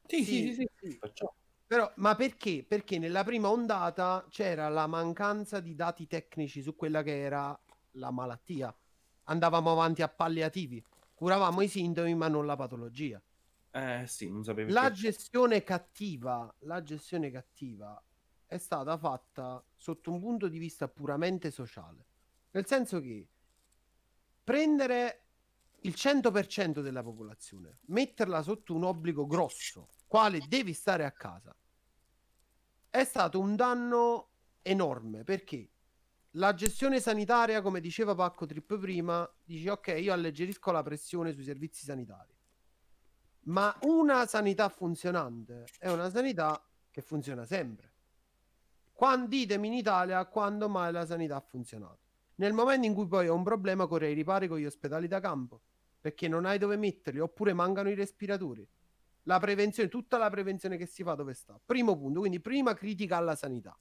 Sì, 0.06 0.24
sì, 0.24 0.46
sì, 0.46 0.54
sì, 0.54 0.68
sì, 0.78 0.98
perciò. 0.98 1.30
Però, 1.66 1.90
ma 1.96 2.14
perché? 2.14 2.64
Perché 2.66 2.98
nella 2.98 3.24
prima 3.24 3.48
ondata 3.50 4.26
c'era 4.28 4.68
la 4.68 4.86
mancanza 4.86 5.60
di 5.60 5.74
dati 5.74 6.06
tecnici 6.06 6.60
su 6.62 6.76
quella 6.76 7.02
che 7.02 7.18
era 7.20 7.58
la 7.92 8.10
malattia. 8.10 8.74
Andavamo 9.24 9.72
avanti 9.72 10.02
a 10.02 10.08
palliativi, 10.08 10.84
curavamo 11.14 11.62
i 11.62 11.68
sintomi 11.68 12.14
ma 12.14 12.28
non 12.28 12.44
la 12.44 12.56
patologia. 12.56 13.22
Eh 13.70 14.04
sì, 14.06 14.30
non 14.30 14.44
sapevi 14.44 14.70
La 14.72 14.88
che- 14.90 14.94
gestione 14.96 15.62
cattiva, 15.62 16.54
la 16.60 16.82
gestione 16.82 17.30
cattiva 17.30 18.02
è 18.44 18.58
stata 18.58 18.98
fatta 18.98 19.64
sotto 19.74 20.10
un 20.12 20.20
punto 20.20 20.48
di 20.48 20.58
vista 20.58 20.88
puramente 20.88 21.50
sociale. 21.50 22.04
Nel 22.50 22.66
senso 22.66 23.00
che 23.00 23.26
prendere 24.44 25.28
il 25.82 25.94
100% 25.96 26.80
della 26.80 27.02
popolazione, 27.02 27.78
metterla 27.86 28.42
sotto 28.42 28.74
un 28.74 28.84
obbligo 28.84 29.26
grosso, 29.26 29.88
quale 30.06 30.40
devi 30.48 30.72
stare 30.72 31.04
a 31.04 31.12
casa, 31.12 31.54
è 32.90 33.04
stato 33.04 33.40
un 33.40 33.56
danno 33.56 34.28
enorme 34.62 35.24
perché 35.24 35.68
la 36.36 36.54
gestione 36.54 37.00
sanitaria, 37.00 37.60
come 37.60 37.80
diceva 37.80 38.14
Pacco 38.14 38.46
Trip 38.46 38.78
prima, 38.78 39.28
dice 39.44 39.70
ok, 39.70 39.96
io 39.98 40.12
alleggerisco 40.12 40.70
la 40.70 40.82
pressione 40.82 41.32
sui 41.32 41.44
servizi 41.44 41.84
sanitari. 41.84 42.34
Ma 43.44 43.76
una 43.82 44.26
sanità 44.26 44.68
funzionante 44.68 45.64
è 45.78 45.90
una 45.90 46.08
sanità 46.10 46.64
che 46.90 47.02
funziona 47.02 47.44
sempre. 47.44 47.90
Quando, 48.92 49.26
ditemi 49.26 49.66
in 49.66 49.74
Italia 49.74 50.24
quando 50.26 50.68
mai 50.68 50.92
la 50.92 51.04
sanità 51.04 51.36
ha 51.36 51.40
funzionato. 51.40 51.98
Nel 52.36 52.52
momento 52.52 52.86
in 52.86 52.94
cui 52.94 53.06
poi 53.06 53.28
ho 53.28 53.34
un 53.34 53.42
problema 53.42 53.86
corre 53.86 54.06
ai 54.06 54.14
ripari 54.14 54.48
con 54.48 54.58
gli 54.58 54.64
ospedali 54.64 55.08
da 55.08 55.20
campo, 55.20 55.60
perché 56.02 56.26
non 56.26 56.44
hai 56.44 56.58
dove 56.58 56.76
metterli, 56.76 57.20
oppure 57.20 57.52
mancano 57.52 57.88
i 57.88 57.94
respiratori. 57.94 58.68
La 59.26 59.38
prevenzione, 59.38 59.88
tutta 59.88 60.18
la 60.18 60.28
prevenzione 60.28 60.76
che 60.76 60.86
si 60.86 61.04
fa 61.04 61.14
dove 61.14 61.32
sta? 61.32 61.58
Primo 61.64 61.96
punto, 61.96 62.18
quindi 62.18 62.40
prima 62.40 62.74
critica 62.74 63.16
alla 63.16 63.36
sanità. 63.36 63.78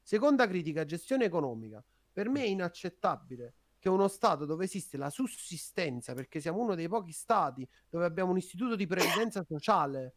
Seconda 0.00 0.46
critica, 0.46 0.84
gestione 0.84 1.24
economica. 1.24 1.84
Per 2.12 2.28
me 2.28 2.42
è 2.42 2.46
inaccettabile 2.46 3.54
che 3.80 3.88
uno 3.88 4.06
Stato 4.06 4.44
dove 4.46 4.64
esiste 4.64 4.96
la 4.96 5.10
sussistenza, 5.10 6.14
perché 6.14 6.38
siamo 6.38 6.60
uno 6.60 6.76
dei 6.76 6.88
pochi 6.88 7.10
Stati 7.10 7.68
dove 7.88 8.04
abbiamo 8.04 8.30
un 8.30 8.36
istituto 8.36 8.76
di 8.76 8.86
previdenza 8.86 9.44
sociale, 9.44 10.14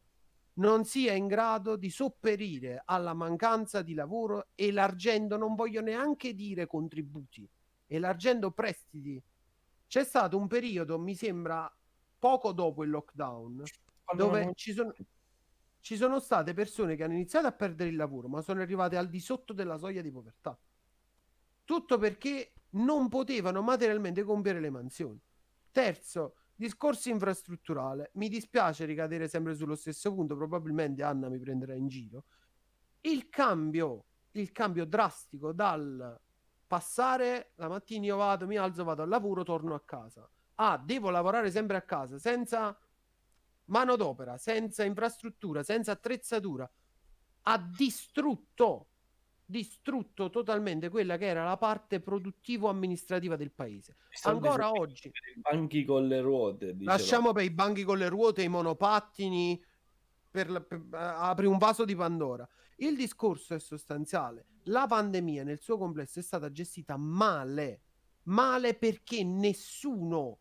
non 0.60 0.86
sia 0.86 1.14
in 1.14 1.26
grado 1.26 1.76
di 1.76 1.90
sopperire 1.90 2.84
alla 2.86 3.16
mancanza 3.16 3.82
di 3.82 3.96
lavoro 3.96 4.50
elargendo, 4.54 5.36
non 5.36 5.56
voglio 5.56 5.82
neanche 5.82 6.36
dire 6.36 6.68
contributi, 6.68 7.50
elargendo 7.88 8.52
prestiti. 8.52 9.20
C'è 9.90 10.04
stato 10.04 10.38
un 10.38 10.46
periodo, 10.48 11.00
mi 11.00 11.16
sembra 11.16 11.68
poco 12.20 12.52
dopo 12.52 12.84
il 12.84 12.92
lockdown, 12.92 13.64
Quando 14.04 14.26
dove 14.26 14.44
non- 14.44 14.54
ci 14.54 14.72
sono, 14.72 14.94
ci 15.80 15.98
sono 15.98 16.20
state 16.20 16.54
persone 16.54 16.96
che 16.96 17.04
hanno 17.04 17.16
iniziato 17.16 17.48
a 17.48 17.52
perdere 17.52 17.90
il 17.90 17.96
lavoro, 17.96 18.28
ma 18.28 18.44
sono 18.44 18.62
arrivate 18.62 18.98
al 18.98 19.10
di 19.10 19.20
sotto 19.20 19.52
della 19.52 19.78
soglia 19.78 20.04
di 20.04 20.12
povertà. 20.12 20.56
Tutto 21.64 21.98
perché 21.98 22.54
non 22.74 23.10
potevano 23.10 23.64
materialmente 23.64 24.22
compiere 24.22 24.60
le 24.60 24.70
mansioni. 24.70 25.20
Terzo, 25.72 26.36
discorso 26.54 27.10
infrastrutturale. 27.10 28.12
Mi 28.14 28.30
dispiace 28.30 28.86
ricadere 28.86 29.28
sempre 29.28 29.56
sullo 29.56 29.76
stesso 29.76 30.14
punto, 30.14 30.36
probabilmente 30.36 31.02
Anna 31.02 31.30
mi 31.30 31.40
prenderà 31.40 31.74
in 31.74 31.88
giro. 31.88 32.26
Il 33.02 33.28
cambio, 33.28 34.06
il 34.34 34.52
cambio 34.52 34.86
drastico 34.86 35.52
dal 35.52 36.20
passare 36.80 37.54
la 37.56 37.68
mattina 37.68 38.06
io 38.06 38.16
vado, 38.18 38.46
mi 38.46 38.56
alzo, 38.56 38.84
vado 38.84 39.02
al 39.02 39.10
lavoro, 39.10 39.42
torno 39.42 39.74
a 39.74 39.82
casa. 39.84 40.30
Ah, 40.56 40.78
devo 40.78 41.10
lavorare 41.10 41.50
sempre 41.50 41.78
a 41.78 41.82
casa 41.82 42.20
senza 42.20 42.78
manodopera, 43.66 44.38
senza 44.38 44.84
infrastruttura, 44.84 45.64
senza 45.64 45.94
attrezzatura. 45.94 46.72
Ha 47.42 47.58
distrutto 47.76 48.86
distrutto 49.50 50.30
totalmente 50.30 50.90
quella 50.90 51.18
che 51.18 51.26
era 51.26 51.44
la 51.44 51.58
parte 51.58 52.00
produttivo-amministrativa 52.02 53.36
del 53.36 53.52
paese. 53.52 53.96
Ancora 54.26 54.72
oggi, 54.72 55.08
I 55.08 55.40
banchi 55.42 55.84
con 55.86 56.08
le 56.08 56.22
ruote. 56.22 56.74
diceva. 56.76 56.92
lasciamo 56.92 57.34
per 57.34 57.46
i 57.46 57.50
banchi 57.50 57.82
con 57.84 57.98
le 57.98 58.10
ruote, 58.10 58.44
i 58.44 58.48
monopattini, 58.48 59.60
per 60.30 60.52
la- 60.52 60.62
per- 60.62 60.86
apri 60.92 61.48
un 61.48 61.58
vaso 61.58 61.84
di 61.84 61.96
Pandora. 61.96 62.48
Il 62.76 62.96
discorso 62.96 63.56
è 63.56 63.60
sostanziale. 63.60 64.46
La 64.70 64.86
pandemia 64.86 65.44
nel 65.44 65.60
suo 65.60 65.78
complesso 65.78 66.20
è 66.20 66.22
stata 66.22 66.52
gestita 66.52 66.96
male, 66.96 67.82
male 68.24 68.76
perché 68.76 69.24
nessuno 69.24 70.40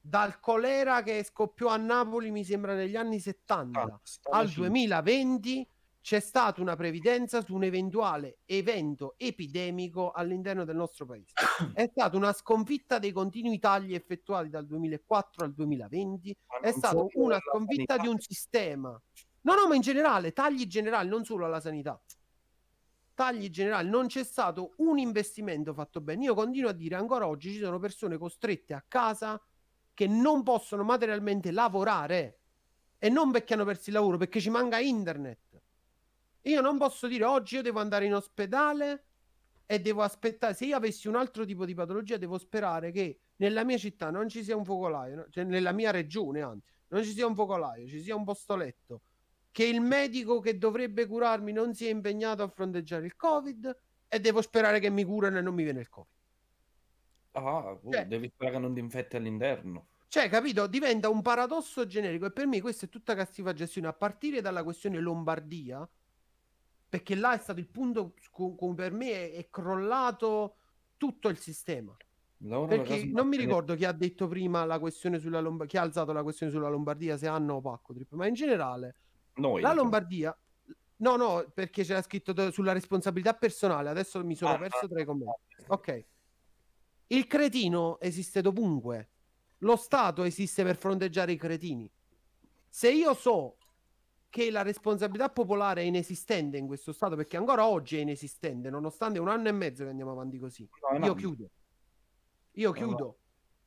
dal 0.00 0.38
colera 0.38 1.02
che 1.02 1.24
scoppiò 1.24 1.68
a 1.68 1.76
Napoli, 1.76 2.30
mi 2.30 2.44
sembra 2.44 2.74
negli 2.74 2.94
anni 2.94 3.18
70, 3.18 3.80
Ah, 3.80 4.00
al 4.38 4.46
cinque. 4.46 4.68
2020 4.68 5.68
c'è 6.00 6.20
stata 6.20 6.60
una 6.60 6.76
previdenza 6.76 7.42
su 7.42 7.52
un 7.52 7.64
eventuale 7.64 8.38
evento 8.44 9.14
epidemico 9.16 10.12
all'interno 10.12 10.64
del 10.64 10.76
nostro 10.76 11.04
paese. 11.04 11.32
È 11.74 11.88
stata 11.90 12.16
una 12.16 12.32
sconfitta 12.32 13.00
dei 13.00 13.10
continui 13.10 13.58
tagli 13.58 13.92
effettuati 13.92 14.48
dal 14.48 14.66
2004 14.66 15.44
al 15.44 15.52
2020, 15.52 16.36
Ma 16.46 16.60
è 16.60 16.70
stata 16.70 17.04
una 17.14 17.40
sconfitta 17.40 17.96
di 17.96 18.06
un 18.06 18.20
sistema. 18.20 18.90
No, 19.40 19.54
no, 19.54 19.66
ma 19.66 19.74
in 19.74 19.80
generale, 19.80 20.32
tagli 20.32 20.68
generali, 20.68 21.08
non 21.08 21.24
solo 21.24 21.44
alla 21.44 21.60
sanità. 21.60 22.00
Tagli 23.16 23.48
generali, 23.48 23.88
non 23.88 24.08
c'è 24.08 24.22
stato 24.22 24.74
un 24.76 24.98
investimento 24.98 25.72
fatto 25.72 26.02
bene. 26.02 26.24
Io 26.24 26.34
continuo 26.34 26.68
a 26.68 26.74
dire, 26.74 26.96
ancora 26.96 27.26
oggi 27.26 27.50
ci 27.50 27.60
sono 27.60 27.78
persone 27.78 28.18
costrette 28.18 28.74
a 28.74 28.84
casa 28.86 29.40
che 29.94 30.06
non 30.06 30.42
possono 30.42 30.84
materialmente 30.84 31.50
lavorare 31.50 32.40
e 32.98 33.08
non 33.08 33.30
perché 33.30 33.54
hanno 33.54 33.64
perso 33.64 33.88
il 33.88 33.94
lavoro, 33.94 34.18
perché 34.18 34.38
ci 34.38 34.50
manca 34.50 34.80
internet. 34.80 35.62
Io 36.42 36.60
non 36.60 36.76
posso 36.76 37.06
dire 37.06 37.24
oggi 37.24 37.54
io 37.54 37.62
devo 37.62 37.80
andare 37.80 38.04
in 38.04 38.14
ospedale 38.14 39.04
e 39.64 39.80
devo 39.80 40.02
aspettare. 40.02 40.52
Se 40.52 40.66
io 40.66 40.76
avessi 40.76 41.08
un 41.08 41.16
altro 41.16 41.46
tipo 41.46 41.64
di 41.64 41.72
patologia, 41.72 42.18
devo 42.18 42.36
sperare 42.36 42.90
che 42.90 43.20
nella 43.36 43.64
mia 43.64 43.78
città 43.78 44.10
non 44.10 44.28
ci 44.28 44.44
sia 44.44 44.56
un 44.56 44.64
focolaio, 44.66 45.28
cioè 45.30 45.44
nella 45.44 45.72
mia 45.72 45.90
regione, 45.90 46.42
anzi, 46.42 46.70
non 46.88 47.02
ci 47.02 47.12
sia 47.12 47.26
un 47.26 47.34
focolaio, 47.34 47.88
ci 47.88 48.02
sia 48.02 48.14
un 48.14 48.24
posto 48.24 48.56
letto. 48.56 49.00
Che 49.56 49.64
il 49.64 49.80
medico 49.80 50.38
che 50.40 50.58
dovrebbe 50.58 51.06
curarmi 51.06 51.50
non 51.50 51.72
sia 51.72 51.88
impegnato 51.88 52.42
a 52.42 52.48
fronteggiare 52.48 53.06
il 53.06 53.16
Covid 53.16 53.78
e 54.06 54.20
devo 54.20 54.42
sperare 54.42 54.80
che 54.80 54.90
mi 54.90 55.02
curano 55.02 55.38
e 55.38 55.40
non 55.40 55.54
mi 55.54 55.64
viene 55.64 55.80
il 55.80 55.88
Covid. 55.88 56.12
Ah, 57.32 57.78
uh, 57.80 57.90
Cioè- 57.90 58.04
devi 58.04 58.28
sperare 58.28 58.56
che 58.56 58.62
non 58.62 58.74
ti 58.74 58.80
infetti 58.80 59.16
all'interno. 59.16 59.86
Cioè, 60.08 60.28
capito? 60.28 60.66
Diventa 60.66 61.08
un 61.08 61.22
paradosso 61.22 61.86
generico 61.86 62.26
e 62.26 62.32
per 62.32 62.46
me 62.46 62.60
questa 62.60 62.84
è 62.84 62.90
tutta 62.90 63.14
cattiva 63.14 63.54
gestione 63.54 63.88
a 63.88 63.94
partire 63.94 64.42
dalla 64.42 64.62
questione 64.62 65.00
Lombardia, 65.00 65.88
perché 66.86 67.14
là 67.14 67.32
è 67.32 67.38
stato 67.38 67.58
il 67.58 67.68
punto 67.68 68.12
con 68.30 68.56
cui 68.56 68.74
per 68.74 68.92
me 68.92 69.10
è, 69.10 69.32
è 69.36 69.48
crollato 69.48 70.56
tutto 70.98 71.30
il 71.30 71.38
sistema. 71.38 71.96
Lavoro 72.40 72.76
da 72.76 72.82
Perché 72.82 73.06
non 73.06 73.26
mi 73.26 73.38
ricordo 73.38 73.74
chi 73.74 73.86
ha 73.86 73.92
detto 73.92 74.28
prima 74.28 74.66
la 74.66 74.78
questione 74.78 75.18
sulla 75.18 75.40
Lombardia, 75.40 75.66
chi 75.66 75.76
ha 75.78 75.88
alzato 75.88 76.12
la 76.12 76.22
questione 76.22 76.52
sulla 76.52 76.68
Lombardia, 76.68 77.16
se 77.16 77.26
Anna 77.26 77.54
o 77.54 77.62
Pacco 77.62 77.94
Trip, 77.94 78.12
ma 78.12 78.26
in 78.26 78.34
generale 78.34 78.96
Noi. 79.36 79.60
la 79.62 79.72
Lombardia 79.72 80.36
No, 80.98 81.16
no, 81.16 81.44
perché 81.52 81.84
c'era 81.84 82.00
scritto 82.00 82.50
sulla 82.50 82.72
responsabilità 82.72 83.34
personale, 83.34 83.90
adesso 83.90 84.24
mi 84.24 84.34
sono 84.34 84.52
Ah, 84.52 84.58
perso 84.58 84.86
ah, 84.86 84.88
tra 84.88 85.00
i 85.00 85.04
commenti. 85.04 85.40
Ok. 85.66 86.04
Il 87.08 87.26
cretino 87.26 88.00
esiste 88.00 88.40
dovunque. 88.40 89.10
Lo 89.58 89.76
Stato 89.76 90.22
esiste 90.22 90.62
per 90.64 90.76
fronteggiare 90.76 91.32
i 91.32 91.36
cretini. 91.36 91.90
Se 92.68 92.90
io 92.90 93.12
so 93.12 93.58
che 94.30 94.50
la 94.50 94.62
responsabilità 94.62 95.28
popolare 95.30 95.82
è 95.82 95.84
inesistente 95.84 96.56
in 96.56 96.66
questo 96.66 96.92
Stato, 96.92 97.14
perché 97.14 97.36
ancora 97.36 97.66
oggi 97.66 97.98
è 97.98 98.00
inesistente, 98.00 98.70
nonostante 98.70 99.18
un 99.18 99.28
anno 99.28 99.48
e 99.48 99.52
mezzo 99.52 99.84
che 99.84 99.90
andiamo 99.90 100.12
avanti 100.12 100.38
così, 100.38 100.66
No, 100.90 100.98
no. 100.98 101.04
io 101.06 101.14
chiudo. 101.14 101.50
Io 102.52 102.68
No, 102.68 102.74
chiudo. 102.74 103.18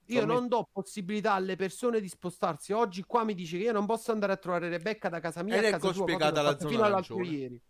Io 0.09 0.25
non 0.25 0.47
do 0.47 0.67
possibilità 0.71 1.33
alle 1.33 1.55
persone 1.55 2.01
di 2.01 2.07
spostarsi. 2.07 2.73
Oggi 2.73 3.03
qua 3.03 3.23
mi 3.23 3.35
dice 3.35 3.57
che 3.57 3.63
io 3.65 3.71
non 3.71 3.85
posso 3.85 4.11
andare 4.11 4.33
a 4.33 4.37
trovare 4.37 4.67
Rebecca 4.69 5.07
da 5.07 5.19
casa 5.19 5.43
mia 5.43 5.55
Ed 5.57 5.63
a 5.65 5.67
ecco 5.67 5.77
casa 5.77 5.87
cosa 5.87 6.01
spiegata 6.01 6.41
la 6.41 6.57
zona 6.57 6.69
fino 6.71 6.83
all'altro 6.83 7.23
ieri. 7.23 7.61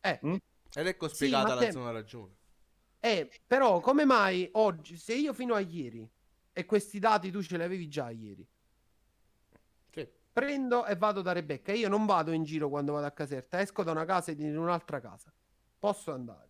Eh, 0.00 0.20
Mm? 0.26 0.34
Ed 0.74 0.86
ecco 0.86 1.08
Sì, 1.08 1.14
spiegata 1.14 1.48
ma 1.48 1.54
la 1.54 1.60
te- 1.60 1.72
zona 1.72 1.90
ragione. 1.90 2.34
eh, 3.00 3.30
però 3.46 3.80
come 3.80 4.04
mai 4.04 4.48
oggi, 4.52 4.96
se 4.98 5.14
io 5.14 5.32
fino 5.32 5.54
a 5.54 5.60
ieri, 5.60 6.06
e 6.52 6.64
questi 6.66 6.98
dati 6.98 7.30
tu 7.30 7.42
ce 7.42 7.56
li 7.56 7.62
avevi 7.62 7.88
già 7.88 8.10
ieri, 8.10 8.46
Sì. 9.90 10.06
prendo 10.32 10.84
e 10.84 10.94
vado 10.96 11.22
da 11.22 11.32
Rebecca, 11.32 11.72
io 11.72 11.88
non 11.88 12.04
vado 12.04 12.32
in 12.32 12.42
giro 12.44 12.68
quando 12.68 12.92
vado 12.92 13.06
a 13.06 13.10
Caserta, 13.12 13.60
esco 13.60 13.82
da 13.82 13.92
una 13.92 14.04
casa 14.04 14.30
e 14.30 14.34
in 14.38 14.58
un'altra 14.58 15.00
casa. 15.00 15.32
Posso 15.78 16.12
andare. 16.12 16.46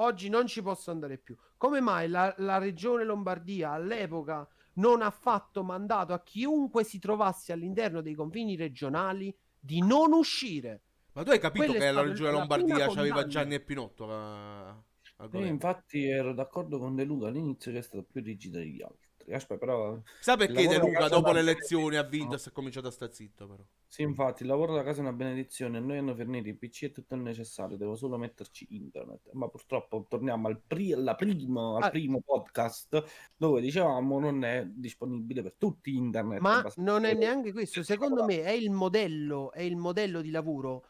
Oggi 0.00 0.28
non 0.28 0.46
ci 0.46 0.62
posso 0.62 0.90
andare 0.90 1.18
più. 1.18 1.36
Come 1.56 1.80
mai 1.80 2.08
la, 2.08 2.32
la 2.38 2.58
regione 2.58 3.02
Lombardia 3.04 3.70
all'epoca 3.72 4.46
non 4.78 5.02
ha 5.02 5.10
fatto 5.10 5.62
mandato 5.62 6.12
a 6.12 6.22
chiunque 6.22 6.84
si 6.84 6.98
trovasse 6.98 7.52
all'interno 7.52 8.00
dei 8.00 8.14
confini 8.14 8.56
regionali 8.56 9.34
di 9.58 9.80
non 9.80 10.12
uscire? 10.12 10.82
Ma 11.12 11.22
tu 11.24 11.30
hai 11.30 11.38
capito 11.40 11.72
Quella 11.72 11.84
è 11.84 11.88
che 11.88 11.92
la 11.92 12.02
regione 12.02 12.30
la 12.30 12.38
Lombardia 12.38 12.76
c'aveva 12.88 13.22
condanna. 13.22 13.26
Gianni 13.26 13.54
e 13.54 13.60
Pinotto 13.60 14.10
a- 14.10 14.68
al 14.68 15.30
Io 15.32 15.46
infatti 15.46 16.04
ero 16.06 16.32
d'accordo 16.32 16.78
con 16.78 16.94
De 16.94 17.04
Luca 17.04 17.26
all'inizio 17.28 17.72
che 17.72 17.78
è 17.78 17.82
stato 17.82 18.04
più 18.04 18.22
rigido 18.22 18.58
degli 18.58 18.80
altri. 18.82 19.07
Aspetta, 19.34 19.58
però 19.58 20.00
Sa 20.20 20.36
perché 20.36 20.66
De 20.66 20.78
Luca 20.78 21.08
dopo 21.08 21.32
le 21.32 21.40
elezioni 21.40 21.96
ha 21.96 22.02
vinto 22.02 22.34
e 22.34 22.38
si 22.38 22.48
è 22.48 22.52
cominciato 22.52 22.88
a 22.88 22.90
sta 22.90 23.10
zitto 23.10 23.46
però? 23.46 23.62
Sì, 23.86 24.02
infatti, 24.02 24.42
il 24.42 24.48
lavoro 24.48 24.74
da 24.74 24.82
casa 24.82 24.98
è 24.98 25.00
una 25.00 25.12
benedizione. 25.12 25.78
A 25.78 25.80
noi 25.80 25.98
hanno 25.98 26.14
fornito 26.14 26.48
il 26.48 26.56
PC 26.58 26.82
e 26.84 26.92
tutto 26.92 27.14
il 27.14 27.22
necessario, 27.22 27.76
devo 27.76 27.94
solo 27.96 28.18
metterci 28.18 28.66
internet. 28.70 29.30
Ma 29.32 29.48
purtroppo 29.48 30.04
torniamo 30.08 30.48
al, 30.48 30.60
pri- 30.64 30.92
alla 30.92 31.14
primo, 31.14 31.76
al 31.76 31.84
Ah. 31.84 31.90
primo 31.90 32.20
podcast 32.20 33.02
dove 33.36 33.60
dicevamo 33.60 34.18
non 34.18 34.44
è 34.44 34.64
disponibile 34.66 35.42
per 35.42 35.54
tutti 35.56 35.94
internet. 35.96 36.40
Ma 36.40 36.64
non 36.76 37.04
è 37.04 37.14
neanche 37.14 37.52
questo. 37.52 37.82
Secondo 37.82 38.24
me 38.24 38.42
è 38.42 38.50
il 38.50 38.70
modello, 38.70 39.52
è 39.52 39.62
il 39.62 39.76
modello 39.76 40.20
di 40.20 40.30
lavoro. 40.30 40.84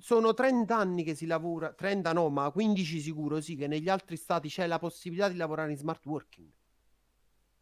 Sono 0.00 0.34
30 0.34 0.76
anni 0.76 1.04
che 1.04 1.14
si 1.14 1.24
lavora, 1.24 1.72
30 1.72 2.12
no, 2.12 2.28
ma 2.30 2.50
15 2.50 2.98
sicuro 3.00 3.40
sì, 3.40 3.54
che 3.54 3.68
negli 3.68 3.88
altri 3.88 4.16
stati 4.16 4.48
c'è 4.48 4.66
la 4.66 4.80
possibilità 4.80 5.28
di 5.28 5.36
lavorare 5.36 5.70
in 5.70 5.76
smart 5.76 6.04
working. 6.06 6.50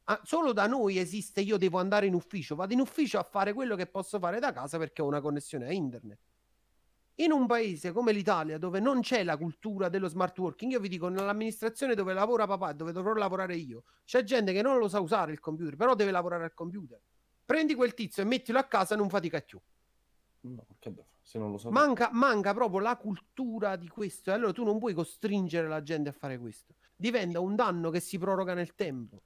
Ah, 0.09 0.21
solo 0.23 0.53
da 0.53 0.67
noi 0.67 0.99
esiste 0.99 1.41
io 1.41 1.57
devo 1.57 1.79
andare 1.79 2.07
in 2.07 2.15
ufficio, 2.15 2.55
vado 2.55 2.73
in 2.73 2.81
ufficio 2.81 3.19
a 3.19 3.25
fare 3.25 3.53
quello 3.53 3.75
che 3.75 3.87
posso 3.87 4.21
fare 4.21 4.39
da 4.39 4.53
casa 4.53 4.79
perché 4.79 5.03
ho 5.03 5.07
una 5.07 5.21
connessione 5.21 5.67
a 5.67 5.73
internet. 5.73 6.19
In 7.17 7.33
un 7.33 7.47
paese 7.47 7.93
come 7.93 8.13
l'Italia, 8.13 8.59
dove 8.59 8.79
non 8.79 9.01
c'è 9.01 9.25
la 9.25 9.37
cultura 9.37 9.89
dello 9.89 10.07
smart 10.07 10.39
working, 10.39 10.71
io 10.71 10.81
vi 10.81 10.89
dico, 10.89 11.09
nell'amministrazione 11.09 11.95
dove 11.95 12.13
lavora 12.13 12.47
papà 12.47 12.73
dove 12.73 12.93
dovrò 12.93 13.15
lavorare 13.15 13.57
io, 13.57 13.85
c'è 14.05 14.23
gente 14.23 14.53
che 14.53 14.63
non 14.63 14.79
lo 14.79 14.87
sa 14.87 15.01
usare 15.01 15.33
il 15.33 15.41
computer, 15.41 15.75
però 15.75 15.95
deve 15.95 16.13
lavorare 16.13 16.45
al 16.45 16.55
computer. 16.55 17.01
Prendi 17.45 17.75
quel 17.75 17.95
tizio 17.95 18.23
e 18.23 18.27
mettilo 18.27 18.59
a 18.59 18.65
casa, 18.65 18.95
non 18.95 19.09
fatica 19.09 19.41
più. 19.41 19.59
No? 20.43 20.67
Se 21.23 21.39
non 21.39 21.51
lo 21.51 21.59
so. 21.59 21.71
Manca, 21.71 22.11
manca 22.13 22.55
proprio 22.55 22.79
la 22.79 22.97
cultura 22.97 23.75
di 23.75 23.89
questo. 23.89 24.31
E 24.31 24.35
allora 24.35 24.53
tu 24.53 24.63
non 24.63 24.79
puoi 24.79 24.95
costringere 24.95 25.67
la 25.67 25.83
gente 25.83 26.11
a 26.11 26.13
fare 26.13 26.39
questo. 26.39 26.75
Diventa 26.95 27.41
un 27.41 27.57
danno 27.57 27.91
che 27.91 27.99
si 27.99 28.19
proroga 28.19 28.55
nel 28.55 28.75
tempo. 28.75 29.23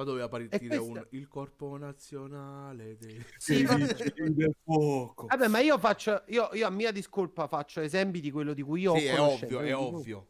Qua 0.00 0.04
doveva 0.08 0.28
partire 0.28 0.66
questa- 0.78 0.82
un 1.00 1.06
il 1.10 1.28
corpo 1.28 1.76
nazionale 1.76 2.96
dei... 2.96 3.22
Sì, 3.38 3.64
del 3.64 4.54
fuoco. 4.64 5.26
Vabbè, 5.26 5.46
ma 5.48 5.58
io 5.60 5.76
faccio, 5.78 6.22
io, 6.28 6.48
io 6.54 6.66
a 6.66 6.70
mia 6.70 6.90
discolpa 6.90 7.46
faccio 7.48 7.80
esempi 7.82 8.20
di 8.20 8.30
quello 8.30 8.54
di 8.54 8.62
cui 8.62 8.80
io 8.80 8.96
Sì, 8.96 9.08
ho 9.08 9.10
è 9.14 9.20
ovvio, 9.20 9.60
è 9.60 9.76
ovvio. 9.76 10.26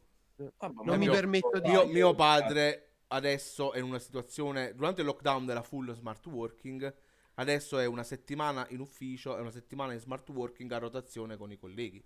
Ma 0.58 0.72
non 0.84 0.98
mi 0.98 1.04
io- 1.04 1.12
permetto 1.12 1.60
di- 1.60 1.68
Mio, 1.68 1.82
Io- 1.84 1.92
mio 1.92 2.14
padre 2.16 2.86
adesso 3.08 3.72
è 3.72 3.78
in 3.78 3.84
una 3.84 3.98
situazione 4.00 4.74
durante 4.74 5.02
il 5.02 5.06
lockdown 5.06 5.44
della 5.46 5.62
full 5.62 5.92
smart 5.94 6.24
working 6.26 6.92
adesso 7.34 7.78
è 7.78 7.84
una 7.84 8.02
settimana 8.04 8.66
in 8.70 8.80
ufficio 8.80 9.36
e 9.36 9.40
una 9.40 9.50
settimana 9.50 9.92
in 9.92 10.00
smart 10.00 10.28
working 10.30 10.70
a 10.72 10.78
rotazione 10.78 11.36
con 11.36 11.52
i 11.52 11.56
colleghi 11.58 12.02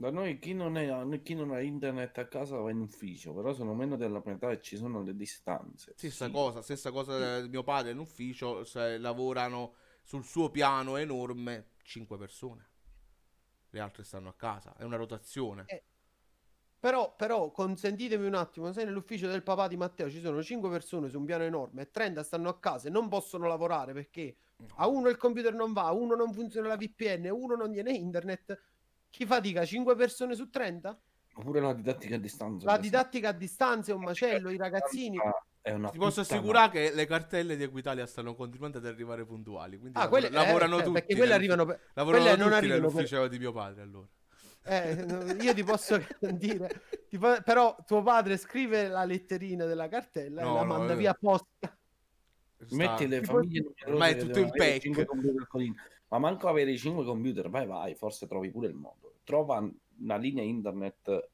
Da 0.00 0.10
noi 0.10 0.38
chi 0.38 0.54
non, 0.54 0.78
è, 0.78 1.20
chi 1.20 1.34
non 1.34 1.50
ha 1.52 1.60
internet 1.60 2.16
a 2.16 2.26
casa 2.26 2.56
va 2.56 2.70
in 2.70 2.80
ufficio, 2.80 3.34
però 3.34 3.52
sono 3.52 3.74
meno 3.74 3.96
della 3.96 4.22
metà 4.24 4.50
e 4.50 4.62
ci 4.62 4.78
sono 4.78 5.02
le 5.02 5.14
distanze. 5.14 5.98
stessa 5.98 6.26
Sì. 6.26 6.30
cosa 6.30 6.62
stessa 6.62 6.90
cosa 6.90 7.40
di 7.42 7.48
mio 7.48 7.62
padre 7.62 7.92
in 7.92 7.98
ufficio 7.98 8.64
se 8.64 8.98
lavorano 8.98 9.74
sul 10.02 10.24
suo 10.24 10.50
piano 10.50 10.96
enorme 10.96 11.72
5 11.82 12.16
persone 12.18 12.68
le 13.70 13.80
altre 13.80 14.04
stanno 14.04 14.28
a 14.28 14.34
casa 14.34 14.76
è 14.76 14.82
una 14.84 14.96
rotazione 14.96 15.70
Eh, 15.72 15.82
Però, 16.80 17.14
però, 17.14 17.50
consentitemi 17.52 18.26
un 18.26 18.34
attimo, 18.34 18.72
se 18.72 18.84
nell'ufficio 18.84 19.28
del 19.28 19.42
papà 19.42 19.68
di 19.68 19.76
Matteo 19.76 20.08
ci 20.10 20.20
sono 20.20 20.42
5 20.42 20.70
persone 20.70 21.08
su 21.10 21.18
un 21.18 21.26
piano 21.26 21.44
enorme 21.44 21.82
e 21.82 21.90
30 21.90 22.22
stanno 22.22 22.48
a 22.48 22.58
casa 22.58 22.88
e 22.88 22.90
non 22.90 23.08
possono 23.08 23.46
lavorare 23.46 23.92
perché 23.92 24.36
a 24.76 24.86
uno 24.88 25.08
il 25.10 25.16
computer 25.18 25.54
non 25.54 25.72
va, 25.74 25.84
a 25.86 25.92
uno 25.92 26.14
non 26.14 26.32
funziona 26.32 26.68
la 26.68 26.76
VPN, 26.76 27.26
a 27.26 27.34
uno 27.34 27.54
non 27.54 27.70
viene 27.70 27.92
internet, 27.92 28.58
chi 29.10 29.26
fatica? 29.26 29.64
5 29.64 29.94
persone 29.96 30.34
su 30.34 30.48
30? 30.48 31.00
Oppure 31.34 31.60
la 31.60 31.72
didattica 31.74 32.16
a 32.16 32.18
distanza. 32.18 32.66
La 32.66 32.78
didattica 32.78 33.28
a 33.30 33.32
distanza 33.32 33.92
è 33.92 33.94
un 33.94 34.02
macello, 34.02 34.50
i 34.50 34.56
ragazzini... 34.56 35.18
È 35.62 35.72
una 35.72 35.90
Ti 35.90 35.98
posso 35.98 36.22
puttana. 36.22 36.38
assicurare 36.40 36.70
che 36.70 36.94
le 36.94 37.04
cartelle 37.06 37.54
di 37.54 37.62
Equitalia 37.64 38.06
stanno 38.06 38.34
continuando 38.34 38.78
ad 38.78 38.86
arrivare 38.86 39.26
puntuali. 39.26 39.78
Quindi 39.78 39.98
Ah, 39.98 40.08
quelle, 40.08 40.28
eh, 40.28 40.30
lavorano 40.30 40.76
cioè, 40.76 40.84
tutti. 40.84 40.98
perché 41.00 41.16
quelle 41.16 41.34
arrivano 41.34 41.66
per... 41.66 41.80
lavorano 41.92 42.22
quelle 42.24 42.38
non 42.38 42.52
arrivano 42.54 42.80
per- 42.80 42.90
nell'ufficio 42.94 43.28
di 43.28 43.38
mio 43.38 43.52
padre 43.52 43.82
allora. 43.82 44.06
Eh, 44.64 44.94
no, 45.04 45.22
io 45.42 45.52
ti 45.52 45.62
posso 45.62 45.98
dire, 46.32 46.82
ti 47.10 47.18
po- 47.18 47.42
però 47.44 47.76
tuo 47.86 48.02
padre 48.02 48.38
scrive 48.38 48.88
la 48.88 49.04
letterina 49.04 49.66
della 49.66 49.88
cartella 49.88 50.42
No, 50.42 50.50
e 50.50 50.54
la 50.54 50.62
no, 50.62 50.76
manda 50.78 50.92
eh. 50.94 50.96
via 50.96 51.10
apposta. 51.10 51.46
Sta- 51.60 51.76
Metti 52.76 53.06
le 53.06 53.22
famiglie 53.22 53.64
Ormai 53.84 54.14
è 54.14 54.16
tutto 54.16 54.38
in 54.38 54.50
pack. 54.50 55.06
Ma 56.12 56.18
manco 56.18 56.48
avere 56.48 56.72
i 56.72 56.78
5 56.78 57.04
computer, 57.04 57.48
vai 57.48 57.66
vai, 57.66 57.94
forse 57.94 58.26
trovi 58.26 58.50
pure 58.50 58.66
il 58.66 58.74
modo. 58.74 59.20
Trova 59.22 59.58
una 59.98 60.16
linea 60.16 60.42
internet 60.42 61.30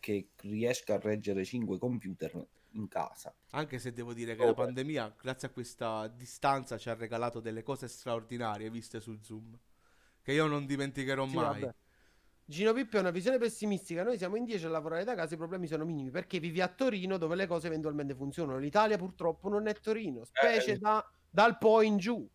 che 0.00 0.30
riesca 0.36 0.94
a 0.94 0.98
reggere 0.98 1.44
5 1.44 1.78
computer 1.78 2.46
in 2.72 2.88
casa. 2.88 3.34
Anche 3.52 3.78
se 3.78 3.92
devo 3.92 4.12
dire 4.12 4.34
che 4.34 4.42
Oh, 4.42 4.44
la 4.44 4.54
beh. 4.54 4.54
pandemia, 4.54 5.14
grazie 5.20 5.48
a 5.48 5.50
questa 5.52 6.08
distanza, 6.08 6.76
ci 6.78 6.90
ha 6.90 6.94
regalato 6.94 7.40
delle 7.40 7.62
cose 7.62 7.86
straordinarie 7.88 8.70
viste 8.70 9.00
su 9.00 9.18
Zoom. 9.22 9.58
Che 10.20 10.32
io 10.32 10.46
non 10.46 10.66
dimenticherò 10.66 11.26
Sì, 11.26 11.36
mai. 11.36 11.46
vabbè. 11.60 11.74
Gino 12.44 12.72
Pippo 12.72 12.96
è 12.96 13.00
una 13.00 13.10
visione 13.10 13.38
pessimistica. 13.38 14.04
Noi 14.04 14.18
siamo 14.18 14.36
in 14.36 14.44
10 14.44 14.66
a 14.66 14.68
lavorare 14.68 15.04
da 15.04 15.14
casa, 15.14 15.34
i 15.34 15.36
problemi 15.36 15.66
sono 15.66 15.84
minimi 15.84 16.10
perché 16.10 16.38
vivi 16.38 16.60
a 16.60 16.68
Torino 16.68 17.18
dove 17.18 17.34
le 17.36 17.46
cose 17.46 17.66
eventualmente 17.66 18.14
funzionano. 18.14 18.58
L'Italia 18.58 18.96
purtroppo 18.98 19.48
non 19.48 19.66
è 19.66 19.74
Torino, 19.80 20.24
specie 20.24 20.72
Eh. 20.72 20.78
da- 20.78 21.04
dal 21.28 21.58
Po 21.58 21.82
in 21.82 21.96
giù. 21.98 22.28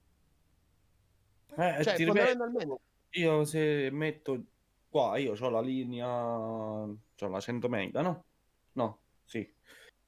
Eh, 1.57 1.83
Cioè, 1.83 1.93
ti 1.93 2.03
ripeto, 2.05 2.37
fondamentalmente, 2.37 2.81
io 3.11 3.43
se 3.45 3.89
metto 3.91 4.45
qua, 4.89 5.17
io 5.17 5.33
ho 5.37 5.49
la 5.49 5.61
linea, 5.61 6.05
c'ho 6.07 7.27
la 7.27 7.39
100 7.39 7.67
mega, 7.69 8.01
no? 8.01 8.25
No, 8.73 9.03
sì. 9.23 9.47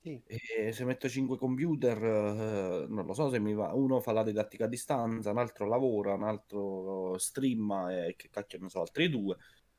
sì. 0.01 0.21
E 0.25 0.71
se 0.71 0.85
metto 0.85 1.07
5 1.09 1.37
computer, 1.37 1.97
eh, 2.03 2.85
non 2.87 3.05
lo 3.05 3.13
so 3.13 3.29
se 3.29 3.39
mi 3.39 3.53
va. 3.53 3.73
Uno 3.73 3.99
fa 4.01 4.11
la 4.13 4.23
didattica 4.23 4.65
a 4.65 4.67
distanza, 4.67 5.31
un 5.31 5.37
altro 5.37 5.67
lavora, 5.67 6.13
un 6.13 6.23
altro 6.23 7.17
streama 7.17 8.05
e 8.05 8.15
che 8.15 8.29
cacchio 8.29 8.59
ne 8.59 8.69
so, 8.69 8.81
altri 8.81 9.09
due. 9.09 9.35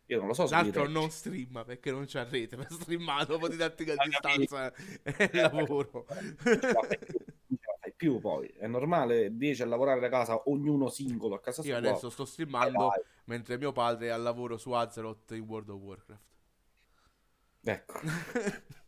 Io 0.06 0.18
non 0.18 0.28
lo 0.28 0.34
so 0.34 0.46
se 0.46 0.54
L'altro 0.54 0.86
non 0.86 1.10
streama 1.10 1.64
perché 1.64 1.90
non 1.90 2.04
c'è 2.04 2.26
rete 2.28 2.56
per 2.56 2.66
streamare 2.70 3.26
dopo 3.26 3.48
didattica 3.48 3.92
a 3.92 3.96
Hai 3.96 4.08
capito? 4.10 4.36
distanza 4.38 4.72
e 5.02 5.30
lavoro. 5.40 6.06
Non 7.46 7.58
ce 7.58 7.66
la 7.66 7.76
fai 7.80 7.93
più, 8.04 8.20
poi. 8.20 8.46
È 8.48 8.66
normale 8.66 9.34
10 9.36 9.62
a 9.62 9.66
lavorare 9.66 10.00
da 10.00 10.08
casa, 10.10 10.42
ognuno 10.48 10.88
singolo 10.90 11.36
a 11.36 11.40
casa 11.40 11.62
Io 11.62 11.68
sua. 11.68 11.76
adesso 11.78 12.10
sto 12.10 12.24
streamando 12.26 12.88
vai. 12.88 13.00
mentre 13.24 13.56
mio 13.56 13.72
padre 13.72 14.08
è 14.08 14.10
al 14.10 14.20
lavoro 14.22 14.58
su 14.58 14.72
Azeroth 14.72 15.30
in 15.32 15.40
World 15.40 15.68
of 15.70 15.80
Warcraft. 15.80 16.22
Ecco. 17.62 18.00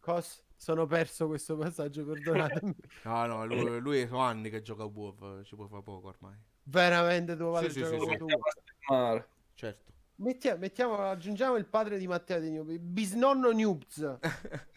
Cos, 0.00 0.42
sono 0.56 0.86
perso 0.86 1.26
questo 1.28 1.56
passaggio, 1.56 2.04
perdonatemi. 2.04 2.74
No, 3.04 3.26
no, 3.26 3.46
lui, 3.46 3.80
lui 3.80 4.06
sono 4.06 4.20
anni 4.20 4.50
che 4.50 4.60
gioca 4.62 4.82
a 4.82 4.86
WoW, 4.86 5.42
ci 5.44 5.54
può 5.56 5.66
fare 5.66 5.82
poco 5.82 6.08
ormai. 6.08 6.34
Veramente 6.64 7.36
tuo 7.36 7.52
padre 7.52 7.70
Sì, 7.70 7.82
sì, 7.82 7.90
gioca 7.90 8.04
sì, 8.04 8.10
sì. 8.10 8.16
tu. 8.16 8.22
Andiamo 8.24 8.42
a 8.44 8.50
streamare. 8.50 9.28
Certo. 9.54 9.92
Mettiamo, 10.16 10.58
mettiamo- 10.58 10.96
aggiungiamo 10.98 11.56
il 11.56 11.66
padre 11.66 11.98
di 11.98 12.06
Matteo 12.06 12.38
di 12.38 12.50
Newby, 12.50 12.78
bisnonno 12.78 13.50
Noobs. 13.50 14.18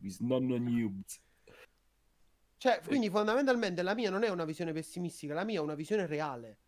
Bisnonno 0.00 0.56
Noobs. 0.58 1.20
Cioè, 2.58 2.80
quindi 2.84 3.08
fondamentalmente 3.08 3.82
la 3.82 3.94
mia 3.94 4.10
non 4.10 4.24
è 4.24 4.28
una 4.28 4.44
visione 4.44 4.72
pessimistica, 4.72 5.32
la 5.32 5.44
mia 5.44 5.60
è 5.60 5.62
una 5.62 5.76
visione 5.76 6.06
reale. 6.06 6.58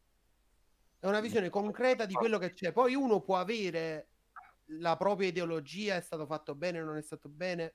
È 1.00 1.06
una 1.06 1.20
visione 1.20 1.50
concreta 1.50 2.06
di 2.06 2.14
quello 2.14 2.38
che 2.38 2.52
c'è. 2.52 2.72
Poi 2.72 2.94
uno 2.94 3.20
può 3.20 3.38
avere 3.38 4.08
la 4.66 4.96
propria 4.96 5.28
ideologia, 5.28 5.96
è 5.96 6.00
stato 6.00 6.26
fatto 6.26 6.54
bene, 6.54 6.80
non 6.80 6.96
è 6.96 7.02
stato 7.02 7.28
bene. 7.28 7.74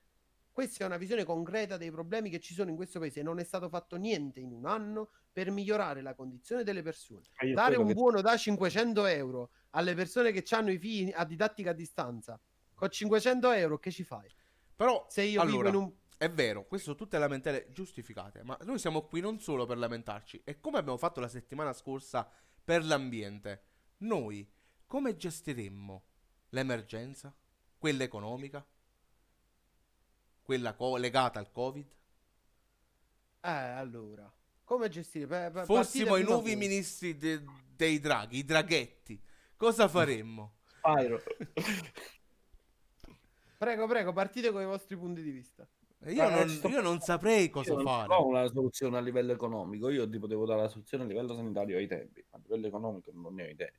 Questa 0.49 0.86
è 0.86 0.88
una 0.88 0.95
visione 0.95 1.26
concreta 1.26 1.76
dei 1.76 1.91
problemi 1.91 2.30
che 2.30 2.39
ci 2.39 2.53
sono 2.53 2.70
in 2.70 2.78
questo 2.78 2.99
paese. 2.99 3.22
Non 3.22 3.39
è 3.39 3.43
stato 3.43 3.68
fatto 3.68 3.97
niente 3.97 4.39
in 4.39 4.53
un 4.53 4.66
anno 4.66 5.09
per 5.34 5.51
migliorare 5.51 6.01
la 6.01 6.13
condizione 6.13 6.63
delle 6.63 6.82
persone. 6.82 7.24
Io 7.41 7.53
Dare 7.53 7.76
un 7.76 7.88
che- 7.88 7.93
buono 7.93 8.22
da 8.22 8.38
500 8.38 9.05
euro 9.05 9.49
alle 9.72 9.93
persone 9.93 10.32
che 10.32 10.45
hanno 10.55 10.72
i 10.72 10.78
figli 10.78 11.11
a 11.13 11.26
didattica 11.26 11.72
a 11.72 11.74
distanza, 11.74 12.39
con 12.74 12.89
500 12.89 13.51
euro 13.51 13.78
che 13.78 13.91
ci 13.91 14.05
fai? 14.05 14.30
Però, 14.74 15.05
Se 15.09 15.24
io 15.24 15.41
allora, 15.41 15.57
vivo 15.57 15.68
in 15.68 15.76
un... 15.76 15.93
è 16.18 16.30
vero, 16.30 16.66
queste 16.66 16.88
sono 16.88 16.97
tutte 16.97 17.18
lamentele 17.18 17.72
giustificate, 17.72 18.43
ma 18.43 18.57
noi 18.63 18.80
siamo 18.80 19.03
qui 19.05 19.20
non 19.22 19.39
solo 19.39 19.66
per 19.66 19.78
lamentarci, 19.78 20.41
e 20.43 20.59
come 20.59 20.78
abbiamo 20.78 20.97
fatto 20.97 21.20
la 21.20 21.28
settimana 21.28 21.74
scorsa 21.74 22.30
per 22.63 22.84
l'ambiente, 22.86 23.63
noi 23.97 24.49
come 24.86 25.16
gestiremmo 25.16 26.03
l'emergenza, 26.49 27.36
quella 27.78 28.03
economica, 28.03 28.66
quella 30.41 30.74
co- 30.74 30.97
legata 30.97 31.39
al 31.39 31.51
Covid? 31.51 31.91
Eh, 33.41 33.49
allora, 33.49 34.32
come 34.63 34.89
gestire? 34.89 35.28
Per, 35.28 35.51
per 35.51 35.66
Fossimo 35.66 36.16
i 36.16 36.24
nuovi 36.24 36.55
voi. 36.55 36.68
ministri 36.68 37.18
de- 37.18 37.43
dei 37.76 37.99
draghi, 37.99 38.38
i 38.39 38.45
draghetti, 38.45 39.22
cosa 39.55 39.88
faremmo? 39.89 40.57
Spyro. 40.66 41.22
Prego, 43.57 43.88
prego, 43.88 44.13
partite 44.13 44.51
con 44.51 44.61
i 44.61 44.66
vostri 44.66 44.95
punti 44.97 45.22
di 45.22 45.32
vista. 45.32 45.68
Io, 46.08 46.24
Eh, 46.24 46.30
non, 46.30 46.50
sto- 46.50 46.68
io 46.70 46.82
non 46.82 47.00
saprei 47.02 47.50
cosa 47.50 47.72
Io 47.72 47.78
non 47.78 47.86
fare. 47.86 48.14
ho 48.14 48.28
una 48.28 48.48
soluzione 48.48 48.98
a 48.98 49.02
livello 49.02 49.32
economico. 49.34 49.89
Io 49.89 50.08
ti 50.10 50.20
potevo 50.20 50.46
dare 50.46 50.62
la 50.62 50.68
soluzione 50.70 51.04
a 51.04 51.08
livello 51.08 51.34
sanitario 51.36 51.78
ai 51.78 51.88
tempi, 51.88 52.24
ma 52.30 52.38
a 52.38 52.41
livello 52.43 52.68
economico 52.68 53.12
non 53.14 53.34
ne 53.34 53.43
ho 53.46 53.50
idea. 53.50 53.72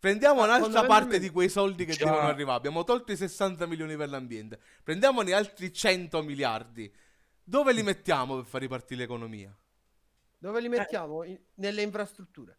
Prendiamo 0.00 0.40
Ma 0.40 0.46
un'altra 0.46 0.84
parte 0.86 1.18
di 1.18 1.30
quei 1.30 1.48
soldi 1.48 1.84
che 1.84 1.96
Già. 1.96 2.04
devono 2.06 2.28
arrivare. 2.28 2.56
Abbiamo 2.58 2.84
tolto 2.84 3.12
i 3.12 3.16
60 3.16 3.66
milioni 3.66 3.96
per 3.96 4.08
l'ambiente. 4.08 4.60
Prendiamone 4.82 5.32
altri 5.32 5.72
100 5.72 6.22
miliardi. 6.22 6.92
Dove 7.42 7.72
li 7.72 7.82
mettiamo 7.82 8.36
per 8.36 8.44
far 8.46 8.60
ripartire 8.60 9.00
l'economia? 9.00 9.56
Dove 10.38 10.60
li 10.60 10.68
mettiamo? 10.68 11.22
In- 11.24 11.40
nelle 11.54 11.82
infrastrutture. 11.82 12.58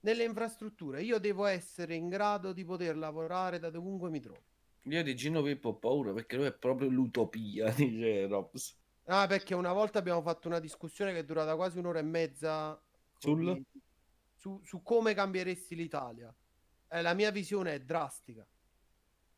Nelle 0.00 0.24
infrastrutture. 0.24 1.02
Io 1.02 1.18
devo 1.18 1.46
essere 1.46 1.94
in 1.94 2.10
grado 2.10 2.52
di 2.52 2.64
poter 2.66 2.98
lavorare 2.98 3.58
da 3.58 3.70
dovunque 3.70 4.10
mi 4.10 4.20
trovo. 4.20 4.44
Io 4.84 5.02
di 5.02 5.14
Gino 5.14 5.42
Pippo 5.42 5.68
ho 5.70 5.78
paura 5.78 6.12
perché 6.12 6.36
lui 6.36 6.46
è 6.46 6.52
proprio 6.56 6.88
l'utopia, 6.88 7.70
dice 7.72 8.26
Robs. 8.26 8.78
Ah, 9.04 9.26
perché 9.26 9.54
una 9.54 9.72
volta 9.72 9.98
abbiamo 9.98 10.22
fatto 10.22 10.48
una 10.48 10.60
discussione 10.60 11.12
che 11.12 11.18
è 11.18 11.24
durata 11.24 11.54
quasi 11.56 11.78
un'ora 11.78 11.98
e 11.98 12.02
mezza 12.02 12.80
Sul? 13.18 13.62
su, 14.36 14.60
su 14.62 14.82
come 14.82 15.14
cambieresti 15.14 15.74
l'Italia. 15.74 16.34
Eh, 16.88 17.02
la 17.02 17.14
mia 17.14 17.30
visione 17.30 17.74
è 17.74 17.80
drastica. 17.80 18.46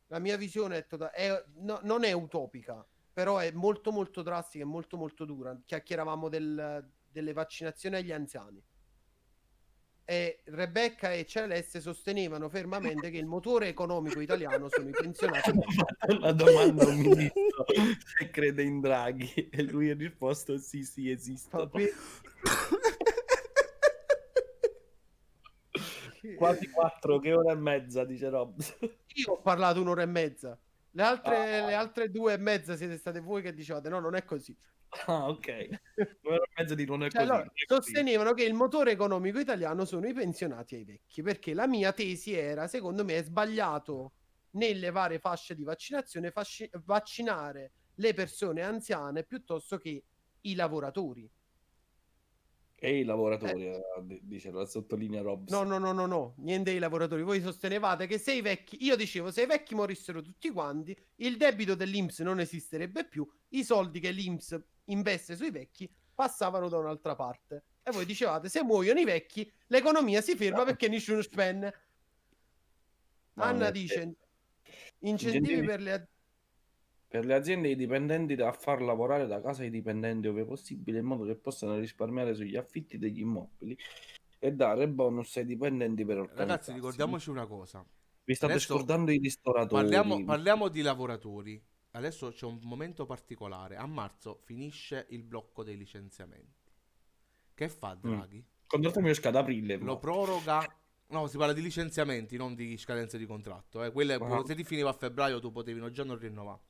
La 0.09 0.19
mia 0.19 0.37
visione 0.37 0.77
è, 0.77 0.87
tota- 0.87 1.11
è- 1.11 1.45
no- 1.57 1.81
non 1.83 2.05
è 2.05 2.13
utopica, 2.13 2.87
però 3.13 3.39
è 3.39 3.51
molto 3.53 3.91
molto 3.91 4.23
drastica 4.23 4.63
e 4.63 4.67
molto 4.67 4.97
molto 4.97 5.25
dura. 5.25 5.59
Chiacchieravamo 5.65 6.29
del- 6.29 6.91
delle 7.11 7.33
vaccinazioni 7.33 7.97
agli 7.97 8.13
anziani. 8.13 8.63
E 10.05 10.41
Rebecca 10.47 11.13
e 11.13 11.25
Celeste 11.25 11.81
sostenevano 11.81 12.49
fermamente 12.49 13.11
che 13.11 13.19
il 13.19 13.27
motore 13.27 13.69
economico 13.69 14.21
italiano 14.21 14.69
sono 14.69 14.89
i 14.89 14.93
pensionati. 14.93 15.53
Una 16.09 16.33
domanda 16.33 16.87
un 16.87 16.99
ministro 16.99 17.65
se 18.19 18.31
crede 18.31 18.63
in 18.63 18.81
Draghi 18.81 19.49
e 19.51 19.63
lui 19.63 19.91
ha 19.91 19.95
risposto 19.95 20.59
sì, 20.59 20.83
sì, 20.83 21.09
esistono. 21.11 21.71
Quasi 26.37 26.69
quattro, 26.71 27.19
che 27.19 27.33
ora 27.33 27.53
e 27.53 27.57
mezza, 27.57 28.05
dice 28.05 28.29
Robs. 28.29 28.77
Io 28.81 29.33
ho 29.33 29.41
parlato 29.41 29.81
un'ora 29.81 30.03
e 30.03 30.07
mezza. 30.07 30.59
Le 30.95 31.03
altre, 31.03 31.61
Ah. 31.61 31.67
le 31.67 31.75
altre 31.75 32.11
due 32.11 32.35
e 32.35 32.37
mezza 32.39 32.77
siete 32.77 32.99
state 32.99 33.21
voi 33.21 33.41
che 33.43 33.55
dicevate 33.55 33.89
no, 33.89 33.99
non 34.01 34.15
è 34.15 34.25
così. 34.25 34.57
Ah, 35.07 35.29
ok. 35.29 35.49
E 35.49 35.79
mezza 36.59 36.75
di 36.75 36.85
non 36.85 37.03
è 37.03 37.11
Cioè, 37.11 37.23
così. 37.23 37.23
allora, 37.23 37.51
sostenevano 37.67 38.33
che 38.33 38.45
il 38.45 38.55
motore 38.55 38.93
economico 38.93 39.39
italiano 39.39 39.85
sono 39.85 40.07
i 40.09 40.15
pensionati 40.15 40.77
e 40.77 40.79
i 40.79 40.85
vecchi, 40.85 41.23
perché 41.23 41.53
la 41.55 41.67
mia 41.67 41.93
tesi 41.93 42.33
era, 42.35 42.67
secondo 42.69 43.05
me, 43.05 43.19
è 43.19 43.23
sbagliato 43.25 44.15
nelle 44.53 44.91
varie 44.91 45.19
fasce 45.19 45.55
di 45.55 45.63
vaccinazione 45.65 46.31
fasci- 46.31 46.69
vaccinare 46.85 47.73
le 47.97 48.15
persone 48.15 48.63
anziane 48.63 49.25
piuttosto 49.25 49.77
che 49.79 50.05
i 50.41 50.55
lavoratori. 50.55 51.31
E 52.85 52.99
i 52.99 53.05
lavoratori, 53.05 53.69
eh, 53.69 53.81
di- 54.03 54.19
dice 54.25 54.51
la 54.51 54.65
sottolinea 54.67 55.23
Robs. 55.23 55.53
No, 55.53 55.63
no, 55.63 55.79
no, 55.79 55.93
no, 55.93 56.05
no, 56.07 56.35
niente 56.39 56.73
dei 56.73 56.81
lavoratori. 56.81 57.23
Voi 57.23 57.41
sostenevate 57.41 58.09
che 58.09 58.19
se 58.19 58.33
i 58.33 58.41
vecchi, 58.41 58.85
io 58.85 58.97
dicevo, 58.97 59.31
se 59.31 59.43
i 59.43 59.47
vecchi 59.47 59.77
morissero 59.77 60.21
tutti 60.21 60.51
quanti, 60.51 60.97
il 61.17 61.37
debito 61.37 61.77
dell'Inps 61.77 62.19
non 62.21 62.41
esisterebbe 62.41 63.05
più, 63.05 63.25
i 63.51 63.63
soldi 63.63 64.01
che 64.01 64.11
l'Inps 64.11 64.61
investe 64.87 65.37
sui 65.37 65.53
vecchi 65.53 65.89
passavano 66.13 66.69
da 66.69 66.79
un'altra 66.79 67.15
parte. 67.15 67.63
E 67.85 67.93
voi 67.93 68.05
dicevate, 68.05 68.49
se 68.49 68.65
muoiono 68.65 68.99
i 68.99 69.05
vecchi, 69.05 69.49
l'economia 69.69 70.21
si 70.21 70.35
ferma 70.35 70.65
perché 70.65 70.89
nessuno 70.89 71.23
spende. 71.23 71.75
No, 73.35 73.45
Anna 73.45 73.65
nel- 73.67 73.73
dice 73.73 73.95
incentivi 74.99 75.09
incentivi- 75.55 75.67
per 75.67 75.81
le 75.81 76.09
Per 77.13 77.27
le 77.27 77.35
aziende 77.35 77.69
e 77.69 77.73
i 77.73 77.77
dipendenti 77.77 78.33
a 78.41 78.53
far 78.53 78.81
lavorare 78.81 79.27
da 79.27 79.39
casa 79.43 79.65
i 79.65 79.69
dipendenti 79.69 80.29
ove 80.29 80.47
possibile 80.47 81.01
in 81.01 81.05
modo 81.05 81.27
che 81.27 81.37
possano 81.37 81.77
risparmiare 81.79 82.35
sugli 82.35 82.57
affitti 82.57 82.97
degli 82.97 83.21
immobili 83.21 83.77
e 84.39 84.53
dare 84.53 84.89
bonus 84.89 85.37
ai 85.37 85.45
dipendenti 85.45 86.07
per 86.07 86.17
organizzarsi. 86.21 86.49
Ragazzi, 86.49 86.73
ricordiamoci 86.73 87.29
una 87.29 87.47
cosa. 87.47 87.85
Vi 88.25 88.35
state 88.35 88.53
adesso 88.55 88.73
scordando 88.75 89.11
i 89.11 89.19
ristoratori. 89.19 89.83
Parliamo, 89.83 90.25
parliamo 90.25 90.69
di 90.69 90.81
lavoratori. 90.81 91.63
Adesso 91.91 92.31
c'è 92.31 92.47
un 92.47 92.59
momento 92.63 93.05
particolare. 93.05 93.77
A 93.77 93.85
marzo 93.85 94.41
finisce 94.45 95.05
il 95.11 95.23
blocco 95.23 95.63
dei 95.63 95.77
licenziamenti. 95.77 96.71
Che 97.53 97.69
fa 97.69 97.93
Draghi? 97.93 98.39
Il 98.39 98.45
contratto 98.67 99.01
mio 99.01 99.13
scade 99.13 99.37
ad 99.37 99.45
aprile. 99.45 99.77
Lo 99.77 99.99
proroga. 99.99 100.67
No, 101.09 101.27
si 101.27 101.37
parla 101.37 101.53
di 101.53 101.61
licenziamenti, 101.61 102.39
non 102.39 102.55
di 102.55 102.79
scadenze 102.79 103.19
di 103.19 103.27
contratto. 103.27 103.85
Eh. 103.85 103.93
Quelle, 103.93 104.15
Ah. 104.15 104.43
se 104.47 104.55
ti 104.55 104.65
finiva 104.65 104.89
a 104.89 104.95
febbraio, 104.95 105.41
tu 105.41 105.53
potevi 105.53 105.93
già 105.93 106.05
non 106.05 106.17
rinnovare. 106.17 106.61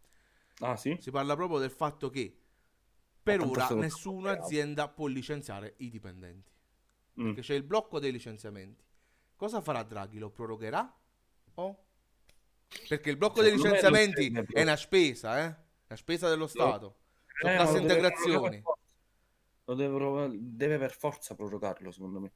Ah 0.61 0.77
sì? 0.77 0.97
Si 1.01 1.11
parla 1.11 1.35
proprio 1.35 1.59
del 1.59 1.71
fatto 1.71 2.11
che 2.11 2.37
per 3.23 3.41
ora 3.41 3.69
nessuna 3.71 4.33
azienda 4.33 4.89
può 4.89 5.07
licenziare 5.07 5.75
i 5.79 5.91
dipendenti. 5.91 6.51
Mm. 7.21 7.25
Perché 7.27 7.41
c'è 7.43 7.55
il 7.55 7.63
blocco 7.63 7.99
dei 7.99 8.13
licenziamenti. 8.13 8.83
Cosa 9.37 9.61
farà 9.61 9.83
Draghi? 9.83 10.19
Lo 10.19 10.31
prorogherà? 10.31 10.93
O? 11.55 11.85
Perché 12.89 13.11
il 13.11 13.17
blocco 13.17 13.43
dei 13.43 13.51
Secondo 13.51 13.69
me 13.71 13.77
licenziamenti 13.77 14.33
serve 14.33 14.53
è 14.53 14.63
una 14.63 14.77
spesa, 14.77 15.39
eh? 15.39 15.45
Una 15.89 15.97
spesa 15.97 16.29
dello 16.29 16.47
Stato. 16.47 16.97
Sono 17.39 17.53
Eh, 17.53 17.57
casse 17.57 17.73
ma 17.73 17.79
lo 17.81 17.87
prorogare- 19.89 20.37
deve 20.41 20.79
per 20.79 20.93
forza 20.97 21.35
prorogarlo, 21.35 21.91
secondo 21.91 22.21
me. 22.21 22.33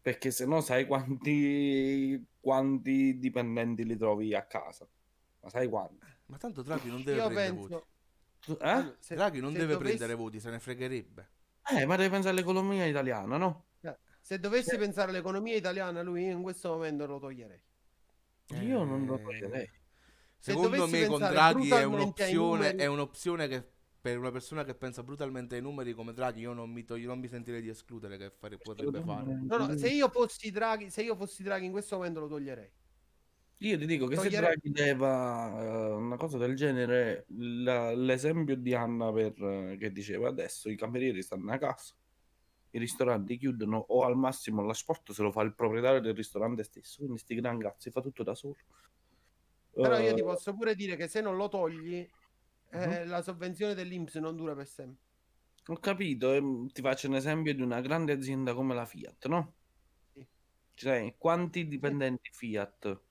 Perché 0.00 0.30
se 0.30 0.46
no 0.46 0.60
sai 0.60 0.86
quanti, 0.86 2.24
quanti 2.40 3.18
dipendenti 3.18 3.84
li 3.84 3.96
trovi 3.96 4.34
a 4.34 4.44
casa. 4.46 4.88
Ma 5.40 5.48
sai 5.48 5.68
quanti? 5.68 6.06
Ma 6.28 6.36
tanto 6.38 6.62
Draghi 6.62 6.88
non 6.88 7.02
deve 7.02 7.18
Io 7.20 7.26
prendere 7.28 7.48
penso 7.54 7.86
voti. 8.46 8.62
Eh? 8.62 8.68
Allora, 8.70 8.96
se- 8.98 9.14
Draghi 9.14 9.40
non 9.40 9.52
se 9.52 9.58
deve 9.58 9.72
dovessi- 9.72 9.96
prendere 9.96 10.18
voti, 10.18 10.40
se 10.40 10.50
ne 10.50 10.58
fregherebbe. 10.58 11.28
Eh, 11.70 11.84
ma 11.86 11.96
devi 11.96 12.08
pensare 12.10 12.34
all'economia 12.34 12.84
italiana, 12.86 13.36
no? 13.36 13.64
eh, 13.80 13.96
Se 14.20 14.38
dovessi 14.38 14.76
pensare 14.78 15.10
all'economia 15.10 15.56
italiana, 15.56 16.02
lui 16.02 16.26
in 16.30 16.42
questo 16.42 16.68
momento 16.70 17.06
lo 17.06 17.18
toglierei. 17.18 17.60
Io 18.60 18.84
non 18.84 19.04
lo 19.04 19.18
Eh, 19.18 19.22
toglierei. 19.22 19.70
Se 20.40 20.52
Secondo 20.52 20.86
me 20.86 21.06
con 21.06 21.18
Draghi 21.18 21.68
è 21.70 21.82
un'opzione, 21.82 22.32
numeri- 22.56 22.76
è 22.78 22.86
un'opzione 22.86 23.48
che 23.48 23.66
per 24.00 24.16
una 24.18 24.30
persona 24.30 24.64
che 24.64 24.74
pensa 24.74 25.02
brutalmente 25.02 25.56
ai 25.56 25.60
numeri 25.62 25.92
come 25.92 26.12
Draghi 26.12 26.40
io 26.42 26.52
non 26.52 26.70
mi, 26.70 26.84
togli- 26.84 27.04
non 27.06 27.18
mi 27.18 27.26
sentirei 27.28 27.60
di 27.60 27.68
escludere 27.68 28.16
che 28.16 28.30
fare- 28.30 28.56
potrebbe 28.56 29.02
fare. 29.02 29.34
No, 29.42 29.56
no, 29.56 29.76
se 29.76 29.88
io 29.88 30.08
fossi 30.08 30.50
Draghi, 30.52 30.90
se 30.90 31.02
io 31.02 31.16
fossi 31.16 31.42
Draghi 31.42 31.66
in 31.66 31.72
questo 31.72 31.96
momento 31.96 32.20
lo 32.20 32.28
toglierei. 32.28 32.70
Io 33.60 33.76
ti 33.76 33.86
dico 33.86 34.06
che 34.06 34.16
se 34.16 34.30
Togliere- 34.30 34.32
Draghi 34.32 34.70
leva 34.72 35.60
eh, 35.60 35.90
una 35.94 36.16
cosa 36.16 36.38
del 36.38 36.54
genere, 36.54 37.24
la- 37.28 37.92
l'esempio 37.92 38.56
di 38.56 38.72
Anna 38.72 39.12
per, 39.12 39.32
eh, 39.42 39.76
che 39.78 39.90
diceva 39.90 40.28
adesso 40.28 40.68
i 40.70 40.76
camerieri 40.76 41.22
stanno 41.22 41.52
a 41.52 41.58
casa, 41.58 41.94
i 42.70 42.78
ristoranti 42.78 43.36
chiudono 43.36 43.78
o 43.78 44.04
al 44.04 44.16
massimo 44.16 44.62
l'asporto 44.62 45.12
se 45.12 45.22
lo 45.22 45.32
fa 45.32 45.42
il 45.42 45.54
proprietario 45.56 46.00
del 46.00 46.14
ristorante 46.14 46.62
stesso, 46.62 46.98
quindi 46.98 47.18
sti 47.18 47.34
gran 47.34 47.58
cazzi 47.58 47.90
fa 47.90 48.00
tutto 48.00 48.22
da 48.22 48.34
solo. 48.36 48.58
Però 49.80 49.98
io 49.98 50.12
Eh, 50.12 50.14
ti 50.14 50.22
posso 50.22 50.54
pure 50.54 50.74
dire 50.76 50.94
che 50.96 51.08
se 51.08 51.20
non 51.20 51.36
lo 51.36 51.48
togli, 51.48 51.96
eh, 52.70 53.04
Mhm. 53.04 53.06
la 53.06 53.22
sovvenzione 53.22 53.74
dell'Inps 53.74 54.14
non 54.16 54.36
dura 54.36 54.54
per 54.54 54.66
sempre. 54.68 55.04
Ho 55.68 55.78
capito, 55.78 56.32
ehm, 56.32 56.66
ti 56.72 56.82
faccio 56.82 57.06
un 57.06 57.14
esempio 57.14 57.54
di 57.54 57.62
una 57.62 57.80
grande 57.80 58.10
azienda 58.12 58.54
come 58.54 58.74
la 58.74 58.84
Fiat, 58.86 59.26
no? 59.28 59.54
Sì. 60.14 60.28
Cioè, 60.74 61.16
quanti 61.18 61.66
dipendenti 61.68 62.30
Fiat, 62.32 63.02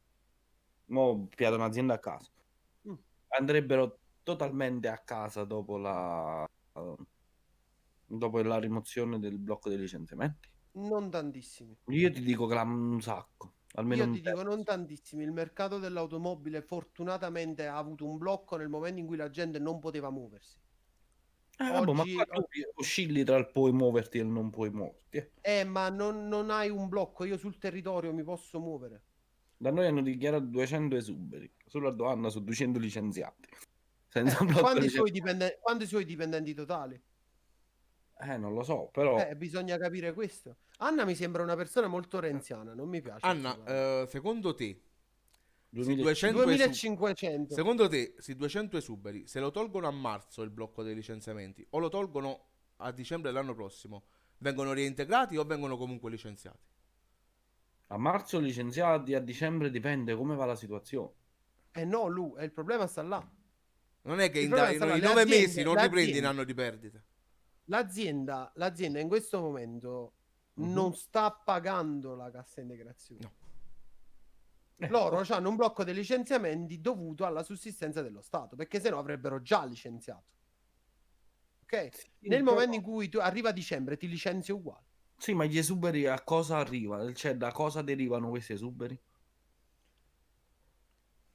mo 0.88 1.28
piace 1.28 1.56
un'azienda 1.56 1.96
a 1.96 2.00
casa, 2.00 2.32
Mm. 2.86 2.98
andrebbero 3.30 4.00
totalmente 4.24 4.88
a 4.90 4.98
casa 5.04 5.44
dopo 5.46 5.78
la, 5.78 6.46
dopo 8.06 8.42
la 8.42 8.60
rimozione 8.60 9.18
del 9.20 9.40
blocco 9.40 9.70
dei 9.70 9.78
licenziamenti? 9.78 10.50
Non 10.92 11.10
tantissimi. 11.12 11.78
Io 11.90 12.10
ti 12.12 12.22
dico 12.22 12.48
che 12.48 12.54
la 12.54 12.62
un 12.64 13.02
sacco, 13.02 13.56
almeno 13.74 14.04
Io 14.04 14.10
ti 14.10 14.22
dico 14.22 14.44
non 14.44 14.64
tantissimi. 14.64 15.26
Il 15.26 15.34
mercato 15.34 15.78
dell'automobile 15.78 16.62
fortunatamente 16.62 17.68
ha 17.68 17.76
avuto 17.76 18.06
un 18.06 18.18
blocco 18.18 18.56
nel 18.56 18.70
momento 18.70 19.02
in 19.02 19.08
cui 19.08 19.18
la 19.18 19.30
gente 19.30 19.60
non 19.60 19.80
poteva 19.80 20.10
muoversi. 20.10 20.58
Eh, 21.60 21.72
vabbè, 21.72 21.92
ma 21.94 22.04
oggi- 22.04 22.14
qua 22.14 22.26
tu 22.26 22.42
oscilli 22.76 23.24
tra 23.24 23.38
il 23.38 23.52
puoi 23.52 23.72
muoverti 23.74 24.18
e 24.18 24.22
il 24.22 24.28
non 24.28 24.50
puoi 24.50 24.70
muoverti. 24.72 25.18
eh. 25.18 25.32
Eh, 25.42 25.64
ma 25.64 25.90
non, 25.90 26.28
non 26.28 26.52
hai 26.52 26.70
un 26.70 26.90
blocco. 26.90 27.24
Io 27.24 27.38
sul 27.38 27.58
territorio 27.58 28.14
mi 28.14 28.24
posso 28.24 28.60
muovere. 28.60 29.07
Da 29.60 29.72
noi 29.72 29.88
hanno 29.88 30.01
dichiarato 30.03 30.45
200 30.45 30.95
esuberi, 30.95 31.51
sulla 31.66 31.89
domanda 31.89 32.30
su 32.30 32.43
200 32.43 32.78
licenziati. 32.78 33.49
Senza 34.08 34.38
blocco 34.43 34.60
Quanti 34.62 34.82
licenziati. 34.82 34.89
suoi, 34.89 35.12
dipenden- 35.12 35.58
quanti 35.60 35.86
suoi 35.88 36.05
dipendenti 36.05 36.53
totali? 36.53 37.01
Eh, 38.20 38.38
non 38.38 38.53
lo 38.53 38.64
so, 38.64 38.89
però 38.91 39.18
Eh, 39.20 39.36
bisogna 39.36 39.78
capire 39.78 40.14
questo. 40.14 40.58
Anna 40.78 41.05
mi 41.05 41.16
sembra 41.16 41.41
una 41.43 41.55
persona 41.55 41.88
molto 41.88 42.20
renziana, 42.20 42.74
non 42.74 42.88
mi 42.88 43.01
piace. 43.01 43.26
Anna, 43.26 43.64
eh, 43.66 44.05
secondo 44.08 44.53
te, 44.53 44.80
2000 45.70 46.01
200 46.03 46.38
esu- 46.43 46.45
2500. 46.45 47.53
secondo 47.55 47.88
te, 47.88 48.16
si 48.20 48.36
200 48.36 48.78
esuberi, 48.78 49.28
se 49.28 49.39
lo 49.39 49.49
tolgono 49.51 49.88
a 49.88 49.91
marzo 49.91 50.41
il 50.43 50.49
blocco 50.51 50.84
dei 50.84 50.95
licenziamenti 50.95 51.66
o 51.72 51.80
lo 51.80 51.89
tolgono 51.89 52.45
a 52.78 52.91
dicembre 52.91 53.32
dell'anno 53.32 53.53
prossimo, 53.55 54.05
vengono 54.39 54.74
reintegrati 54.74 55.36
o 55.38 55.43
vengono 55.43 55.78
comunque 55.78 56.10
licenziati? 56.12 56.66
A 57.88 57.98
marzo 57.98 58.40
licenziati, 58.40 59.14
a 59.14 59.20
dicembre 59.20 59.70
dipende 59.70 60.16
come 60.16 60.36
va 60.36 60.46
la 60.46 60.56
situazione. 60.56 61.12
Eh 61.72 61.86
no, 61.86 62.08
Lu, 62.08 62.36
eh, 62.38 62.44
il 62.46 62.52
problema 62.52 62.86
sta 62.88 63.02
là. 63.04 63.26
Non 64.02 64.20
è 64.20 64.30
che 64.30 64.40
in, 64.42 64.50
da- 64.50 64.72
in 64.72 64.80
le 64.80 64.86
nove 64.86 65.22
aziende- 65.22 65.26
mesi 65.26 65.64
non 65.64 65.74
riprendi 65.76 66.02
in 66.02 66.08
aziende- 66.10 66.28
anno 66.28 66.44
di 66.44 66.54
perdite. 66.54 67.04
L'azienda, 67.66 68.52
l'azienda 68.56 69.00
in 69.00 69.08
questo 69.08 69.40
momento 69.40 70.14
Mhm. 70.54 70.72
non 70.74 70.94
sta 70.96 71.32
pagando 71.32 72.16
la 72.16 72.30
cassa 72.32 72.62
integrazione. 72.62 73.22
No. 73.22 73.32
Eh, 74.80 74.88
Loro 74.90 75.24
hanno 75.30 75.50
un 75.50 75.56
blocco 75.56 75.84
dei 75.84 75.94
licenziamenti 75.94 76.80
dovuto 76.80 77.26
alla 77.26 77.44
sussistenza 77.44 78.02
dello 78.02 78.22
Stato, 78.22 78.56
perché 78.56 78.80
sennò 78.80 79.00
avrebbero 79.00 79.42
già 79.42 79.66
licenziato. 79.66 80.36
Ok? 81.64 81.90
sì, 81.94 82.08
Nel 82.28 82.40
però- 82.44 82.52
momento 82.54 82.76
in 82.76 82.82
cui 82.82 83.10
tu 83.10 83.18
arriva 83.20 83.52
dicembre 83.52 83.98
ti 83.98 84.08
licenzi 84.08 84.52
uguale. 84.52 84.86
Sì, 85.18 85.34
ma 85.34 85.45
gli 85.45 85.57
esuberi 85.57 86.05
a 86.05 86.22
cosa 86.24 86.57
arriva? 86.57 87.11
Cioè, 87.13 87.36
da 87.36 87.51
cosa 87.51 87.82
derivano 87.82 88.30
questi 88.30 88.53
esuberi? 88.53 88.99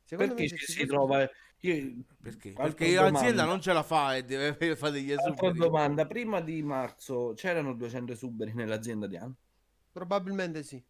Secondo 0.05 0.35
Perché 0.35 0.49
ci 0.49 0.65
si 0.65 0.73
fosse- 0.75 0.87
trova... 0.87 1.29
Io... 1.65 2.05
Perché? 2.21 2.49
Altra 2.51 2.63
Perché 2.65 2.95
l'azienda 2.95 3.45
non 3.45 3.61
ce 3.61 3.73
la 3.73 3.83
fa 3.83 4.17
e 4.17 4.25
deve 4.25 4.55
fare 4.77 4.93
degli 4.93 5.13
Altra 5.13 5.33
esuberi. 5.33 5.59
domanda, 5.59 6.07
prima 6.07 6.41
di 6.41 6.63
marzo 6.63 7.33
c'erano 7.35 7.75
200 7.75 8.13
esuberi 8.13 8.53
nell'azienda 8.55 9.07
di 9.07 9.17
Anna? 9.17 9.35
Probabilmente 9.91 10.63
sì. 10.63 10.83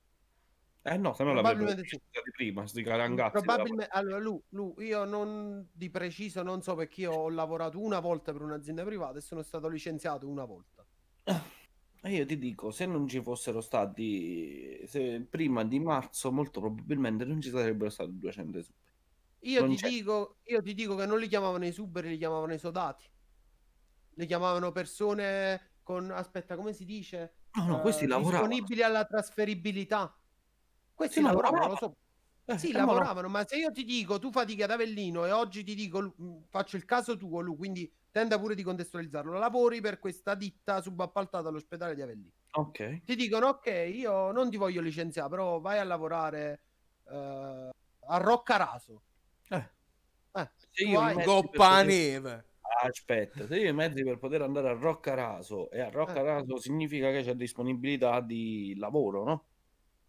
Eh 0.85 0.97
no, 0.97 1.15
se 1.15 1.23
no 1.23 1.33
Probabilmente 1.33 1.85
sì. 1.87 2.01
prima, 2.33 2.67
sti 2.67 2.83
carangazzi. 2.83 3.31
Probabilmente, 3.43 3.89
allora, 3.93 4.19
Lu, 4.19 4.43
Lu, 4.51 4.75
io 4.79 5.05
non 5.05 5.69
di 5.73 5.89
preciso 5.91 6.43
non 6.43 6.61
so 6.63 6.75
perché 6.75 7.03
io 7.03 7.13
ho 7.13 7.29
lavorato 7.31 7.79
una 7.81 8.01
volta 8.01 8.33
per 8.33 8.43
un'azienda 8.43 8.83
privata 8.85 9.19
e 9.19 9.21
sono 9.21 9.43
stato 9.43 9.69
licenziato 9.69 10.29
una 10.29 10.45
volta. 10.45 10.85
E 12.05 12.11
io 12.17 12.27
ti 12.27 12.37
dico, 12.37 12.71
se 12.73 12.85
non 12.87 13.07
ci 13.07 13.23
fossero 13.23 13.61
stati, 13.61 14.85
se 14.87 15.25
prima 15.29 15.65
di 15.65 15.79
marzo, 15.79 16.33
molto 16.33 16.59
probabilmente 16.61 17.25
non 17.25 17.41
ci 17.41 17.51
sarebbero 17.51 17.91
stati 17.91 18.19
200 18.19 18.59
esuberi. 18.59 18.81
Io 19.45 19.65
ti, 19.65 19.79
dico, 19.79 20.39
io 20.45 20.61
ti 20.63 20.75
dico 20.75 20.95
che 20.97 21.07
non 21.07 21.19
li 21.21 21.29
chiamavano 21.29 21.65
i 21.67 21.73
suberi, 21.73 22.09
li 22.09 22.17
chiamavano 22.19 22.55
i 22.55 22.59
sodati. 22.59 23.09
Li 24.17 24.27
chiamavano 24.27 24.73
persone 24.73 25.77
con, 25.83 26.11
aspetta, 26.11 26.55
come 26.57 26.73
si 26.75 26.85
dice? 26.85 27.37
No, 27.57 27.65
no, 27.67 27.81
questi 27.81 28.07
Eh, 28.07 28.07
lavoravano. 28.07 28.69
disponibili 28.69 28.83
alla 28.83 29.05
trasferibilità. 29.05 30.15
Questi 30.95 31.21
Sì, 31.21 31.29
ma 31.29 31.33
lavoravano, 31.33 31.67
lo 31.69 31.77
so. 31.77 31.93
Eh, 32.47 32.55
Sì, 32.55 32.73
eh, 32.73 32.81
ma 32.83 32.93
no. 32.95 33.07
lavoravano, 33.07 33.29
ma 33.29 33.45
se 33.47 33.57
io 33.57 33.71
ti 33.73 33.85
dico 33.85 34.19
tu 34.19 34.31
fatichi 34.31 34.63
ad 34.63 34.71
Avellino 34.71 35.25
e 35.27 35.33
oggi 35.33 35.65
ti 35.65 35.75
dico 35.75 36.01
mh, 36.17 36.47
faccio 36.51 36.77
il 36.77 36.85
caso 36.85 37.17
tuo, 37.17 37.41
Lu, 37.41 37.57
quindi 37.57 37.91
tenda 38.13 38.39
pure 38.39 38.55
di 38.55 38.63
contestualizzarlo. 38.63 39.39
Lavori 39.39 39.81
per 39.81 39.99
questa 39.99 40.35
ditta 40.35 40.81
subappaltata 40.81 41.49
all'ospedale 41.49 41.95
di 41.97 42.03
Avellino. 42.03 42.31
Ok. 42.53 43.01
Ti 43.05 43.17
dicono 43.17 43.49
ok, 43.49 43.91
io 43.93 44.31
non 44.31 44.51
ti 44.51 44.59
voglio 44.59 44.83
licenziare, 44.83 45.29
però 45.29 45.59
vai 45.59 45.79
a 45.79 45.85
lavorare 45.85 46.61
eh, 47.11 47.71
a 48.07 48.17
Roccaraso. 48.19 49.03
Eh. 49.49 49.69
Eh, 50.35 50.51
Se 50.71 50.85
io 50.85 51.01
hai- 51.01 51.13
i 51.13 51.17
mezzi 51.17 51.29
per 51.29 51.41
Coppa 51.43 51.83
neve. 51.83 52.45
Aspetta, 52.85 53.47
se 53.47 53.59
io 53.59 53.69
i 53.69 53.75
mezzi 53.75 54.03
per 54.03 54.19
poter 54.19 54.43
andare 54.43 54.69
a 54.69 54.73
Roccaraso 54.73 55.71
e 55.71 55.81
a 55.81 55.91
Roccaraso 55.91 56.59
significa 56.59 57.11
che 57.11 57.23
c'è 57.23 57.35
disponibilità 57.35 58.21
di 58.21 58.75
lavoro, 58.79 59.25
no? 59.25 59.45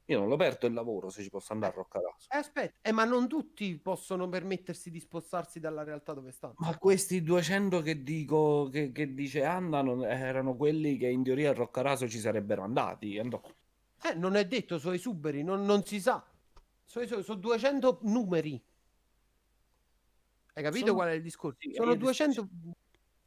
Io 0.07 0.19
non 0.19 0.27
lo 0.27 0.35
perdo 0.35 0.67
il 0.67 0.73
lavoro 0.73 1.09
se 1.09 1.23
ci 1.23 1.29
posso 1.29 1.53
andare 1.53 1.71
a 1.71 1.75
Roccaraso. 1.77 2.27
Eh, 2.29 2.37
aspetta, 2.37 2.89
eh, 2.89 2.91
ma 2.91 3.05
non 3.05 3.27
tutti 3.29 3.77
possono 3.77 4.27
permettersi 4.27 4.91
di 4.91 4.99
spostarsi 4.99 5.59
dalla 5.61 5.83
realtà 5.83 6.13
dove 6.13 6.31
stanno. 6.31 6.55
Ma 6.57 6.77
questi 6.77 7.21
200 7.23 7.81
che 7.81 8.03
dico 8.03 8.67
che, 8.69 8.91
che 8.91 9.13
dice 9.13 9.45
Anna 9.45 9.81
non- 9.81 10.03
erano 10.03 10.55
quelli 10.55 10.97
che 10.97 11.07
in 11.07 11.23
teoria 11.23 11.51
a 11.51 11.53
Roccaraso 11.53 12.09
ci 12.09 12.19
sarebbero 12.19 12.63
andati. 12.63 13.15
eh, 13.15 13.23
no. 13.23 13.41
Eh, 14.03 14.13
non 14.15 14.35
è 14.35 14.45
detto, 14.45 14.77
sono 14.77 14.93
esuberi, 14.93 15.41
non, 15.41 15.63
non 15.63 15.85
si 15.85 16.01
sa. 16.01 16.21
Sono, 16.83 17.05
sono- 17.07 17.21
sono 17.21 17.39
200 17.39 17.99
numeri. 18.01 18.61
Hai 20.55 20.63
capito 20.63 20.85
Sono- 20.87 20.97
qual 20.97 21.09
è 21.09 21.13
il 21.13 21.21
discorso? 21.21 21.57
sì, 21.61 21.71
sono 21.73 21.91
io 21.93 21.97
ti 21.97 22.13
sto 22.13 22.25
200... 22.25 22.49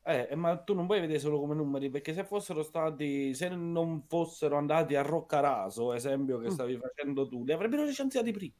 Eh, 0.08 0.36
ma 0.36 0.56
tu 0.56 0.72
non 0.72 0.86
puoi 0.86 1.00
vedere 1.00 1.18
solo 1.18 1.40
come 1.40 1.54
numeri, 1.56 1.90
perché 1.90 2.14
se 2.14 2.22
fossero 2.24 2.62
stati, 2.62 3.34
se 3.34 3.48
non 3.48 4.04
fossero 4.06 4.56
andati 4.56 4.94
a 4.94 5.02
Roccaraso, 5.02 5.92
esempio 5.92 6.38
che 6.38 6.46
Mm. 6.46 6.50
stavi 6.52 6.76
facendo 6.78 7.26
tu, 7.26 7.42
li 7.44 7.52
avrebbero 7.52 7.84
licenziati 7.84 8.30
prima. 8.30 8.52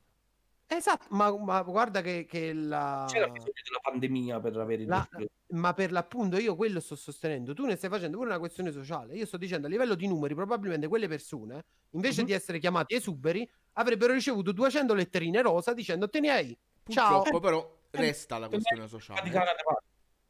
Esatto, 0.69 1.07
ma, 1.11 1.31
ma 1.39 1.63
guarda 1.63 2.01
che, 2.01 2.25
che 2.25 2.53
la... 2.53 3.07
C'era 3.09 3.29
bisogno 3.29 3.53
della 3.65 3.79
pandemia 3.81 4.41
per 4.41 4.57
avere 4.57 4.83
il 4.83 4.89
La- 4.89 4.99
display. 5.09 5.29
Ma 5.51 5.73
per 5.75 5.93
l'appunto 5.93 6.37
io 6.39 6.57
quello 6.57 6.81
sto 6.81 6.97
sostenendo. 6.97 7.55
Tu 7.55 7.65
ne 7.65 7.77
stai 7.77 7.89
facendo 7.89 8.17
pure 8.17 8.31
una 8.31 8.41
questione 8.41 8.73
sociale. 8.73 9.15
Io 9.15 9.25
sto 9.27 9.37
dicendo 9.37 9.69
a 9.69 9.71
livello 9.71 9.95
di 9.95 10.09
numeri, 10.09 10.35
probabilmente 10.35 10.89
quelle 10.89 11.07
persone, 11.07 11.65
invece 11.91 12.23
Mhm. 12.23 12.27
di 12.27 12.33
essere 12.33 12.59
chiamati 12.59 12.95
esuberi, 12.97 13.49
avrebbero 13.75 14.13
ricevuto 14.13 14.51
200 14.51 14.95
letterine 14.95 15.41
rosa 15.43 15.73
dicendo 15.73 16.09
te 16.11 16.19
ne 16.19 16.31
hai. 16.31 16.59
Ciao. 16.89 17.19
Purtroppo 17.23 17.39
però 17.39 17.79
Eh, 17.93 17.99
resta 18.01 18.37
la 18.39 18.49
questione 18.49 18.89
sociale. 18.89 19.21
Mani. 19.31 19.47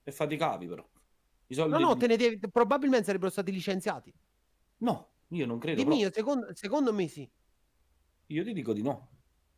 E 0.04 0.12
faticavi 0.12 0.66
però. 0.66 0.86
I 1.48 1.54
soldi 1.54 1.72
No, 1.72 1.78
no, 1.78 1.94
di- 1.94 2.00
te 2.00 2.06
ne 2.06 2.16
devi, 2.16 2.38
probabilmente 2.50 3.06
sarebbero 3.06 3.30
stati 3.30 3.52
licenziati. 3.52 4.12
No, 4.78 5.10
io 5.28 5.46
non 5.46 5.58
credo 5.58 5.76
Di 5.76 5.82
proprio. 5.84 6.04
mio, 6.04 6.12
secondo, 6.12 6.54
secondo 6.54 6.92
me 6.92 7.08
sì. 7.08 7.28
Io 8.26 8.44
ti 8.44 8.52
dico 8.52 8.72
di 8.72 8.82
no. 8.82 9.10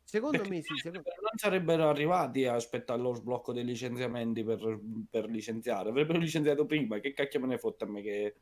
Secondo 0.04 0.38
Perché 0.38 0.52
me 0.54 0.62
sì. 0.62 0.74
secondo- 0.76 1.02
non 1.20 1.36
sarebbero 1.36 1.88
arrivati 1.88 2.46
a 2.46 2.54
aspettare 2.54 3.00
lo 3.00 3.12
sblocco 3.14 3.52
dei 3.52 3.64
licenziamenti 3.64 4.42
per, 4.44 4.80
per 5.10 5.26
licenziare. 5.28 5.90
Avrebbero 5.90 6.18
licenziato 6.18 6.64
prima. 6.66 6.98
Che 6.98 7.12
cacchio 7.12 7.40
me 7.40 7.46
ne 7.46 7.58
fotte 7.58 7.84
a 7.84 7.88
me 7.88 8.02
che... 8.02 8.36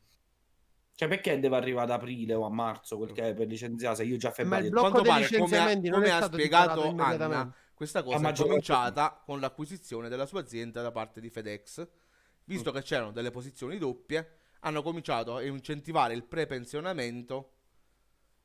Cioè, 0.93 1.07
perché 1.09 1.39
deve 1.39 1.55
arrivare 1.57 1.91
ad 1.93 1.99
aprile 1.99 2.33
o 2.33 2.45
a 2.45 2.49
marzo 2.49 2.97
quel 2.97 3.11
che 3.11 3.29
è 3.29 3.33
per 3.33 3.47
licenziare 3.47 3.95
se 3.95 4.03
io 4.03 4.17
già 4.17 4.29
a 4.29 4.31
Ma 4.31 4.35
il 4.43 4.49
febbraio... 4.49 4.69
blocco 4.71 4.89
Quanto 4.89 5.01
dei 5.01 5.11
pare, 5.11 5.25
come 5.27 5.37
ha, 5.37 5.43
licenziamenti 5.43 5.89
non 5.89 5.99
come 5.99 6.07
è 6.11 6.13
ha 6.13 6.17
stato 6.17 6.33
spiegato 6.33 6.63
dichiarato 6.73 6.89
Anna, 6.89 7.03
immediatamente. 7.03 7.57
questa 7.73 8.03
cosa 8.03 8.29
è 8.29 8.33
cominciata 8.35 9.21
con 9.25 9.39
l'acquisizione 9.39 10.09
della 10.09 10.25
sua 10.25 10.39
azienda 10.39 10.81
da 10.81 10.91
parte 10.91 11.21
di 11.21 11.29
FedEx. 11.29 11.87
Visto 12.47 12.71
Mm. 12.71 12.73
che 12.75 12.81
c'erano 12.81 13.11
delle 13.11 13.29
posizioni 13.31 13.77
doppie, 13.77 14.37
hanno 14.61 14.81
cominciato 14.81 15.35
a 15.35 15.43
incentivare 15.43 16.13
il 16.13 16.23
prepensionamento 16.23 17.51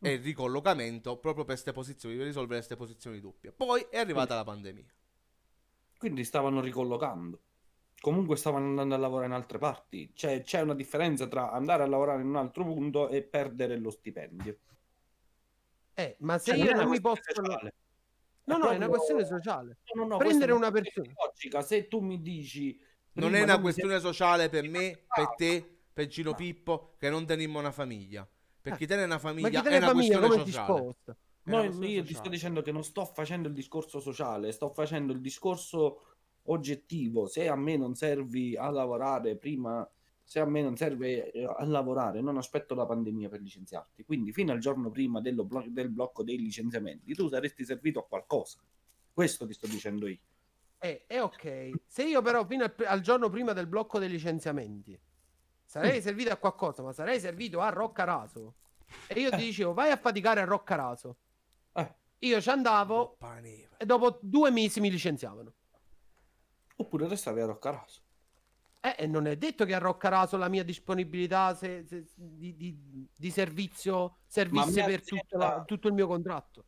e 0.00 0.14
il 0.14 0.22
ricollocamento 0.22 1.16
proprio 1.18 1.44
per 1.44 1.54
queste 1.54 1.72
posizioni, 1.72 2.16
per 2.16 2.26
risolvere 2.26 2.56
queste 2.58 2.76
posizioni 2.76 3.20
doppie. 3.20 3.52
Poi 3.52 3.86
è 3.90 3.98
arrivata 3.98 4.34
la 4.34 4.42
pandemia. 4.44 4.92
Quindi 5.98 6.24
stavano 6.24 6.60
ricollocando. 6.60 7.40
Comunque 8.00 8.36
stavano 8.36 8.66
andando 8.66 8.96
a 8.96 8.98
lavorare 8.98 9.26
in 9.28 9.32
altre 9.34 9.58
parti. 9.58 10.10
Cioè, 10.12 10.42
c'è 10.42 10.60
una 10.62 10.74
differenza 10.74 11.28
tra 11.28 11.52
andare 11.52 11.84
a 11.84 11.86
lavorare 11.86 12.22
in 12.22 12.26
un 12.28 12.36
altro 12.36 12.64
punto 12.64 13.08
e 13.08 13.22
perdere 13.22 13.78
lo 13.78 13.90
stipendio. 13.90 14.58
Eh, 15.94 16.16
ma 16.20 16.38
se 16.38 16.56
Cioè, 16.56 16.64
io 16.64 16.74
non 16.74 16.88
mi 16.88 17.00
posso... 17.00 17.22
sociale. 17.32 17.74
No, 18.44 18.56
no, 18.56 18.64
è 18.70 18.74
una 18.74 18.88
proprio- 18.88 18.88
questione 18.88 19.24
sociale. 19.24 19.78
No, 19.94 20.02
no, 20.02 20.08
no, 20.08 20.16
Prendere 20.16 20.50
una 20.50 20.72
persona. 20.72 21.12
Logica. 21.24 21.62
Se 21.62 21.86
tu 21.86 22.00
mi 22.00 22.20
dici... 22.20 22.76
Non 23.14 23.34
è 23.34 23.42
una 23.42 23.60
questione 23.60 23.92
sei- 23.94 24.00
sociale 24.02 24.48
per 24.48 24.68
me, 24.68 25.04
per 25.14 25.34
te, 25.36 25.66
per 25.92 26.06
Gino 26.06 26.30
No. 26.30 26.36
Pippo, 26.36 26.94
che 26.98 27.10
non 27.10 27.26
tenimmo 27.26 27.58
una 27.58 27.72
famiglia. 27.72 28.26
Per 28.60 28.72
Eh, 28.72 28.76
chi 28.76 28.86
tiene 28.86 29.04
una 29.04 29.14
Ma 29.14 29.20
famiglia 29.20 29.60
chi 29.60 29.68
è 29.68 29.76
una 29.76 29.86
famiglia 29.88 30.18
questione 30.18 30.50
sociale. 30.50 30.94
No, 31.44 31.62
io 31.64 31.70
ti 31.70 31.80
sto 32.04 32.06
sociale. 32.14 32.28
dicendo 32.30 32.62
che 32.62 32.70
non 32.72 32.84
sto 32.84 33.04
facendo 33.04 33.48
il 33.48 33.54
discorso 33.54 33.98
sociale, 33.98 34.52
sto 34.52 34.68
facendo 34.70 35.12
il 35.12 35.20
discorso 35.20 36.00
oggettivo. 36.44 37.26
Se 37.26 37.48
a 37.48 37.56
me 37.56 37.76
non 37.76 37.94
servi 37.94 38.56
a 38.56 38.70
lavorare 38.70 39.36
prima, 39.36 39.88
se 40.22 40.38
a 40.38 40.44
me 40.46 40.62
non 40.62 40.76
serve 40.76 41.30
eh, 41.32 41.44
a 41.44 41.64
lavorare, 41.64 42.20
non 42.20 42.36
aspetto 42.36 42.74
la 42.76 42.86
pandemia 42.86 43.28
per 43.28 43.40
licenziarti. 43.40 44.04
Quindi 44.04 44.32
fino 44.32 44.52
al 44.52 44.60
giorno 44.60 44.90
prima 44.90 45.20
dello 45.20 45.44
blo- 45.44 45.64
del 45.66 45.90
blocco 45.90 46.22
dei 46.22 46.38
licenziamenti, 46.38 47.12
tu 47.14 47.28
saresti 47.28 47.64
servito 47.64 47.98
a 47.98 48.06
qualcosa. 48.06 48.58
Questo 49.12 49.44
ti 49.46 49.52
sto 49.52 49.66
dicendo 49.66 50.06
io. 50.06 50.18
Eh, 50.84 51.04
è 51.06 51.22
ok. 51.22 51.70
Se 51.86 52.02
io 52.02 52.22
però 52.22 52.44
fino 52.44 52.64
al, 52.64 52.74
al 52.86 53.00
giorno 53.02 53.28
prima 53.30 53.52
del 53.52 53.68
blocco 53.68 54.00
dei 54.00 54.08
licenziamenti 54.08 54.98
sarei 55.64 55.98
Mm. 55.98 56.02
servito 56.02 56.32
a 56.32 56.36
qualcosa, 56.36 56.82
ma 56.82 56.92
sarei 56.92 57.20
servito 57.20 57.60
a 57.60 57.68
Roccaraso. 57.68 58.56
E 59.06 59.20
io 59.20 59.30
Eh. 59.30 59.36
ti 59.36 59.44
dicevo, 59.44 59.72
vai 59.74 59.90
a 59.92 59.96
faticare 59.96 60.40
a 60.40 60.44
Roccaraso. 60.44 61.16
Eh, 61.74 61.94
Io 62.18 62.40
ci 62.40 62.50
andavo 62.50 63.16
e 63.76 63.86
dopo 63.86 64.18
due 64.20 64.50
mesi 64.50 64.80
mi 64.80 64.90
licenziavano. 64.90 65.52
oppure 66.76 67.06
restavi 67.06 67.40
a 67.40 67.46
Roccaraso. 67.46 68.00
Eh, 68.80 68.96
e 68.98 69.06
non 69.06 69.26
è 69.26 69.36
detto 69.36 69.64
che 69.64 69.74
a 69.74 69.78
Roccaraso 69.78 70.36
la 70.36 70.48
mia 70.48 70.64
disponibilità 70.64 71.54
se- 71.54 71.84
se- 71.86 72.06
di, 72.16 72.56
di- 72.56 73.08
di 73.16 73.30
servizio 73.30 74.18
servisse 74.26 74.82
per 74.82 74.90
la- 74.90 74.96
azienda- 74.96 75.64
tutto 75.64 75.86
il 75.86 75.94
mio 75.94 76.08
contratto. 76.08 76.64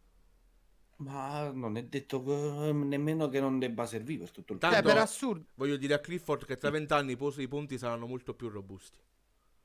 Ma 0.97 1.51
non 1.51 1.77
è 1.77 1.85
detto 1.85 2.23
che- 2.23 2.73
nemmeno 2.73 3.29
che 3.29 3.41
non 3.41 3.59
debba 3.59 3.87
servire 3.87 4.21
per 4.25 4.31
tutto 4.31 4.53
il 4.53 4.59
Tanto- 4.59 4.77
Cioè, 4.77 4.85
per 4.85 4.97
assurdo. 4.99 5.47
Voglio 5.55 5.77
dire 5.77 5.95
a 5.95 5.99
Clifford 5.99 6.47
che 6.47 6.57
tra 6.57 6.71
vent'anni 6.71 7.13
i 7.13 7.49
punti 7.49 7.79
saranno 7.79 8.07
molto 8.07 8.35
più 8.35 8.49
robusti. 8.49 8.99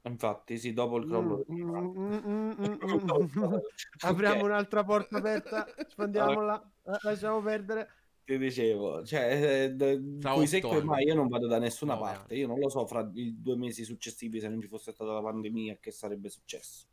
Infatti, 0.03 0.57
sì, 0.57 0.73
dopo 0.73 0.97
il 0.97 1.05
crollo. 1.05 1.45
Mm, 1.51 1.61
mm, 1.61 1.95
mm, 1.97 2.51
mm, 2.51 2.77
mm, 2.86 3.43
mm. 3.43 3.57
Apriamo 3.99 4.45
un'altra 4.45 4.84
porta 4.84 5.17
aperta, 5.17 5.65
sfondiamola, 5.89 6.71
eh, 6.86 6.97
lasciamo 7.01 7.41
perdere. 7.41 7.89
ti 8.23 8.38
dicevo, 8.38 9.03
cioè, 9.05 9.67
eh, 9.71 9.75
coi 10.21 10.21
otto 10.21 10.45
secco 10.45 10.69
ormai 10.69 11.03
io 11.05 11.15
non 11.15 11.27
vado 11.27 11.47
da 11.47 11.59
nessuna 11.59 11.95
Nove 11.95 12.05
parte. 12.05 12.36
Io 12.36 12.47
non 12.47 12.59
lo 12.59 12.69
so 12.69 12.86
fra 12.88 13.07
i 13.13 13.41
due 13.41 13.57
mesi 13.57 13.84
successivi 13.84 14.39
se 14.39 14.47
non 14.47 14.61
ci 14.61 14.67
fosse 14.67 14.91
stata 14.93 15.11
la 15.11 15.21
pandemia 15.21 15.77
che 15.80 15.91
sarebbe 15.91 16.30
successo. 16.30 16.88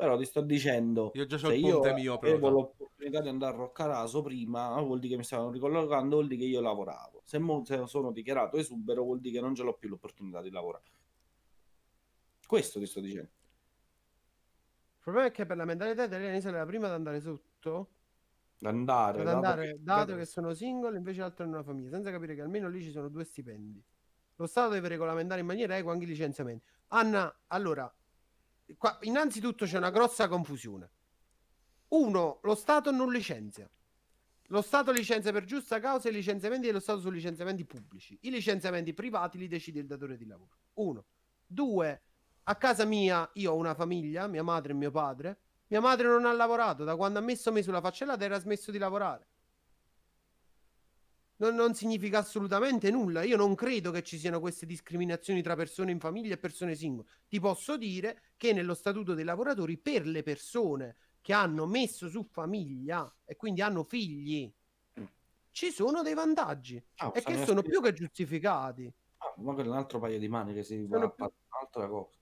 Però 0.00 0.16
ti 0.16 0.24
sto 0.24 0.40
dicendo, 0.40 1.18
Io 1.18 1.26
già 1.26 1.36
c'ho 1.36 1.48
se 1.48 1.54
il 1.54 1.60
io 1.60 1.78
ponte 1.78 1.92
mio 1.92 2.14
avevo 2.14 2.48
l'opportunità 2.48 3.20
di 3.20 3.28
andare 3.28 3.52
a 3.54 3.56
Roccaraso 3.58 4.22
prima, 4.22 4.80
vuol 4.80 4.98
dire 4.98 5.12
che 5.12 5.18
mi 5.18 5.24
stavano 5.24 5.50
ricollocando, 5.50 6.16
vuol 6.16 6.26
dire 6.28 6.40
che 6.40 6.46
io 6.48 6.60
lavoravo. 6.62 7.20
Se, 7.26 7.38
mo- 7.38 7.64
se 7.64 7.86
sono 7.86 8.10
dichiarato 8.10 8.56
esubero, 8.56 9.02
vuol 9.04 9.20
dire 9.20 9.34
che 9.36 9.40
non 9.42 9.54
ce 9.54 9.62
l'ho 9.62 9.74
più 9.74 9.90
l'opportunità 9.90 10.40
di 10.40 10.50
lavorare. 10.50 10.84
Questo 12.46 12.78
ti 12.78 12.84
sto 12.86 13.00
dicendo. 13.00 13.30
Il 14.98 15.00
problema 15.02 15.26
è 15.26 15.30
che 15.32 15.46
per 15.46 15.56
la 15.56 15.64
mentalità 15.64 16.04
italiana 16.04 16.36
è 16.36 16.50
la 16.52 16.64
prima 16.66 16.86
ad 16.86 16.92
andare 16.92 17.20
sotto, 17.20 17.90
Andare, 18.62 19.22
ad 19.22 19.26
dato 19.26 19.36
andare, 19.36 19.66
che- 19.72 19.78
dato 19.82 20.14
che 20.16 20.24
sono 20.26 20.54
single, 20.54 20.96
invece 20.96 21.20
l'altro 21.20 21.44
è 21.44 21.46
in 21.48 21.54
una 21.54 21.62
famiglia, 21.62 21.90
senza 21.90 22.10
capire 22.10 22.34
che 22.34 22.42
almeno 22.42 22.68
lì 22.68 22.82
ci 22.82 22.90
sono 22.90 23.08
due 23.08 23.24
stipendi. 23.24 23.82
Lo 24.36 24.46
Stato 24.46 24.70
deve 24.72 24.88
regolamentare 24.88 25.40
in 25.40 25.46
maniera 25.46 25.76
equa 25.76 25.92
anche 25.92 26.04
i 26.04 26.08
licenziamenti. 26.08 26.64
Anna, 26.88 27.34
allora, 27.48 27.92
qua, 28.76 28.98
innanzitutto 29.02 29.64
c'è 29.64 29.76
una 29.76 29.90
grossa 29.90 30.28
confusione. 30.28 30.90
Uno, 31.88 32.40
lo 32.42 32.54
Stato 32.54 32.90
non 32.90 33.10
licenzia. 33.10 33.68
Lo 34.48 34.62
Stato 34.62 34.90
licenzia 34.90 35.32
per 35.32 35.44
giusta 35.44 35.78
causa 35.80 36.08
i 36.08 36.12
licenziamenti 36.12 36.66
dello 36.66 36.80
Stato 36.80 37.00
sono 37.00 37.14
licenziamenti 37.14 37.64
pubblici. 37.64 38.18
I 38.22 38.30
licenziamenti 38.30 38.92
privati 38.92 39.38
li 39.38 39.48
decide 39.48 39.80
il 39.80 39.86
datore 39.86 40.16
di 40.16 40.26
lavoro. 40.26 40.58
Uno. 40.74 41.04
Due, 41.46 42.02
a 42.44 42.56
casa 42.56 42.84
mia 42.84 43.28
io 43.34 43.52
ho 43.52 43.56
una 43.56 43.74
famiglia, 43.74 44.26
mia 44.26 44.42
madre 44.42 44.72
e 44.72 44.76
mio 44.76 44.90
padre. 44.90 45.38
Mia 45.68 45.80
madre 45.80 46.08
non 46.08 46.26
ha 46.26 46.32
lavorato, 46.32 46.82
da 46.82 46.96
quando 46.96 47.20
ha 47.20 47.22
messo 47.22 47.52
me 47.52 47.62
sulla 47.62 47.80
faccia 47.80 48.04
della 48.04 48.16
terra 48.16 48.36
ha 48.36 48.40
smesso 48.40 48.72
di 48.72 48.78
lavorare. 48.78 49.28
Non, 51.40 51.54
non 51.54 51.74
significa 51.74 52.18
assolutamente 52.18 52.90
nulla. 52.90 53.22
Io 53.22 53.36
non 53.36 53.54
credo 53.54 53.90
che 53.90 54.02
ci 54.02 54.18
siano 54.18 54.40
queste 54.40 54.66
discriminazioni 54.66 55.42
tra 55.42 55.56
persone 55.56 55.90
in 55.90 55.98
famiglia 55.98 56.34
e 56.34 56.38
persone 56.38 56.74
singole. 56.74 57.08
Ti 57.28 57.40
posso 57.40 57.76
dire 57.76 58.22
che 58.36 58.52
nello 58.52 58.74
statuto 58.74 59.14
dei 59.14 59.24
lavoratori, 59.24 59.78
per 59.78 60.06
le 60.06 60.22
persone 60.22 60.96
che 61.22 61.32
hanno 61.32 61.66
messo 61.66 62.08
su 62.08 62.24
famiglia 62.24 63.10
e 63.24 63.36
quindi 63.36 63.62
hanno 63.62 63.84
figli, 63.84 64.52
ci 65.50 65.70
sono 65.70 66.02
dei 66.02 66.14
vantaggi 66.14 66.82
Ah, 66.96 67.10
e 67.14 67.22
che 67.22 67.44
sono 67.44 67.62
più 67.62 67.80
che 67.80 67.92
giustificati. 67.92 68.92
Ah, 69.18 69.34
ma 69.38 69.54
quello 69.54 69.70
è 69.70 69.72
un 69.72 69.78
altro 69.78 69.98
paio 69.98 70.18
di 70.18 70.28
mani 70.28 70.52
che 70.54 70.62
si 70.62 70.86
Sono 70.90 71.12
fare 71.16 71.32
un'altra 71.48 71.88
cosa. 71.88 72.18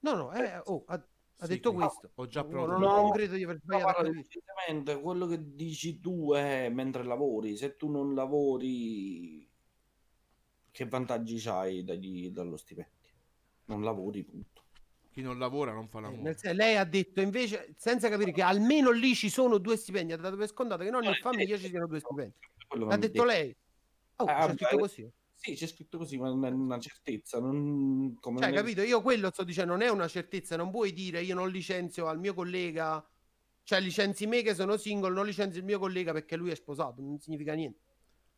No, 0.00 0.14
no, 0.14 0.32
eh, 0.32 0.60
oh, 0.64 0.84
ha, 0.86 1.02
ha 1.38 1.46
Sì, 1.46 1.54
detto 1.54 1.70
sì. 1.70 1.76
questo. 1.76 2.10
Ho 2.14 2.26
già 2.26 2.42
No, 2.42 2.48
prenotato. 2.48 2.78
no, 2.78 2.86
No, 2.86 3.02
non 3.02 3.10
credo 3.12 3.34
di 3.36 3.44
aver 3.44 3.58
sbagliato 3.58 5.00
quello 5.00 5.26
che 5.26 5.54
dici 5.54 6.00
tu 6.00 6.32
è 6.32 6.68
mentre 6.68 7.04
lavori, 7.04 7.56
se 7.56 7.76
tu 7.76 7.90
non 7.90 8.14
lavori, 8.14 9.48
che 10.70 10.86
vantaggi 10.86 11.38
c'hai 11.38 11.84
dagli- 11.84 12.30
dallo 12.30 12.56
stipendio? 12.56 12.92
Non 13.66 13.82
lavori, 13.82 14.22
punto. 14.24 14.62
Chi 15.10 15.22
non 15.22 15.38
lavora 15.38 15.72
non 15.72 15.88
fa 15.88 15.98
Eh, 15.98 16.02
l'amore. 16.02 16.36
sen- 16.36 16.56
lei 16.56 16.76
ha 16.76 16.84
detto 16.84 17.20
invece, 17.20 17.74
senza 17.76 18.08
capire 18.08 18.32
che 18.32 18.42
almeno 18.42 18.90
lì 18.90 19.14
ci 19.14 19.30
sono 19.30 19.58
due 19.58 19.76
stipendi, 19.76 20.12
ha 20.12 20.16
dato 20.16 20.36
per 20.36 20.48
scontato 20.48 20.82
che 20.82 20.88
in 20.88 20.94
Non 20.94 21.04
è 21.04 21.14
famiglia 21.14 21.54
detto. 21.54 21.62
ci 21.62 21.68
siano 21.68 21.86
due 21.86 22.00
stipendi. 22.00 22.34
L'ha 22.78 22.96
detto 22.96 23.22
dici. 23.22 23.24
lei. 23.24 23.56
Oh, 24.16 24.24
Eh, 24.24 24.26
c'è 24.26 24.34
vabbè, 24.34 24.54
scritto 24.54 24.78
così. 24.78 25.12
Sì, 25.44 25.56
c'è 25.56 25.66
scritto 25.66 25.98
così, 25.98 26.16
ma 26.16 26.30
non 26.30 26.46
è 26.46 26.48
una 26.48 26.78
certezza. 26.78 27.38
Non... 27.38 28.16
Come 28.18 28.40
Cioè, 28.40 28.48
me- 28.48 28.56
capito? 28.56 28.80
Io 28.80 29.02
quello 29.02 29.30
sto 29.30 29.44
dicendo, 29.44 29.72
non 29.72 29.82
è 29.82 29.90
una 29.90 30.08
certezza, 30.08 30.56
non 30.56 30.70
puoi 30.70 30.94
dire 30.94 31.20
io 31.20 31.34
non 31.34 31.50
licenzio 31.50 32.06
al 32.06 32.18
mio 32.18 32.32
collega, 32.32 33.06
cioè 33.62 33.78
licenzi 33.80 34.26
me 34.26 34.40
che 34.40 34.54
sono 34.54 34.78
single, 34.78 35.12
non 35.12 35.26
licenzio 35.26 35.60
il 35.60 35.66
mio 35.66 35.78
collega 35.78 36.12
perché 36.12 36.36
lui 36.36 36.50
è 36.50 36.54
sposato, 36.54 37.02
non 37.02 37.20
significa 37.20 37.52
niente. 37.52 37.78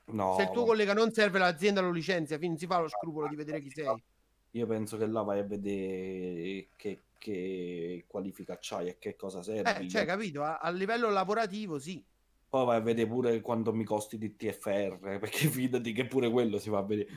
No, 0.06 0.34
Se 0.36 0.42
il 0.42 0.50
tuo 0.50 0.64
collega 0.64 0.94
non 0.94 1.12
serve, 1.12 1.38
l'azienda 1.38 1.80
lo 1.80 1.92
licenzia, 1.92 2.38
quindi 2.38 2.58
non 2.58 2.58
si 2.58 2.66
fa 2.66 2.80
lo 2.80 2.88
scrupolo 2.88 3.28
di 3.28 3.36
vedere 3.36 3.60
chi 3.60 3.70
sei. 3.70 4.02
Io 4.50 4.66
penso 4.66 4.96
che 4.96 5.06
là 5.06 5.22
vai 5.22 5.38
a 5.38 5.44
vedere 5.44 6.70
che, 6.74 7.02
che 7.18 8.04
qualifica 8.08 8.58
c'hai 8.60 8.88
e 8.88 8.98
che 8.98 9.14
cosa 9.14 9.44
serve. 9.44 9.78
Eh, 9.78 9.88
cioè, 9.88 10.04
capito? 10.04 10.42
A, 10.42 10.58
a 10.58 10.70
livello 10.70 11.08
lavorativo, 11.08 11.78
sì. 11.78 12.04
Poi 12.56 12.64
vai 12.64 12.76
a 12.78 12.80
vedere 12.80 13.06
pure 13.06 13.40
quanto 13.42 13.70
mi 13.74 13.84
costi 13.84 14.16
di 14.16 14.34
TFR, 14.34 14.98
perché 15.20 15.48
fidati 15.48 15.92
che 15.92 16.06
pure 16.06 16.30
quello 16.30 16.58
si 16.58 16.70
va 16.70 16.78
a 16.78 16.82
vedere. 16.84 17.10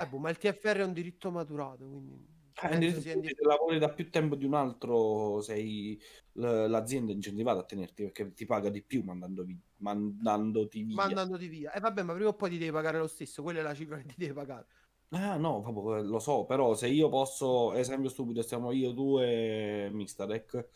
Eh, 0.00 0.06
boh, 0.06 0.18
ma 0.18 0.30
il 0.30 0.38
TFR 0.38 0.76
è 0.76 0.84
un 0.84 0.92
diritto 0.92 1.32
maturato, 1.32 1.88
quindi... 1.88 2.38
Eh, 2.62 2.74
indi- 2.74 3.00
se 3.00 3.34
lavori 3.42 3.78
da 3.78 3.88
più 3.88 4.10
tempo 4.10 4.36
di 4.36 4.44
un 4.44 4.54
altro, 4.54 5.40
sei 5.40 5.98
l'azienda 6.34 7.10
incentivata 7.10 7.60
a 7.60 7.64
tenerti 7.64 8.02
perché 8.04 8.32
ti 8.32 8.44
paga 8.44 8.68
di 8.68 8.82
più 8.82 9.02
mandando 9.02 9.44
vi- 9.44 9.58
mandandoti 9.78 10.82
via. 10.84 10.96
mandandoti 10.96 11.48
via. 11.48 11.72
E 11.72 11.80
vabbè, 11.80 12.02
ma 12.02 12.12
prima 12.14 12.28
o 12.28 12.34
poi 12.34 12.50
ti 12.50 12.58
devi 12.58 12.70
pagare 12.70 12.98
lo 12.98 13.08
stesso, 13.08 13.42
quella 13.42 13.60
è 13.60 13.62
la 13.62 13.74
cifra 13.74 13.96
che 13.96 14.04
ti 14.06 14.14
devi 14.18 14.32
pagare. 14.34 14.66
Ah, 15.12 15.36
no, 15.38 15.60
proprio, 15.60 15.96
eh, 15.96 16.02
lo 16.04 16.20
so, 16.20 16.44
però 16.44 16.74
se 16.74 16.86
io 16.86 17.08
posso, 17.08 17.72
esempio 17.72 18.08
stupido, 18.08 18.42
siamo 18.42 18.70
io, 18.70 18.94
tu 18.94 19.18
e 19.18 19.88
Mixtadec, 19.92 20.68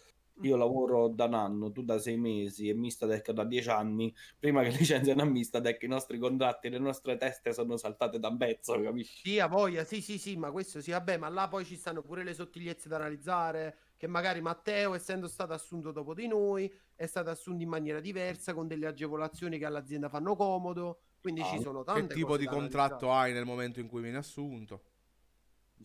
io 0.43 0.57
lavoro 0.57 1.09
da 1.09 1.25
un 1.27 1.35
anno, 1.35 1.73
tu 1.73 1.83
da 1.83 1.99
sei 1.99 2.17
mesi 2.19 2.69
e 2.69 2.75
Mixtadec 2.75 3.31
da 3.33 3.45
dieci 3.45 3.69
anni, 3.71 4.15
prima 4.39 4.63
che 4.63 4.71
licenziano 4.77 5.23
a 5.23 5.25
Mixtadec 5.25 5.83
i 5.83 5.87
nostri 5.89 6.19
contratti, 6.19 6.69
le 6.71 6.79
nostre 6.79 7.17
teste 7.17 7.53
sono 7.53 7.77
saltate 7.77 8.19
da 8.19 8.29
un 8.29 8.37
pezzo, 8.39 8.81
capisci? 8.81 9.27
Sì, 9.27 9.39
a 9.41 9.47
voglia, 9.47 9.85
sì, 9.85 10.03
sì, 10.03 10.19
sì, 10.19 10.37
ma 10.37 10.51
questo 10.51 10.83
sì, 10.83 10.91
vabbè, 10.91 11.17
ma 11.17 11.29
là 11.31 11.49
poi 11.49 11.65
ci 11.65 11.77
stanno 11.77 12.03
pure 12.03 12.23
le 12.25 12.35
sottigliezze 12.35 12.89
da 12.91 12.97
analizzare, 12.97 13.79
che 13.97 14.07
magari 14.07 14.43
Matteo, 14.43 14.93
essendo 14.93 15.29
stato 15.29 15.55
assunto 15.55 15.93
dopo 15.93 16.13
di 16.13 16.27
noi, 16.27 16.71
è 16.95 17.07
stato 17.07 17.31
assunto 17.31 17.63
in 17.63 17.71
maniera 17.71 18.01
diversa, 18.01 18.53
con 18.53 18.67
delle 18.67 18.87
agevolazioni 18.87 19.59
che 19.59 19.65
all'azienda 19.65 20.11
fanno 20.11 20.37
comodo, 20.37 21.01
quindi 21.19 21.43
Ah, 21.43 21.47
ci 21.47 21.59
sono 21.59 21.85
Che 21.89 22.07
tante 22.07 22.17
tipo 22.17 22.37
cose 22.37 22.37
di 22.37 22.45
da 22.45 22.49
contratto 22.49 23.13
analizzare. 23.13 23.13
hai 23.13 23.33
nel 23.33 23.45
momento 23.45 23.79
in 23.81 23.87
cui 23.89 24.03
vieni 24.03 24.17
assunto? 24.17 24.94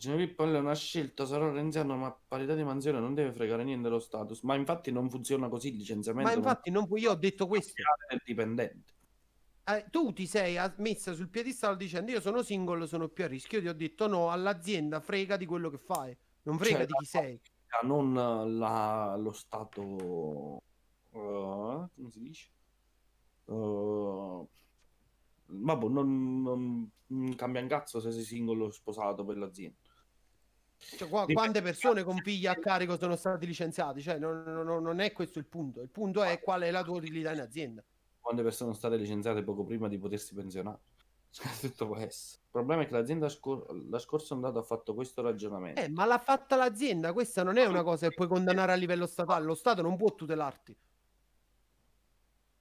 Genovippo 0.00 0.44
è 0.44 0.58
una 0.58 0.74
scelta, 0.74 1.26
sarò 1.26 1.52
renziano, 1.52 1.94
ma 1.94 2.10
parità 2.26 2.54
di 2.54 2.64
mansione 2.64 2.98
non 3.00 3.12
deve 3.12 3.34
fregare 3.34 3.64
niente 3.64 3.90
lo 3.90 3.98
status. 3.98 4.40
Ma 4.44 4.54
infatti 4.54 4.90
non 4.90 5.10
funziona 5.10 5.50
così 5.50 5.68
il 5.68 5.76
licenziamento. 5.76 6.30
Ma 6.30 6.34
non 6.34 6.42
infatti 6.42 6.70
non 6.70 6.86
puoi, 6.86 7.02
io 7.02 7.10
ho 7.10 7.16
detto 7.16 7.46
questo. 7.46 7.74
del 8.08 8.22
dipendente. 8.24 8.94
Eh, 9.62 9.84
tu 9.90 10.10
ti 10.14 10.26
sei 10.26 10.56
messa 10.78 11.12
sul 11.12 11.28
piedistallo 11.28 11.76
dicendo 11.76 12.12
io 12.12 12.20
sono 12.22 12.42
single, 12.42 12.86
sono 12.86 13.08
più 13.08 13.24
a 13.24 13.26
rischio. 13.26 13.58
Io 13.58 13.64
ti 13.64 13.68
ho 13.68 13.74
detto 13.74 14.06
no, 14.06 14.30
all'azienda 14.30 15.00
frega 15.00 15.36
di 15.36 15.44
quello 15.44 15.68
che 15.68 15.76
fai, 15.76 16.16
non 16.44 16.56
frega 16.56 16.78
Cioè, 16.78 16.86
di 16.86 16.94
chi 16.94 17.04
sei. 17.04 17.40
Non 17.82 18.14
la- 18.14 19.16
lo 19.18 19.32
stato... 19.32 20.62
eh, 21.12 21.88
come 21.94 22.10
si 22.10 22.20
dice? 22.20 22.48
Uh, 23.44 24.48
vabbè, 25.44 25.88
non, 25.88 26.40
non- 26.40 26.90
non 27.08 27.34
cambia 27.34 27.60
un 27.60 27.68
cazzo 27.68 28.00
se 28.00 28.12
sei 28.12 28.22
single 28.22 28.62
o 28.64 28.70
sposato 28.70 29.26
per 29.26 29.36
l'azienda. 29.36 29.76
Cioè, 30.80 31.08
qua- 31.08 31.26
quante 31.26 31.60
persone 31.60 32.02
con 32.02 32.16
figli 32.18 32.46
a 32.46 32.54
carico 32.54 32.96
sono 32.98 33.14
stati 33.14 33.46
licenziati? 33.46 34.00
Cioè, 34.00 34.18
non, 34.18 34.42
non- 34.42 34.82
non 34.82 35.00
è 35.00 35.12
questo 35.12 35.38
il 35.38 35.44
punto. 35.44 35.82
Il 35.82 35.90
punto 35.90 36.22
è 36.22 36.40
qual 36.40 36.62
è 36.62 36.70
la 36.70 36.82
tua 36.82 36.96
utilità 36.96 37.32
in 37.32 37.40
azienda. 37.40 37.84
Quante 38.18 38.42
persone 38.42 38.72
sono 38.72 38.74
state 38.74 39.00
licenziate 39.00 39.42
poco 39.42 39.64
prima 39.64 39.88
di 39.88 39.98
potersi 39.98 40.34
pensionare? 40.34 40.78
Cioè, 41.30 41.46
Tutto 41.60 41.96
essere. 41.96 42.42
Il 42.42 42.48
problema 42.50 42.82
è 42.82 42.86
che 42.88 42.92
l'azienda 42.92 43.28
scor- 43.28 43.70
la 43.88 44.00
scorsa 44.00 44.34
andata 44.34 44.58
ha 44.58 44.62
fatto 44.62 44.94
questo 44.94 45.22
ragionamento. 45.22 45.80
Eh, 45.80 45.88
ma 45.88 46.04
l'ha 46.04 46.18
fatta 46.18 46.56
l'azienda. 46.56 47.12
Questa 47.12 47.44
non 47.44 47.56
è 47.56 47.64
una 47.66 47.84
cosa 47.84 48.08
che 48.08 48.14
puoi 48.14 48.26
condannare 48.26 48.72
a 48.72 48.74
livello 48.74 49.06
statale. 49.06 49.44
Lo 49.44 49.54
Stato 49.54 49.80
non 49.80 49.96
può 49.96 50.12
tutelarti. 50.12 50.76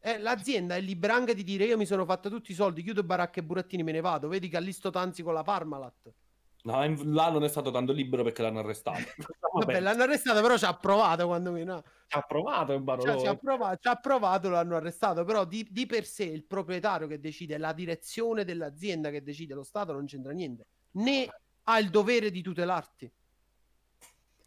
Eh, 0.01 0.17
l'azienda 0.19 0.75
è 0.75 0.81
libera 0.81 1.15
anche 1.15 1.33
di 1.33 1.43
dire: 1.43 1.65
Io 1.65 1.77
mi 1.77 1.87
sono 1.87 2.05
fatta 2.05 2.29
tutti 2.29 2.51
i 2.51 2.53
soldi, 2.53 2.83
chiudo 2.83 3.03
baracche 3.03 3.39
e 3.39 3.43
burattini, 3.43 3.81
me 3.81 3.91
ne 3.91 4.01
vado. 4.01 4.27
Vedi 4.27 4.49
Callisto 4.49 4.91
Tanzi 4.91 5.23
con 5.23 5.33
la 5.33 5.41
Parmalat. 5.43 6.13
No, 6.63 6.83
in- 6.83 7.13
là 7.13 7.29
non 7.29 7.43
è 7.43 7.47
stato 7.47 7.71
tanto 7.71 7.93
libero 7.93 8.23
perché 8.23 8.41
l'hanno 8.41 8.59
arrestato. 8.59 8.99
Vabbè, 9.53 9.79
l'hanno 9.79 10.03
arrestato, 10.03 10.41
però 10.41 10.57
ci 10.57 10.65
ha 10.65 10.75
provato 10.75 11.25
quando 11.27 11.51
mi. 11.51 11.63
no. 11.63 11.83
ci 12.07 12.17
ha 12.17 12.21
provato 12.21 12.73
il 12.73 12.83
Cioè, 13.01 13.17
ci, 13.17 13.27
ha 13.27 13.35
provato, 13.35 13.77
ci 13.81 13.87
ha 13.87 13.95
provato, 13.95 14.49
l'hanno 14.49 14.75
arrestato. 14.75 15.23
Però 15.23 15.45
di, 15.45 15.65
di 15.69 15.85
per 15.85 16.05
sé 16.05 16.25
il 16.25 16.43
proprietario 16.43 17.07
che 17.07 17.19
decide, 17.19 17.57
la 17.57 17.71
direzione 17.73 18.43
dell'azienda 18.43 19.09
che 19.09 19.23
decide, 19.23 19.53
lo 19.53 19.63
Stato 19.63 19.93
non 19.93 20.05
c'entra 20.05 20.31
niente. 20.33 20.65
Né 20.91 21.27
ha 21.63 21.79
il 21.79 21.89
dovere 21.89 22.31
di 22.31 22.41
tutelarti. 22.41 23.11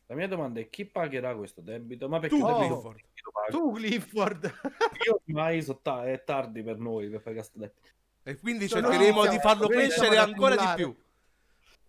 La 0.06 0.14
mia 0.14 0.28
domanda 0.28 0.60
è 0.60 0.68
chi 0.68 0.84
pagherà 0.84 1.34
questo 1.34 1.62
debito? 1.62 2.08
Ma 2.08 2.18
perché 2.18 2.36
Tu, 2.36 2.44
Oh. 2.44 2.58
debito? 2.58 2.80
Clifford. 2.80 3.50
Tu, 3.50 3.72
Clifford. 3.72 4.60
Io 5.06 5.22
ormai 5.26 5.62
so 5.62 5.78
ta- 5.80 6.04
è 6.04 6.22
tardi 6.22 6.62
per 6.62 6.76
noi 6.78 7.08
per 7.08 7.22
pagare 7.22 7.44
sto 7.44 7.58
debito. 7.58 7.80
E 8.24 8.38
quindi 8.38 8.68
cercheremo 8.68 9.22
noi 9.24 9.30
di 9.30 9.38
farlo 9.38 9.68
crescere 9.68 10.18
ancora 10.18 10.56
di 10.56 10.82
più. 10.82 10.94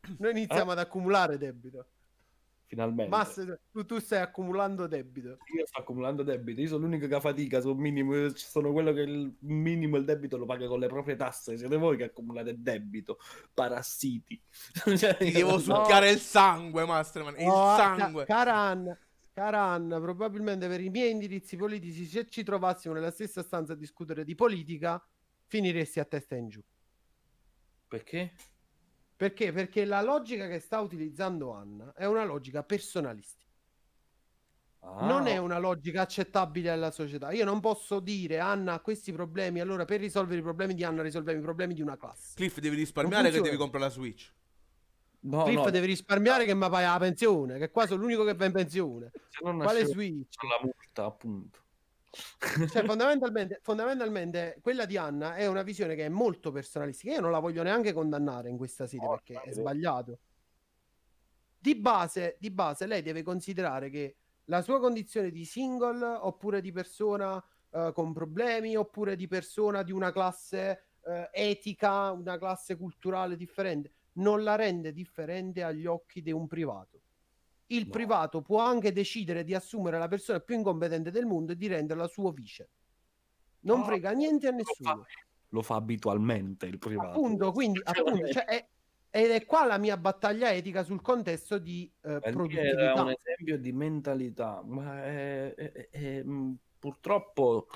Noi 0.20 0.32
iniziamo 0.32 0.70
Eh? 0.72 0.74
ad 0.74 0.80
accumulare 0.80 1.38
debito. 1.38 1.88
Finalmente. 2.66 3.16
Mass, 3.16 3.58
tu, 3.72 3.86
tu 3.86 4.00
stai 4.00 4.20
accumulando 4.22 4.88
debito. 4.88 5.38
Io 5.56 5.64
sto 5.68 5.82
accumulando 5.82 6.24
debito. 6.24 6.60
Io 6.60 6.68
sono 6.68 6.86
l'unico 6.86 7.06
che 7.08 7.20
fatica 7.20 7.62
sul 7.62 7.78
minimo. 7.78 8.16
Io 8.16 8.36
sono 8.36 8.72
quello 8.72 8.92
che 8.94 9.02
il 9.02 9.32
minimo 9.42 9.96
il 9.98 10.06
debito 10.06 10.38
lo 10.38 10.46
paga 10.48 10.66
con 10.68 10.80
le 10.80 10.88
proprie 10.88 11.16
tasse. 11.16 11.56
Siete 11.56 11.78
voi 11.78 11.98
che 11.98 12.06
accumulate 12.06 12.56
debito. 12.58 13.20
Parassiti. 13.54 14.42
Cioè, 14.98 15.18
Ti 15.18 15.32
devo 15.32 15.52
io- 15.52 15.60
succhiare 15.60 16.10
il 16.10 16.18
sangue, 16.18 16.84
Masterman. 16.86 17.36
Il 17.40 17.48
Oh, 17.48 17.76
sangue. 17.76 18.26
ca- 18.26 18.34
Caran, 18.34 18.98
Caran, 19.34 19.90
probabilmente 20.02 20.68
per 20.68 20.82
i 20.82 20.90
miei 20.90 21.12
indirizzi 21.12 21.56
politici, 21.56 22.06
se 22.06 22.28
ci 22.28 22.44
trovassimo 22.44 22.96
nella 22.96 23.12
stessa 23.12 23.44
stanza 23.44 23.74
a 23.74 23.76
discutere 23.76 24.24
di 24.24 24.34
politica, 24.34 25.04
finiresti 25.46 26.00
a 26.00 26.06
testa 26.06 26.36
in 26.36 26.48
giù. 26.50 26.62
Perché? 27.88 28.34
Perché? 29.16 29.52
Perché 29.52 29.86
la 29.86 30.02
logica 30.02 30.48
che 30.48 30.60
sta 30.60 30.80
utilizzando 30.80 31.54
Anna 31.54 31.94
è 31.94 32.06
una 32.06 32.24
logica 32.26 32.64
personalistica. 32.64 33.42
Ah, 34.86 35.06
non 35.06 35.28
è 35.28 35.38
una 35.38 35.60
logica 35.60 36.02
accettabile 36.02 36.70
alla 36.70 36.92
società. 36.92 37.32
Io 37.32 37.46
non 37.46 37.62
posso 37.62 38.02
dire 38.02 38.40
Anna 38.40 38.74
ha 38.74 38.80
questi 38.82 39.14
problemi, 39.14 39.62
allora 39.62 39.86
per 39.86 40.02
risolvere 40.02 40.40
i 40.40 40.44
problemi 40.44 40.74
di 40.74 40.84
Anna 40.84 41.02
risolviamo 41.02 41.40
i 41.40 41.44
problemi 41.44 41.74
di 41.74 41.82
una 41.82 41.98
classe. 41.98 42.34
Cliff, 42.36 42.60
devi 42.60 42.76
risparmiare 42.76 43.32
che 43.32 43.40
devi 43.40 43.56
comprare 43.56 43.86
la 43.86 43.92
Switch. 43.92 44.34
No, 45.22 45.44
Cliff 45.44 45.64
no, 45.64 45.70
deve 45.70 45.86
risparmiare 45.86 46.44
che 46.44 46.54
mi 46.54 46.68
paga 46.68 46.92
la 46.92 47.00
pensione, 47.00 47.58
che 47.58 47.72
qua 47.72 47.88
sono 47.88 48.02
l'unico 48.02 48.26
che 48.26 48.34
va 48.34 48.46
in 48.46 48.52
pensione. 48.52 49.12
se 49.30 49.40
non 49.42 49.58
Quale 49.58 49.86
Switch? 49.86 50.36
la 50.44 50.60
multa, 50.62 51.06
appunto. 51.06 51.63
Cioè, 52.70 52.84
fondamentalmente, 52.86 53.60
fondamentalmente 53.64 54.60
quella 54.62 54.86
di 54.86 54.98
Anna 54.98 55.36
è 55.36 55.48
una 55.48 55.64
visione 55.64 55.96
che 55.96 56.06
è 56.06 56.10
molto 56.10 56.52
personalistica. 56.52 57.14
Io 57.14 57.22
non 57.22 57.32
la 57.32 57.40
voglio 57.40 57.64
neanche 57.64 57.92
condannare 57.92 58.50
in 58.50 58.58
questa 58.58 58.86
sede 58.86 59.04
No, 59.04 59.12
perché 59.12 59.42
è 59.42 59.52
sbagliato. 59.52 60.20
Di 61.58 61.76
base, 61.76 62.38
di 62.40 62.52
base, 62.52 62.86
lei 62.86 63.02
deve 63.02 63.24
considerare 63.24 63.90
che 63.90 64.18
la 64.46 64.62
sua 64.62 64.80
condizione 64.80 65.32
di 65.32 65.46
single 65.46 66.04
oppure 66.04 66.62
di 66.62 66.72
persona 66.72 67.44
eh, 67.72 67.92
con 67.94 68.14
problemi 68.14 68.76
oppure 68.76 69.16
di 69.16 69.28
persona 69.28 69.82
di 69.82 69.92
una 69.92 70.12
classe 70.12 70.98
eh, 71.06 71.30
etica, 71.32 72.12
una 72.12 72.38
classe 72.38 72.76
culturale 72.76 73.36
differente, 73.36 73.94
non 74.14 74.44
la 74.44 74.56
rende 74.56 74.92
differente 74.92 75.64
agli 75.64 75.86
occhi 75.86 76.22
di 76.22 76.32
un 76.32 76.48
privato. 76.48 77.03
Il 77.74 77.86
No. 77.86 77.92
privato 77.92 78.42
può 78.42 78.60
anche 78.60 78.92
decidere 78.92 79.44
di 79.44 79.54
assumere 79.56 79.98
la 79.98 80.08
persona 80.08 80.40
più 80.40 80.56
incompetente 80.56 81.10
del 81.12 81.26
mondo 81.26 81.54
e 81.54 81.56
di 81.56 81.68
renderla 81.68 82.08
suo 82.08 82.32
vice. 82.32 82.70
Non 83.62 83.80
No, 83.80 83.86
frega 83.86 84.12
niente 84.12 84.48
a 84.48 84.52
Lo 84.52 84.58
fa, 84.64 84.72
nessuno. 84.80 85.06
lo 85.50 85.62
fa 85.62 85.76
abitualmente 85.76 86.66
il 86.68 86.78
privato. 86.78 87.10
Appunto, 87.10 87.52
quindi, 87.52 87.80
appunto, 87.84 88.28
cioè, 88.28 88.46
è- 88.46 88.68
ed 89.10 89.32
è 89.32 89.46
qua 89.46 89.66
la 89.66 89.78
mia 89.78 89.98
battaglia 89.98 90.52
etica 90.52 90.84
sul 90.84 91.02
contesto 91.02 91.58
di 91.58 91.90
eh, 92.02 92.20
produttività. 92.20 92.80
era 92.92 93.02
un 93.02 93.10
esempio 93.18 93.58
di 93.58 93.72
mentalità, 93.72 94.62
ma 94.66 95.04
è- 95.04 95.54
è- 95.56 95.90
è- 95.90 96.24
mh, 96.24 96.58
purtroppo 96.80 97.68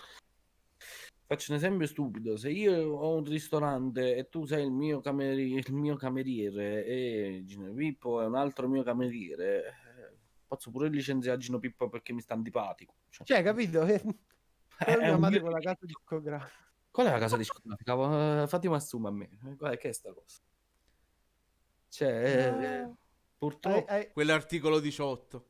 faccio 1.26 1.52
un 1.52 1.58
esempio 1.58 1.88
stupido. 1.88 2.38
Se 2.38 2.50
io 2.50 2.92
ho 2.94 3.16
un 3.16 3.24
ristorante 3.24 4.16
e 4.16 4.30
tu 4.30 4.46
sei 4.46 4.64
il 4.66 4.72
mio, 4.72 5.00
cameri- 5.02 5.54
il 5.54 5.74
mio 5.74 5.96
cameriere 5.96 6.86
e 6.86 7.42
Gino 7.46 7.72
Pippo 7.74 8.22
è 8.22 8.26
un 8.26 8.36
altro 8.36 8.68
mio 8.68 8.82
cameriere, 8.84 9.74
posso 10.48 10.72
pure 10.72 10.90
licenziare 10.90 11.38
Gino 11.38 11.60
Pippo 11.60 11.90
perché 11.90 12.14
mi 12.14 12.22
sta 12.22 12.34
antipatico. 12.34 12.96
Cioè, 13.10 13.26
Cioè, 13.26 13.44
capito? 13.44 13.80
Come 14.78 14.98
mia 14.98 15.18
madre 15.18 15.40
con 15.42 15.52
la 15.52 15.60
casa 15.60 15.80
discografica. 15.82 16.52
Qual 16.92 17.08
è 17.08 17.12
la 17.12 17.20
casa 17.20 17.38
discografica? 17.38 18.44
Eh, 18.44 18.48
Fatti 18.48 18.68
assuma 18.68 19.10
a 19.10 19.12
me. 19.12 19.30
Eh, 19.46 19.56
Qual 19.56 19.72
è 19.74 19.78
che 19.78 19.90
è 19.90 19.92
sta 19.92 20.14
cosa? 20.14 20.40
Cioè, 21.90 22.08
eh, 22.08 22.66
Eh, 22.82 22.92
purtroppo... 23.38 23.88
eh, 23.92 24.00
eh, 24.00 24.12
Quell'articolo 24.12 24.80
18. 24.80 25.46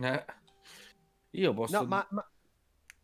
eh, 0.00 0.24
io 1.30 1.54
posso... 1.54 1.80
no, 1.80 1.86
ma, 1.86 2.06
ma 2.10 2.30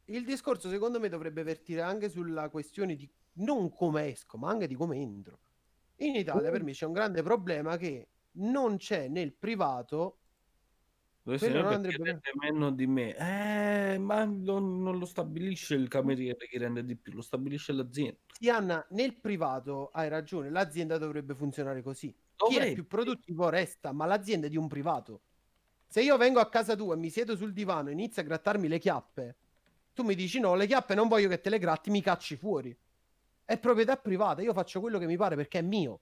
il 0.06 0.24
discorso 0.24 0.68
secondo 0.68 1.00
me 1.00 1.08
dovrebbe 1.08 1.42
vertire 1.42 1.80
anche 1.82 2.08
sulla 2.08 2.48
questione 2.48 2.94
di 2.94 3.10
non 3.34 3.70
come 3.70 4.08
esco, 4.10 4.36
ma 4.38 4.50
anche 4.50 4.66
di 4.66 4.74
come 4.74 4.96
entro. 4.96 5.38
In 5.96 6.14
Italia 6.14 6.48
Uh. 6.48 6.52
per 6.52 6.62
me 6.62 6.72
c'è 6.72 6.86
un 6.86 6.92
grande 6.92 7.22
problema 7.22 7.76
che 7.76 8.08
non 8.32 8.76
c'è 8.76 9.08
nel 9.08 9.32
privato 9.32 10.18
Dove 11.36 11.48
non 11.50 11.66
andrebbe 11.66 12.04
rende 12.04 12.30
meno 12.40 12.70
di 12.72 12.86
me. 12.86 13.14
Eh, 13.16 13.98
ma 13.98 14.24
non, 14.24 14.82
non 14.82 14.98
lo 14.98 15.04
stabilisce 15.04 15.74
il 15.74 15.88
cameriere 15.88 16.46
che 16.48 16.58
rende 16.58 16.84
di 16.84 16.96
più, 16.96 17.12
lo 17.12 17.20
stabilisce 17.22 17.72
l'azienda. 17.72 18.18
Sì, 18.26 18.48
Anna, 18.48 18.86
nel 18.90 19.18
privato 19.20 19.90
hai 19.92 20.08
ragione, 20.08 20.48
l'azienda 20.50 20.96
dovrebbe 20.98 21.34
funzionare 21.34 21.82
così. 21.82 22.16
Chi 22.42 22.58
è 22.58 22.60
Dovrebbe. 22.60 22.72
più 22.72 22.86
produttivo 22.86 23.48
resta, 23.48 23.92
ma 23.92 24.06
l'azienda 24.06 24.46
è 24.46 24.50
di 24.50 24.56
un 24.56 24.68
privato. 24.68 25.22
Se 25.86 26.02
io 26.02 26.16
vengo 26.16 26.40
a 26.40 26.48
casa 26.48 26.76
tua 26.76 26.94
e 26.94 26.98
mi 26.98 27.10
siedo 27.10 27.36
sul 27.36 27.52
divano 27.52 27.88
e 27.88 27.92
inizio 27.92 28.22
a 28.22 28.24
grattarmi 28.24 28.68
le 28.68 28.78
chiappe, 28.78 29.36
Tu 29.92 30.04
mi 30.04 30.14
dici 30.14 30.38
no, 30.40 30.54
le 30.54 30.66
chiappe 30.66 30.94
non 30.94 31.08
voglio 31.08 31.28
che 31.28 31.40
te 31.40 31.50
le 31.50 31.58
gratti, 31.58 31.90
mi 31.90 32.00
cacci 32.02 32.36
fuori. 32.36 32.76
È 33.44 33.58
proprietà 33.58 33.96
privata, 33.96 34.42
io 34.42 34.52
faccio 34.52 34.80
quello 34.80 34.98
che 34.98 35.06
mi 35.06 35.16
pare 35.16 35.34
perché 35.36 35.58
è 35.58 35.62
mio. 35.62 36.00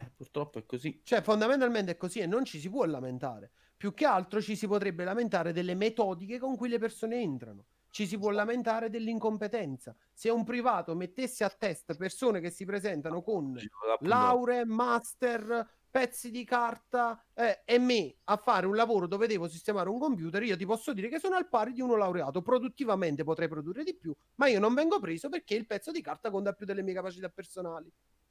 Eh, 0.00 0.10
purtroppo 0.16 0.58
è 0.58 0.64
così. 0.66 1.00
Cioè, 1.04 1.22
fondamentalmente 1.22 1.92
è 1.92 1.96
così 1.96 2.20
e 2.20 2.26
non 2.26 2.44
ci 2.44 2.58
si 2.60 2.70
può 2.70 2.84
lamentare. 2.84 3.50
Più 3.84 3.92
che 3.92 4.06
altro 4.06 4.40
ci 4.40 4.56
si 4.56 4.66
potrebbe 4.66 5.04
lamentare 5.04 5.52
delle 5.52 5.74
metodiche 5.74 6.38
con 6.38 6.56
cui 6.56 6.70
le 6.70 6.78
persone 6.78 7.20
entrano. 7.20 7.66
Ci 7.90 8.06
si 8.06 8.16
può 8.16 8.30
lamentare 8.30 8.88
dell'incompetenza. 8.88 9.94
Se 10.10 10.30
un 10.30 10.42
privato 10.42 10.94
mettesse 10.94 11.44
a 11.44 11.50
test 11.50 11.94
persone 11.94 12.40
che 12.40 12.48
si 12.48 12.64
presentano 12.64 13.20
con 13.20 13.54
lauree, 14.00 14.64
master, 14.64 15.68
pezzi 15.94 16.32
di 16.32 16.42
carta 16.42 17.24
eh, 17.34 17.60
e 17.64 17.78
me 17.78 18.16
a 18.24 18.36
fare 18.36 18.66
un 18.66 18.74
lavoro 18.74 19.06
dove 19.06 19.28
devo 19.28 19.46
sistemare 19.46 19.88
un 19.88 20.00
computer, 20.00 20.42
io 20.42 20.56
ti 20.56 20.66
posso 20.66 20.92
dire 20.92 21.08
che 21.08 21.20
sono 21.20 21.36
al 21.36 21.48
pari 21.48 21.72
di 21.72 21.80
uno 21.80 21.94
laureato. 21.94 22.42
Produttivamente 22.42 23.22
potrei 23.22 23.46
produrre 23.46 23.84
di 23.84 23.94
più, 23.94 24.12
ma 24.34 24.48
io 24.48 24.58
non 24.58 24.74
vengo 24.74 24.98
preso 24.98 25.28
perché 25.28 25.54
il 25.54 25.66
pezzo 25.66 25.92
di 25.92 26.02
carta 26.02 26.32
conta 26.32 26.52
più 26.52 26.66
delle 26.66 26.82
mie 26.82 26.94
capacità 26.94 27.28
personali. 27.28 27.88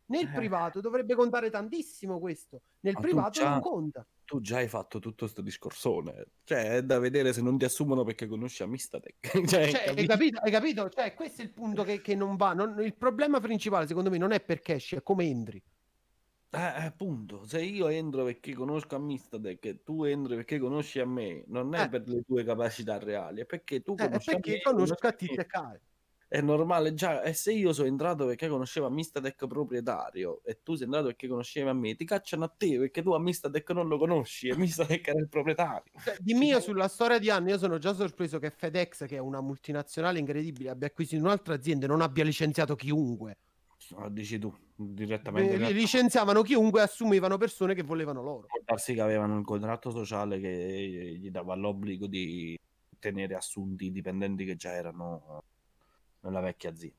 Nel 0.07 0.27
Eh. 0.27 0.33
privato 0.33 0.81
dovrebbe 0.81 1.15
contare 1.15 1.49
tantissimo 1.49 2.19
questo, 2.19 2.63
nel 2.81 2.95
Ma 2.95 2.99
privato 2.99 3.29
già- 3.39 3.49
non 3.51 3.61
conta. 3.61 4.05
Tu 4.25 4.41
già 4.41 4.57
hai 4.57 4.67
fatto 4.67 4.99
tutto 4.99 5.25
sto 5.27 5.41
discorsone. 5.41 6.25
Cioè, 6.43 6.75
è 6.75 6.83
da 6.83 6.99
vedere 6.99 7.31
se 7.31 7.41
non 7.41 7.57
ti 7.57 7.63
assumono 7.63 8.03
perché 8.03 8.27
conosci 8.27 8.61
Amistatec. 8.63 9.15
cioè, 9.47 9.69
Cioè, 9.71 9.93
hai 9.95 10.05
capito? 10.05 10.41
Hai 10.41 10.51
capito? 10.51 10.89
Cioè, 10.89 11.13
questo 11.13 11.41
è 11.41 11.45
il 11.45 11.51
punto 11.51 11.83
che, 11.85 12.01
che 12.01 12.13
non 12.13 12.35
va. 12.35 12.51
Non- 12.53 12.81
il 12.83 12.93
problema 12.95 13.39
principale, 13.39 13.87
secondo 13.87 14.09
me, 14.09 14.17
non 14.17 14.31
è 14.33 14.41
perché 14.41 14.73
esci, 14.73 14.95
è 14.97 15.01
come 15.01 15.23
entri. 15.23 15.61
Eh, 16.55 16.59
appunto, 16.59 17.45
se 17.47 17.63
io 17.63 17.87
entro 17.87 18.23
perché 18.25 18.53
conosco 18.53 18.95
Amistatec 18.95 19.65
e 19.65 19.81
tu 19.81 20.03
entri 20.03 20.35
perché 20.35 20.59
conosci 20.59 20.99
a 20.99 21.05
me, 21.07 21.43
non 21.47 21.73
è 21.73 21.83
Eh. 21.83 21.89
per 21.89 22.07
le 22.07 22.21
tue 22.21 22.43
capacità 22.43 22.99
reali, 22.99 23.41
è 23.41 23.45
perché 23.47 23.81
tu 23.81 23.97
Eh, 23.97 24.09
conosci 24.09 24.35
a 24.35 24.39
perché 24.39 24.51
me, 24.51 24.61
conosco 24.61 25.07
a 25.07 25.13
conosci 25.13 25.33
e. 25.33 25.81
È 26.27 26.41
normale 26.41 26.93
già, 26.93 27.21
e 27.23 27.33
se 27.33 27.53
io 27.53 27.73
sono 27.73 27.87
entrato 27.87 28.25
perché 28.27 28.47
conoscevo 28.47 28.87
Amistatec 28.87 29.47
proprietario 29.47 30.43
e 30.43 30.61
tu 30.63 30.75
sei 30.75 30.85
entrato 30.85 31.07
perché 31.07 31.27
conoscevi 31.27 31.69
a 31.69 31.73
me, 31.73 31.95
ti 31.95 32.05
cacciano 32.05 32.43
a 32.45 32.49
te 32.55 32.77
perché 32.79 33.01
tu 33.03 33.11
Amistatec 33.13 33.69
non 33.71 33.87
lo 33.87 33.97
conosci 33.99 34.47
e 34.47 34.53
Amistatec 34.53 35.07
era 35.07 35.19
il 35.19 35.29
proprietario. 35.29 35.91
Cioè, 36.05 36.17
di 36.19 36.33
mio 36.33 36.59
sulla 36.59 36.89
storia 36.89 37.17
di 37.17 37.29
anni, 37.29 37.51
io 37.51 37.57
sono 37.57 37.77
già 37.77 37.93
sorpreso 37.93 38.37
che 38.37 38.49
FedEx, 38.49 39.05
che 39.07 39.15
è 39.15 39.19
una 39.19 39.39
multinazionale 39.41 40.19
incredibile, 40.19 40.69
abbia 40.69 40.87
acquisito 40.87 41.23
un'altra 41.23 41.53
azienda 41.53 41.85
e 41.85 41.87
non 41.87 42.01
abbia 42.01 42.25
licenziato 42.25 42.75
chiunque. 42.75 43.37
No, 43.89 44.09
dici 44.09 44.39
tu, 44.39 44.53
direttamente. 44.75 45.53
Eh, 45.53 45.57
realtà 45.57 45.75
licenziavano 45.75 46.41
chiunque 46.41 46.81
assumevano 46.81 47.37
persone 47.37 47.73
che 47.73 47.83
volevano 47.83 48.21
loro. 48.21 48.47
può 48.47 48.59
darsi 48.63 48.93
che 48.93 49.01
avevano 49.01 49.35
un 49.35 49.43
contratto 49.43 49.91
sociale 49.91 50.39
che 50.39 51.17
gli 51.19 51.29
dava 51.29 51.55
l'obbligo 51.55 52.07
di 52.07 52.57
tenere 52.99 53.35
assunti 53.35 53.85
i 53.85 53.91
dipendenti 53.91 54.45
che 54.45 54.55
già 54.55 54.71
erano 54.71 55.43
nella 56.21 56.39
vecchia 56.39 56.69
azienda, 56.69 56.95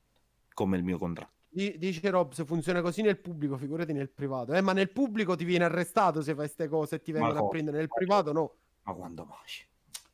come 0.53 0.77
il 0.77 0.83
mio 0.83 0.97
contratto. 0.97 1.33
Di- 1.49 1.77
Dice 1.77 2.09
Rob, 2.09 2.33
se 2.33 2.45
funziona 2.45 2.81
così 2.81 3.01
nel 3.01 3.17
pubblico, 3.17 3.57
figurati 3.57 3.93
nel 3.93 4.09
privato. 4.09 4.53
Eh, 4.53 4.61
ma 4.61 4.73
nel 4.73 4.91
pubblico 4.91 5.35
ti 5.35 5.45
viene 5.45 5.63
arrestato 5.63 6.21
se 6.21 6.35
fai 6.35 6.45
queste 6.45 6.67
cose 6.67 6.95
e 6.95 7.01
ti 7.01 7.11
vengono 7.11 7.45
a 7.45 7.47
prendere. 7.47 7.77
Nel 7.77 7.87
privato 7.87 8.31
no. 8.31 8.55
Ma 8.83 8.93
quando 8.93 9.25
mai? 9.25 9.37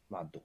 Vado. 0.07 0.43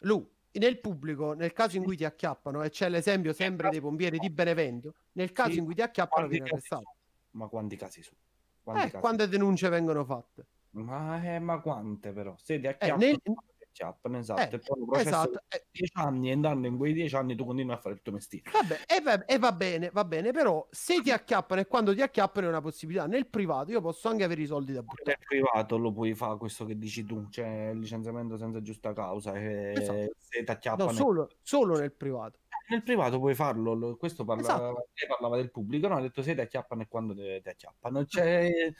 Lu, 0.00 0.30
nel 0.58 0.80
pubblico, 0.80 1.32
nel 1.32 1.52
caso 1.52 1.76
in 1.76 1.84
cui 1.84 1.96
ti 1.96 2.04
acchiappano, 2.04 2.62
e 2.62 2.70
c'è 2.70 2.88
l'esempio 2.88 3.32
sempre 3.32 3.70
dei 3.70 3.80
pompieri 3.80 4.18
di 4.18 4.30
Benevento, 4.30 4.94
nel 5.12 5.32
caso 5.32 5.52
Sì. 5.52 5.58
in 5.58 5.64
cui 5.64 5.74
ti 5.74 5.82
acchiappano 5.82 6.26
viene 6.28 6.46
arrestato. 6.46 6.94
Ma 7.30 7.48
quanti 7.48 7.76
casi 7.76 8.02
sono? 8.02 8.18
Quanti 8.62 8.86
Eh, 8.86 8.90
casi 8.90 9.00
quante 9.02 9.28
denunce 9.28 9.68
vengono 9.68 10.04
fatte? 10.04 10.46
Ma, 10.70 11.22
eh, 11.22 11.38
ma 11.38 11.60
quante 11.60 12.12
però? 12.12 12.34
Se 12.36 12.60
ti 12.60 12.66
acchiappano, 12.66 13.04
nel- 13.04 13.20
acchiappano, 13.68 14.18
esatto. 14.18 14.40
Eh, 14.40 14.54
e 14.56 14.58
poi 14.58 15.00
Esatto. 15.00 15.42
Eh, 15.48 15.66
10 15.70 15.92
anni 15.94 16.28
e 16.30 16.32
andando 16.32 16.66
in 16.66 16.76
quei 16.76 16.92
10 16.92 17.14
anni 17.14 17.34
tu 17.36 17.44
continui 17.44 17.72
a 17.74 17.78
fare 17.78 17.94
il 17.94 18.02
tuo 18.02 18.12
mestiere. 18.12 18.50
vabbè, 18.50 18.80
e, 18.86 19.00
va, 19.00 19.24
e 19.24 19.38
va 19.38 19.52
bene, 19.52 19.90
va 19.90 20.04
bene, 20.04 20.32
però 20.32 20.66
se 20.70 21.00
ti 21.00 21.10
acchiappano 21.10 21.60
e 21.60 21.66
quando 21.66 21.94
ti 21.94 22.02
acchiappano 22.02 22.46
è 22.46 22.48
una 22.50 22.60
possibilità. 22.60 23.06
Nel 23.06 23.28
privato 23.28 23.70
io 23.70 23.80
posso 23.80 24.08
anche 24.08 24.24
avere 24.24 24.42
i 24.42 24.46
soldi 24.46 24.72
da 24.72 24.82
buttare. 24.82 25.18
Nel 25.18 25.26
privato 25.26 25.78
lo 25.78 25.92
puoi 25.92 26.14
fare 26.14 26.36
questo 26.38 26.64
che 26.64 26.76
dici 26.76 27.04
tu, 27.04 27.28
cioè 27.30 27.70
il 27.70 27.78
licenziamento 27.78 28.36
senza 28.36 28.60
giusta 28.62 28.92
causa. 28.92 29.34
E 29.34 29.72
Esatto. 29.76 30.12
se 30.18 30.38
ti 30.40 30.44
No, 30.46 30.52
acchiappano 30.52 30.92
solo, 30.92 31.28
solo 31.42 31.76
nel 31.78 31.92
privato. 31.92 32.38
Nel 32.70 32.82
privato 32.82 33.18
puoi 33.18 33.34
farlo, 33.34 33.72
lo- 33.72 33.96
questo 33.96 34.24
parla, 34.26 34.42
Esatto. 34.42 34.88
parlava 35.08 35.36
del 35.36 35.50
pubblico, 35.50 35.88
no? 35.88 35.96
Ha 35.96 36.00
detto 36.02 36.20
se 36.20 36.34
ti 36.34 36.40
acchiappano 36.42 36.82
e 36.82 36.86
quando 36.88 37.14
ti, 37.14 37.40
ti 37.40 37.48
acchiappano. 37.48 38.04
Cioè, 38.04 38.72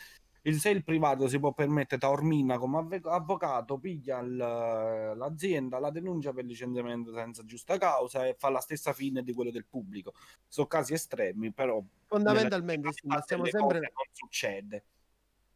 il, 0.48 0.58
se 0.60 0.70
il 0.70 0.82
privato 0.82 1.28
si 1.28 1.38
può 1.38 1.52
permettere, 1.52 2.00
Taormina 2.00 2.58
come 2.58 2.78
avve- 2.78 3.00
avvocato, 3.04 3.78
piglia 3.78 4.18
il- 4.20 4.36
l'azienda, 4.36 5.78
la 5.78 5.90
denuncia 5.90 6.32
per 6.32 6.44
licenziamento 6.44 7.12
senza 7.12 7.44
giusta 7.44 7.76
causa 7.76 8.26
e 8.26 8.34
fa 8.34 8.48
la 8.48 8.60
stessa 8.60 8.92
fine 8.92 9.22
di 9.22 9.32
quello 9.32 9.50
del 9.50 9.66
pubblico. 9.66 10.14
Sono 10.46 10.66
casi 10.66 10.94
estremi, 10.94 11.52
però 11.52 11.82
Fondamentalmente, 12.06 12.92
sì, 12.92 13.06
ma 13.06 13.22
delle 13.26 13.50
sempre... 13.50 13.80
non 13.80 13.90
succede. 14.12 14.84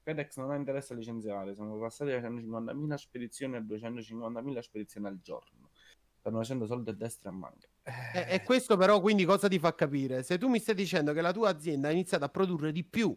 FedEx 0.02 0.36
non 0.36 0.50
ha 0.50 0.56
interesse 0.56 0.92
a 0.92 0.96
licenziare, 0.96 1.54
siamo 1.54 1.78
passati 1.78 2.10
da 2.10 2.18
150.000 2.18 2.94
spedizioni 2.94 3.56
a 3.56 3.60
250.000 3.60 4.58
spedizioni 4.60 5.06
al 5.06 5.20
giorno. 5.22 5.70
Stanno 6.18 6.38
facendo 6.38 6.66
soldi 6.66 6.90
a 6.90 6.92
destra 6.92 7.30
e 7.30 7.32
a 7.32 7.36
manca. 7.36 7.68
E, 8.14 8.34
e 8.34 8.42
questo 8.42 8.76
però 8.76 9.00
quindi 9.00 9.24
cosa 9.24 9.48
ti 9.48 9.58
fa 9.58 9.74
capire? 9.74 10.22
Se 10.22 10.38
tu 10.38 10.48
mi 10.48 10.58
stai 10.58 10.74
dicendo 10.74 11.12
che 11.12 11.20
la 11.20 11.32
tua 11.32 11.48
azienda 11.48 11.88
ha 11.88 11.92
iniziato 11.92 12.24
a 12.24 12.28
produrre 12.28 12.72
di 12.72 12.84
più 12.84 13.16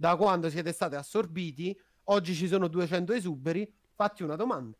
da 0.00 0.14
quando 0.14 0.48
siete 0.48 0.70
stati 0.70 0.94
assorbiti, 0.94 1.76
oggi 2.04 2.32
ci 2.32 2.46
sono 2.46 2.68
200 2.68 3.12
esuberi, 3.14 3.70
fatti 3.94 4.22
una 4.22 4.36
domanda. 4.36 4.78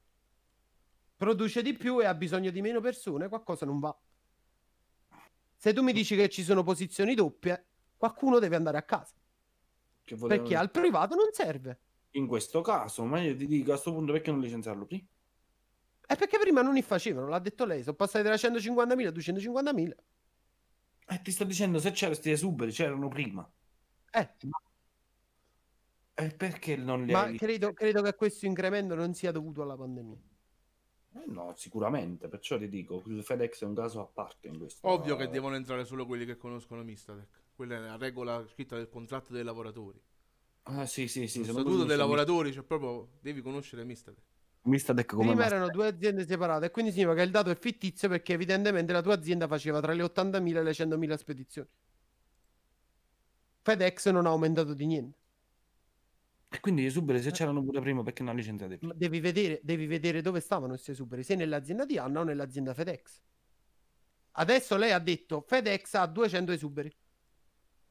Produce 1.16 1.60
di 1.60 1.72
più 1.72 2.00
e 2.00 2.04
ha 2.04 2.14
bisogno 2.14 2.50
di 2.50 2.60
meno 2.62 2.80
persone, 2.80 3.26
qualcosa 3.26 3.66
non 3.66 3.80
va. 3.80 3.98
Se 5.56 5.72
tu 5.72 5.82
mi 5.82 5.92
dici 5.92 6.14
che 6.14 6.28
ci 6.28 6.44
sono 6.44 6.62
posizioni 6.62 7.16
doppie, 7.16 7.66
qualcuno 7.96 8.38
deve 8.38 8.54
andare 8.54 8.78
a 8.78 8.82
casa, 8.82 9.16
volevano- 10.10 10.28
perché 10.28 10.56
al 10.56 10.70
privato 10.70 11.16
non 11.16 11.32
serve. 11.32 11.80
In 12.10 12.28
questo 12.28 12.60
caso, 12.60 13.04
ma 13.04 13.20
io 13.20 13.36
ti 13.36 13.48
dico 13.48 13.70
a 13.70 13.72
questo 13.72 13.92
punto 13.92 14.12
perché 14.12 14.30
non 14.30 14.40
licenziarlo 14.40 14.86
prima? 14.86 15.04
È 16.06 16.16
perché 16.16 16.38
prima 16.38 16.62
non 16.62 16.74
li 16.74 16.82
facevano, 16.82 17.26
l'ha 17.26 17.40
detto 17.40 17.64
lei, 17.64 17.82
sono 17.82 17.96
passati 17.96 18.22
da 18.22 18.34
150.000 18.34 19.08
a 19.08 19.10
250.000. 19.10 19.90
E 21.08 21.22
ti 21.22 21.32
sto 21.32 21.42
dicendo, 21.42 21.80
se 21.80 21.90
c'erano 21.90 22.12
questi 22.12 22.30
esuberi, 22.30 22.70
c'erano 22.70 23.08
prima. 23.08 23.50
Eh, 24.10 24.36
E 26.20 26.30
perché 26.30 26.74
non 26.74 27.04
li 27.04 27.12
ma 27.12 27.22
hai 27.22 27.38
credo, 27.38 27.72
credo 27.72 28.02
che 28.02 28.16
questo 28.16 28.44
incremento 28.44 28.96
non 28.96 29.14
sia 29.14 29.30
dovuto 29.30 29.62
alla 29.62 29.76
pandemia. 29.76 30.18
Eh 31.14 31.24
no, 31.26 31.52
sicuramente, 31.54 32.26
perciò 32.26 32.58
ti 32.58 32.68
dico, 32.68 33.00
il 33.06 33.22
FedEx 33.22 33.62
è 33.62 33.64
un 33.64 33.76
caso 33.76 34.00
a 34.00 34.06
parte 34.06 34.48
in 34.48 34.58
questo. 34.58 34.84
Ovvio 34.88 35.14
che 35.14 35.28
devono 35.28 35.54
entrare 35.54 35.84
solo 35.84 36.06
quelli 36.06 36.24
che 36.24 36.36
conoscono 36.36 36.82
Mistatec. 36.82 37.28
Quella 37.54 37.76
è 37.76 37.78
la 37.78 37.96
regola 37.96 38.44
scritta 38.48 38.74
del 38.74 38.88
contratto 38.88 39.32
dei 39.32 39.44
lavoratori. 39.44 40.02
Ah, 40.64 40.86
sì, 40.86 41.06
sì, 41.06 41.28
sì. 41.28 41.44
Sono 41.44 41.60
statuto 41.60 41.84
dei 41.84 41.96
lavoratori, 41.96 42.52
cioè 42.52 42.64
proprio 42.64 43.10
devi 43.20 43.40
conoscere 43.40 43.84
Mistatec. 43.84 44.24
Mistatec 44.62 45.14
come 45.14 45.28
Prima 45.28 45.46
erano 45.46 45.68
due 45.68 45.86
aziende 45.86 46.26
separate 46.26 46.66
e 46.66 46.70
quindi 46.72 46.90
significa 46.90 47.14
che 47.14 47.22
il 47.22 47.30
dato 47.30 47.50
è 47.50 47.56
fittizio 47.56 48.08
perché 48.08 48.32
evidentemente 48.32 48.92
la 48.92 49.02
tua 49.02 49.14
azienda 49.14 49.46
faceva 49.46 49.80
tra 49.80 49.92
le 49.92 50.02
80.000 50.02 50.56
e 50.56 50.62
le 50.64 50.72
100.000 50.72 51.14
spedizioni. 51.14 51.68
FedEx 53.62 54.08
non 54.10 54.26
ha 54.26 54.30
aumentato 54.30 54.74
di 54.74 54.84
niente. 54.84 55.18
E 56.50 56.60
quindi 56.60 56.82
gli 56.82 56.86
esuberi 56.86 57.20
se 57.20 57.30
c'erano 57.30 57.62
pure 57.62 57.80
prima 57.80 58.02
perché 58.02 58.22
non 58.22 58.34
licenziate 58.34 58.72
Ma 58.74 58.78
prima? 58.78 58.94
devi 58.94 59.20
vedere, 59.20 59.60
devi 59.62 59.86
vedere 59.86 60.22
dove 60.22 60.40
stavano 60.40 60.72
questi 60.72 60.92
esuberi, 60.92 61.22
se 61.22 61.34
nell'azienda 61.34 61.84
di 61.84 61.98
Anna 61.98 62.20
o 62.20 62.22
nell'azienda 62.24 62.72
FedEx. 62.72 63.20
Adesso 64.32 64.76
lei 64.76 64.92
ha 64.92 64.98
detto 64.98 65.42
FedEx 65.46 65.94
ha 65.94 66.06
200 66.06 66.52
esuberi. 66.52 66.90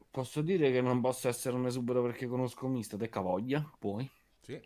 Posso 0.10 0.41
dire 0.41 0.72
che 0.72 0.82
non 0.82 1.01
posso 1.01 1.28
essere 1.28 1.55
un 1.55 1.68
esubero 1.68 2.01
perché 2.01 2.26
conosco 2.26 2.68
Mistatec 2.68 3.16
a 3.18 3.22
voglia? 3.22 3.72
Puoi? 3.78 4.10
Sì, 4.41 4.60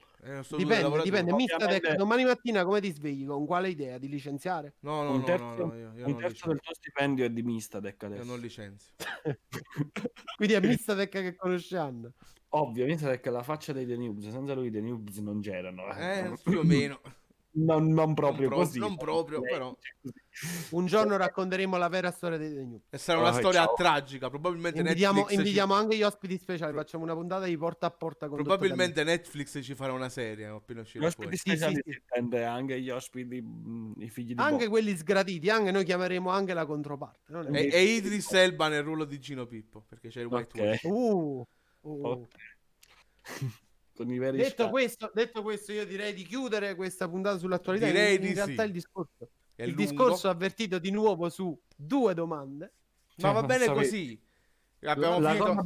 Dipende, 0.55 1.01
dipende. 1.01 1.33
Mistatec, 1.33 1.63
Ovviamente- 1.65 1.95
domani 1.95 2.23
mattina 2.23 2.63
come 2.63 2.79
ti 2.79 2.91
svegli? 2.91 3.25
Con 3.25 3.45
quale 3.47 3.69
idea? 3.69 3.97
Di 3.97 4.07
licenziare? 4.07 4.75
No, 4.81 5.01
no, 5.01 5.11
un 5.13 5.17
no, 5.19 5.23
terzo, 5.25 5.43
no, 5.43 5.65
no, 5.65 5.75
io, 5.75 5.91
io 5.95 6.05
un 6.05 6.17
terzo 6.17 6.47
del 6.49 6.59
tuo 6.59 6.73
stipendio 6.75 7.25
è 7.25 7.29
di 7.31 7.41
Mistatec 7.41 7.99
Io 8.03 8.07
adesso. 8.07 8.23
non 8.23 8.39
licenzio. 8.39 8.93
Quindi 10.37 10.53
è 10.53 10.59
Mistatec 10.61 11.09
che 11.09 11.35
conosce 11.35 11.77
Anna. 11.77 12.13
Ovvio, 12.53 12.85
Mistatec 12.85 13.25
è 13.25 13.29
la 13.29 13.43
faccia 13.43 13.71
dei 13.73 13.85
The 13.85 13.95
Noobs, 13.97 14.29
senza 14.29 14.53
lui 14.53 14.67
i 14.67 14.71
The 14.71 14.81
Noobs 14.81 15.17
non 15.17 15.39
c'erano. 15.41 15.93
Eh, 15.95 16.33
più 16.43 16.59
o 16.59 16.63
meno. 16.63 16.99
Non, 17.53 17.89
non 17.89 18.13
proprio 18.13 18.47
pro- 18.47 18.57
così. 18.59 18.79
non 18.79 18.95
proprio, 18.95 19.41
però. 19.41 19.75
Un 20.69 20.85
giorno 20.85 21.17
racconteremo 21.17 21.75
la 21.75 21.89
vera 21.89 22.09
storia 22.09 22.37
dei 22.37 22.49
The 22.53 22.63
New. 22.63 22.81
E 22.89 22.97
sarà 22.97 23.19
una 23.19 23.29
Ah, 23.29 23.33
storia 23.33 23.63
ciao. 23.65 23.73
tragica. 23.73 24.29
Probabilmente 24.29 24.79
Invitiamo, 24.79 25.15
Netflix, 25.19 25.35
ci- 25.37 25.41
invitiamo 25.43 25.73
anche 25.73 25.97
gli 25.97 26.03
ospiti 26.03 26.37
speciali. 26.37 26.73
Facciamo 26.73 27.03
una 27.03 27.13
puntata 27.13 27.43
di 27.45 27.57
porta 27.57 27.87
a 27.87 27.91
porta 27.91 28.29
con 28.29 28.37
probabilmente 28.37 29.03
Netflix 29.03 29.59
ci 29.61 29.75
farà 29.75 29.91
una 29.91 30.07
serie. 30.07 30.45
Appena 30.45 30.79
Gli 30.79 30.83
uscito 30.83 31.05
ospiti. 31.05 31.35
Sì, 31.35 31.49
sì, 31.49 31.49
speciali 31.57 31.81
sì. 31.85 31.89
intende 31.89 32.45
anche 32.45 32.79
gli 32.79 32.89
ospiti, 32.89 33.41
mh, 33.41 33.93
i 33.97 34.09
figli 34.09 34.33
di 34.33 34.41
anche 34.41 34.63
Bob. 34.63 34.69
quelli 34.69 34.95
sgraditi. 34.95 35.49
Anche 35.49 35.71
noi 35.71 35.83
chiameremo 35.83 36.29
anche 36.29 36.53
la 36.53 36.65
controparte. 36.65 37.33
non 37.33 37.53
è- 37.53 37.59
E, 37.63 37.69
e 37.73 37.81
Idris 37.83 38.31
Elba 38.31 38.69
nel 38.69 38.83
ruolo 38.83 39.03
di 39.03 39.19
Gino 39.19 39.45
Pippo. 39.45 39.83
Perché 39.89 40.07
c'è 40.07 40.21
il 40.21 40.27
White. 40.27 40.61
Wash. 40.61 40.83
Uh, 40.83 41.45
Ok. 41.81 42.35
Con 43.93 44.09
i 44.11 44.17
veri 44.17 44.37
Detto 44.37 44.69
questo, 44.69 45.11
detto 45.13 45.41
questo, 45.43 45.71
io 45.73 45.85
direi 45.85 46.13
di 46.13 46.23
chiudere 46.23 46.75
questa 46.75 47.07
puntata 47.07 47.37
sull'attualità. 47.37 47.85
Direi 47.85 48.15
in, 48.15 48.21
in 48.21 48.27
di 48.29 48.33
realtà 48.33 48.61
sì. 48.61 48.67
il 48.67 48.73
discorso, 48.73 49.29
È 49.53 49.63
il 49.63 49.69
lungo. 49.73 49.81
discorso 49.83 50.29
avvertito 50.29 50.79
di 50.79 50.89
nuovo 50.91 51.29
su 51.29 51.59
due 51.75 52.13
domande. 52.13 52.73
Ma 53.17 53.31
va 53.31 53.39
Cioè, 53.39 53.47
bene 53.47 53.65
non 53.67 53.75
così. 53.75 54.19
Abbiamo 54.81 55.19
La 55.19 55.29
finito. 55.31 55.45
cosa- 55.45 55.65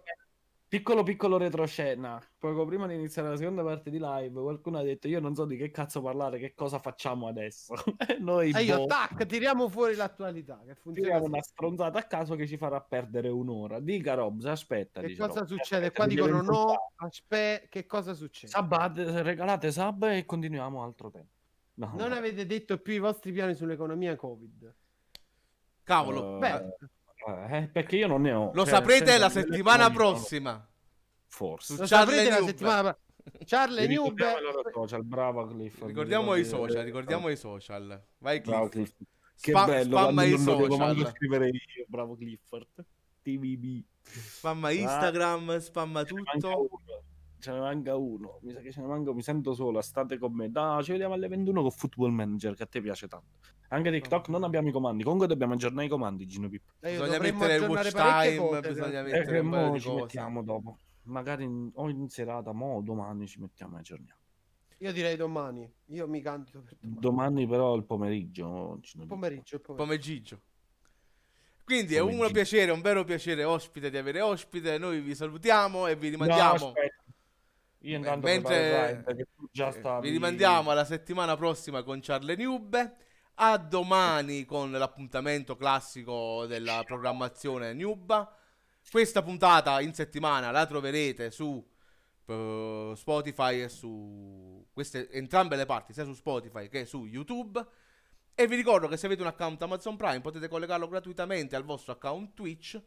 Piccolo 0.76 1.04
piccolo 1.04 1.38
retroscena. 1.38 2.22
Poco 2.38 2.66
prima 2.66 2.86
di 2.86 2.96
iniziare 2.96 3.30
la 3.30 3.38
seconda 3.38 3.64
parte 3.64 3.90
di 3.90 3.98
live, 3.98 4.42
qualcuno 4.42 4.78
ha 4.80 4.84
detto: 4.84 5.08
Io 5.08 5.22
non 5.22 5.34
so 5.34 5.46
di 5.46 5.56
che 5.56 5.72
cazzo 5.72 6.02
parlare, 6.02 6.38
che 6.38 6.54
cosa 6.54 6.80
facciamo 6.80 7.28
adesso. 7.28 7.76
E 8.06 8.18
noi 8.20 8.52
E 8.52 8.62
io, 8.64 8.80
boh, 8.80 8.86
tac, 8.88 9.26
tiriamo 9.26 9.70
fuori 9.70 9.96
l'attualità. 9.96 10.62
Che 10.66 10.76
funziona 10.76 11.08
tiriamo 11.12 11.28
una 11.28 11.42
stronzata 11.42 12.00
a 12.00 12.04
caso 12.04 12.36
che 12.36 12.46
ci 12.46 12.58
farà 12.58 12.82
perdere 12.82 13.30
un'ora. 13.30 13.80
Dica 13.80 14.16
Robs, 14.16 14.44
aspetta. 14.44 15.00
Che 15.00 15.16
cosa 15.16 15.40
Robs, 15.40 15.48
succede? 15.54 15.86
aspetta, 15.86 15.92
Qua 15.92 16.08
dicono 16.08 16.42
no, 16.42 16.92
aspetta, 16.98 17.68
che 17.70 17.86
cosa 17.86 18.14
succede? 18.14 18.52
Sabat, 18.52 18.98
regalate 18.98 19.72
sub 19.72 20.04
e 20.04 20.26
continuiamo 20.26 20.84
altro 20.84 21.10
tempo. 21.10 21.30
No, 21.76 21.94
Non 21.96 22.10
no. 22.10 22.16
avete 22.16 22.46
detto 22.46 22.80
più 22.80 22.96
i 22.96 23.00
vostri 23.00 23.32
piani 23.32 23.54
sull'economia 23.56 24.18
Covid. 24.18 24.76
Cavolo. 25.84 26.36
Eh, 26.36 26.40
Beh, 26.40 26.76
eh, 27.26 27.70
perché 27.72 27.96
io 27.98 28.08
non 28.08 28.22
ne 28.22 28.34
ho. 28.34 28.52
Lo 28.54 28.64
Cioè, 28.64 28.74
saprete 28.76 29.18
la 29.18 29.30
settimana 29.30 29.88
non 29.88 29.94
prossima. 29.94 30.70
Forse. 31.28 31.74
Lo 31.78 31.86
Charlie 31.86 32.16
saprete 32.16 32.30
la 32.40 32.46
settimana 32.46 32.98
Charlie 33.46 33.96
loro 33.96 34.70
social, 34.72 35.04
brava 35.04 35.48
Cliff. 35.48 35.84
Ricordiamo 35.84 36.36
i 36.36 36.46
social, 36.46 36.84
ricordiamo 36.84 37.30
i 37.30 37.36
social. 37.36 38.04
Vai 38.20 38.40
Bravo 38.42 38.70
Cliff. 38.70 38.96
Cliff. 38.96 39.10
Che 39.42 39.52
Spam- 39.52 39.68
bello, 39.68 39.98
spamma 39.98 40.24
i 40.24 40.38
social. 40.38 41.08
scrivere 41.12 41.48
io, 41.48 41.86
bravo 41.88 42.16
Clifford. 42.16 42.68
TVB. 43.22 43.84
Spamma 44.04 44.70
Instagram, 44.70 45.58
spamma 45.60 46.04
Ce 46.04 46.14
ne 46.14 46.22
manca 46.22 46.48
tutto. 46.48 47.04
Ce 47.40 47.52
ne 47.52 47.60
manca 47.60 47.96
uno. 47.96 48.40
Mi 48.42 48.52
sa 48.52 48.60
che 48.60 48.72
ce 48.72 48.82
ne 48.82 48.88
manca, 48.88 49.14
mi 49.14 49.22
sento 49.22 49.54
solo, 49.54 49.82
state 49.82 50.18
con 50.18 50.34
me. 50.34 50.50
Dai, 50.50 50.84
ci 50.84 50.92
vediamo 50.92 51.14
alle 51.14 51.28
21 51.28 51.62
con 51.62 51.72
Football 51.72 52.12
Manager, 52.12 52.56
che 52.56 52.64
a 52.64 52.66
te 52.66 52.82
piace 52.82 53.08
tanto. 53.08 53.38
Anche 53.70 53.92
TikTok 53.92 54.30
non 54.30 54.44
abbiamo 54.44 54.68
i 54.70 54.72
comandi. 54.72 55.04
Comunque 55.04 55.28
dobbiamo 55.28 55.54
aggiornare 55.54 55.86
i 55.88 55.90
comandi, 55.90 56.26
Gino 56.26 56.48
Pippo. 56.50 56.72
Eh, 56.82 56.92
Bisogna 56.92 57.20
mettere 57.20 57.56
il 57.56 57.64
watch 57.64 57.92
time, 57.92 58.36
cose, 58.38 58.60
bisogna 58.62 58.88
eh. 58.88 59.00
E 59.00 59.04
mettere 59.04 59.26
che 59.26 59.38
un 59.40 59.50
paio 59.50 59.80
ci 59.80 59.88
cose. 59.90 60.02
mettiamo 60.02 60.44
dopo. 60.44 60.78
Magari 61.04 61.44
in- 61.44 61.70
o 61.76 61.90
in 61.90 62.10
serata, 62.10 62.52
mo 62.52 62.76
o 62.78 62.82
domani 62.82 63.28
ci 63.28 63.40
mettiamo 63.40 63.76
e 63.76 63.80
aggiorniamo. 63.80 64.20
Io 64.80 64.92
direi 64.92 65.16
domani. 65.16 65.72
Io 65.88 66.08
mi 66.08 66.20
candido 66.22 66.62
per 66.62 66.76
domani. 66.80 67.00
Domani 67.00 67.48
però 67.48 67.76
il 67.76 67.84
pomeriggio. 67.86 68.80
Pippo. 68.82 69.06
pomeriggio, 69.06 69.56
il 69.56 69.62
pomeriggio. 69.62 69.76
Pomeriggio. 69.86 70.42
Quindi 71.64 71.96
è 71.96 72.00
un 72.00 72.10
Pomeriggio. 72.10 72.34
piacere, 72.34 72.72
un 72.72 72.82
vero 72.82 73.04
piacere 73.04 73.44
ospite 73.44 73.90
di 73.90 73.98
avere 73.98 74.22
ospite. 74.22 74.78
Noi 74.78 75.00
vi 75.02 75.16
salutiamo 75.16 75.88
e 75.88 75.96
vi 75.96 76.12
No, 76.12 76.18
rimandiamo. 76.18 76.54
aspetta. 76.68 76.95
Io 77.86 77.98
intanto 77.98 78.26
Mentre- 78.26 79.04
ride, 79.06 79.28
già 79.52 79.68
Eh, 79.68 79.72
stavi... 79.72 80.08
Vi 80.08 80.14
rimandiamo 80.14 80.72
alla 80.72 80.86
settimana 80.86 81.36
prossima 81.36 81.84
con 81.84 82.00
Charlie 82.02 82.36
Nube. 82.36 82.96
A 83.36 83.58
domani 83.58 84.46
con 84.46 84.72
l'appuntamento 84.72 85.56
classico 85.56 86.46
della 86.46 86.84
programmazione 86.86 87.74
Nuba. 87.74 88.34
Questa 88.90 89.22
puntata 89.22 89.82
in 89.82 89.94
settimana 89.94 90.52
la 90.52 90.66
troverete 90.66 91.30
su 91.32 91.64
eh, 92.28 92.94
Spotify 92.96 93.62
e 93.62 93.70
su 93.70 94.66
queste 94.72 95.10
entrambe 95.12 95.56
le 95.58 95.66
parti, 95.66 95.92
sia 95.94 96.06
su 96.06 96.14
Spotify 96.14 96.70
che 96.70 96.86
su 96.86 97.06
YouTube. 97.06 97.64
E 98.34 98.48
vi 98.48 98.56
ricordo 98.56 98.88
che 98.88 98.98
se 98.98 99.06
avete 99.06 99.22
un 99.22 99.28
account 99.28 99.62
Amazon 99.62 99.96
Prime 99.96 100.22
potete 100.22 100.48
collegarlo 100.48 100.88
gratuitamente 100.88 101.56
al 101.56 101.64
vostro 101.64 101.94
account 101.94 102.34
Twitch, 102.34 102.82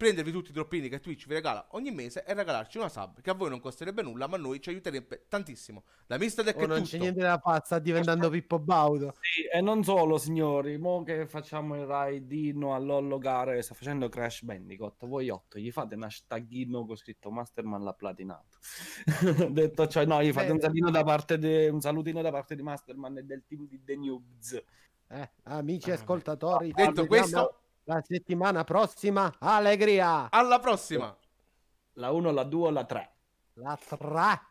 prendervi 0.00 0.32
tutti 0.32 0.48
i 0.48 0.54
droppini 0.54 0.88
che 0.88 0.98
Twitch 0.98 1.26
vi 1.26 1.34
regala 1.34 1.66
ogni 1.72 1.90
mese 1.90 2.24
e 2.24 2.32
regalarci 2.32 2.78
una 2.78 2.88
sub 2.88 3.20
che 3.20 3.28
a 3.28 3.34
voi 3.34 3.50
non 3.50 3.60
costerebbe 3.60 4.00
nulla, 4.00 4.26
ma 4.28 4.36
a 4.36 4.38
noi 4.38 4.58
ci 4.58 4.70
aiuterebbe 4.70 5.26
tantissimo. 5.28 5.84
Da 6.06 6.16
Mr. 6.16 6.42
Deck 6.42 6.56
Oh, 6.56 6.62
è 6.62 6.66
non 6.66 6.76
tutto. 6.78 6.88
c'è 6.88 6.98
niente 6.98 7.20
da 7.20 7.36
fare, 7.38 7.60
sta 7.62 7.78
diventando 7.78 8.30
Pippo 8.30 8.58
Baudo. 8.58 9.14
Sì, 9.20 9.42
e 9.42 9.60
non 9.60 9.84
solo, 9.84 10.16
signori, 10.16 10.78
mo 10.78 11.02
che 11.02 11.26
facciamo 11.26 11.76
il 11.76 11.84
raidino 11.84 12.74
all'Ollo 12.74 13.18
Gare, 13.18 13.60
sta 13.60 13.74
facendo 13.74 14.08
Crash 14.08 14.42
Bandicoot, 14.42 15.04
voi 15.06 15.28
8, 15.28 15.58
gli 15.58 15.70
fate 15.70 15.96
un 15.96 16.04
hashtaghino 16.04 16.86
con 16.86 16.96
scritto 16.96 17.30
Masterman 17.30 17.84
l'ha 17.84 17.92
platinato. 17.92 18.56
Detto 19.50 19.86
ciò, 19.86 20.02
no, 20.06 20.22
gli 20.22 20.32
fate 20.32 20.50
un, 20.50 20.60
salutino 20.60 20.90
da 20.90 21.04
parte 21.04 21.36
de- 21.36 21.68
un 21.68 21.80
salutino 21.82 22.22
da 22.22 22.30
parte 22.30 22.56
di 22.56 22.62
Masterman 22.62 23.18
e 23.18 23.22
del 23.24 23.44
team 23.46 23.68
di 23.68 23.82
The 23.84 23.96
Noobs. 23.96 24.62
Eh, 25.12 25.30
amici 25.42 25.90
Ah, 25.90 25.94
ascoltatori, 25.94 26.68
Detto 26.72 27.02
vediamo 27.02 27.06
questo, 27.08 27.59
la 27.90 28.02
settimana 28.02 28.62
prossima. 28.62 29.34
Allegria! 29.40 30.30
alla 30.30 30.60
prossima. 30.60 31.16
La 31.94 32.12
1, 32.12 32.30
la 32.30 32.44
2 32.44 32.68
o 32.68 32.70
la 32.70 32.84
3? 32.84 33.14
La 33.54 33.76
tra. 33.76 34.48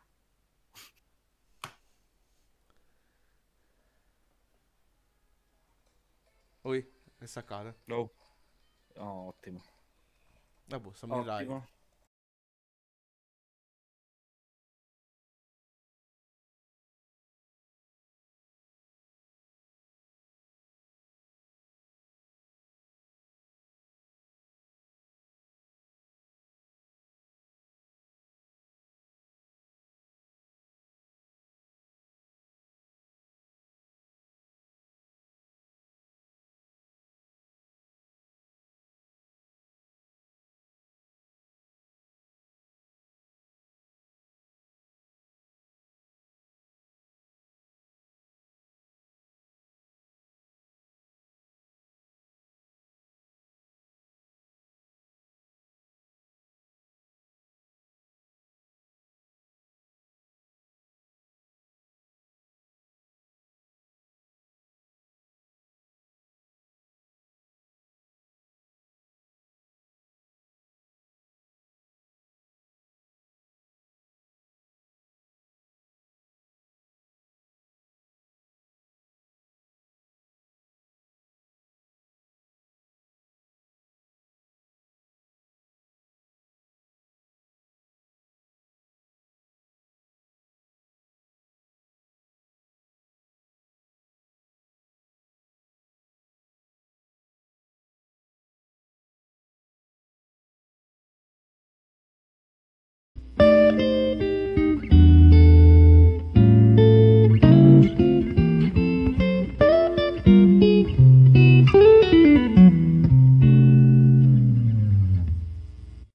Ui, 6.63 6.91
è 7.17 7.25
staccato. 7.25 7.75
No. 7.85 8.11
Oh, 8.95 9.27
ottimo. 9.27 9.63
Vabbè, 10.65 10.93
siamo 10.93 11.21
in 11.21 11.25
live. 11.25 11.67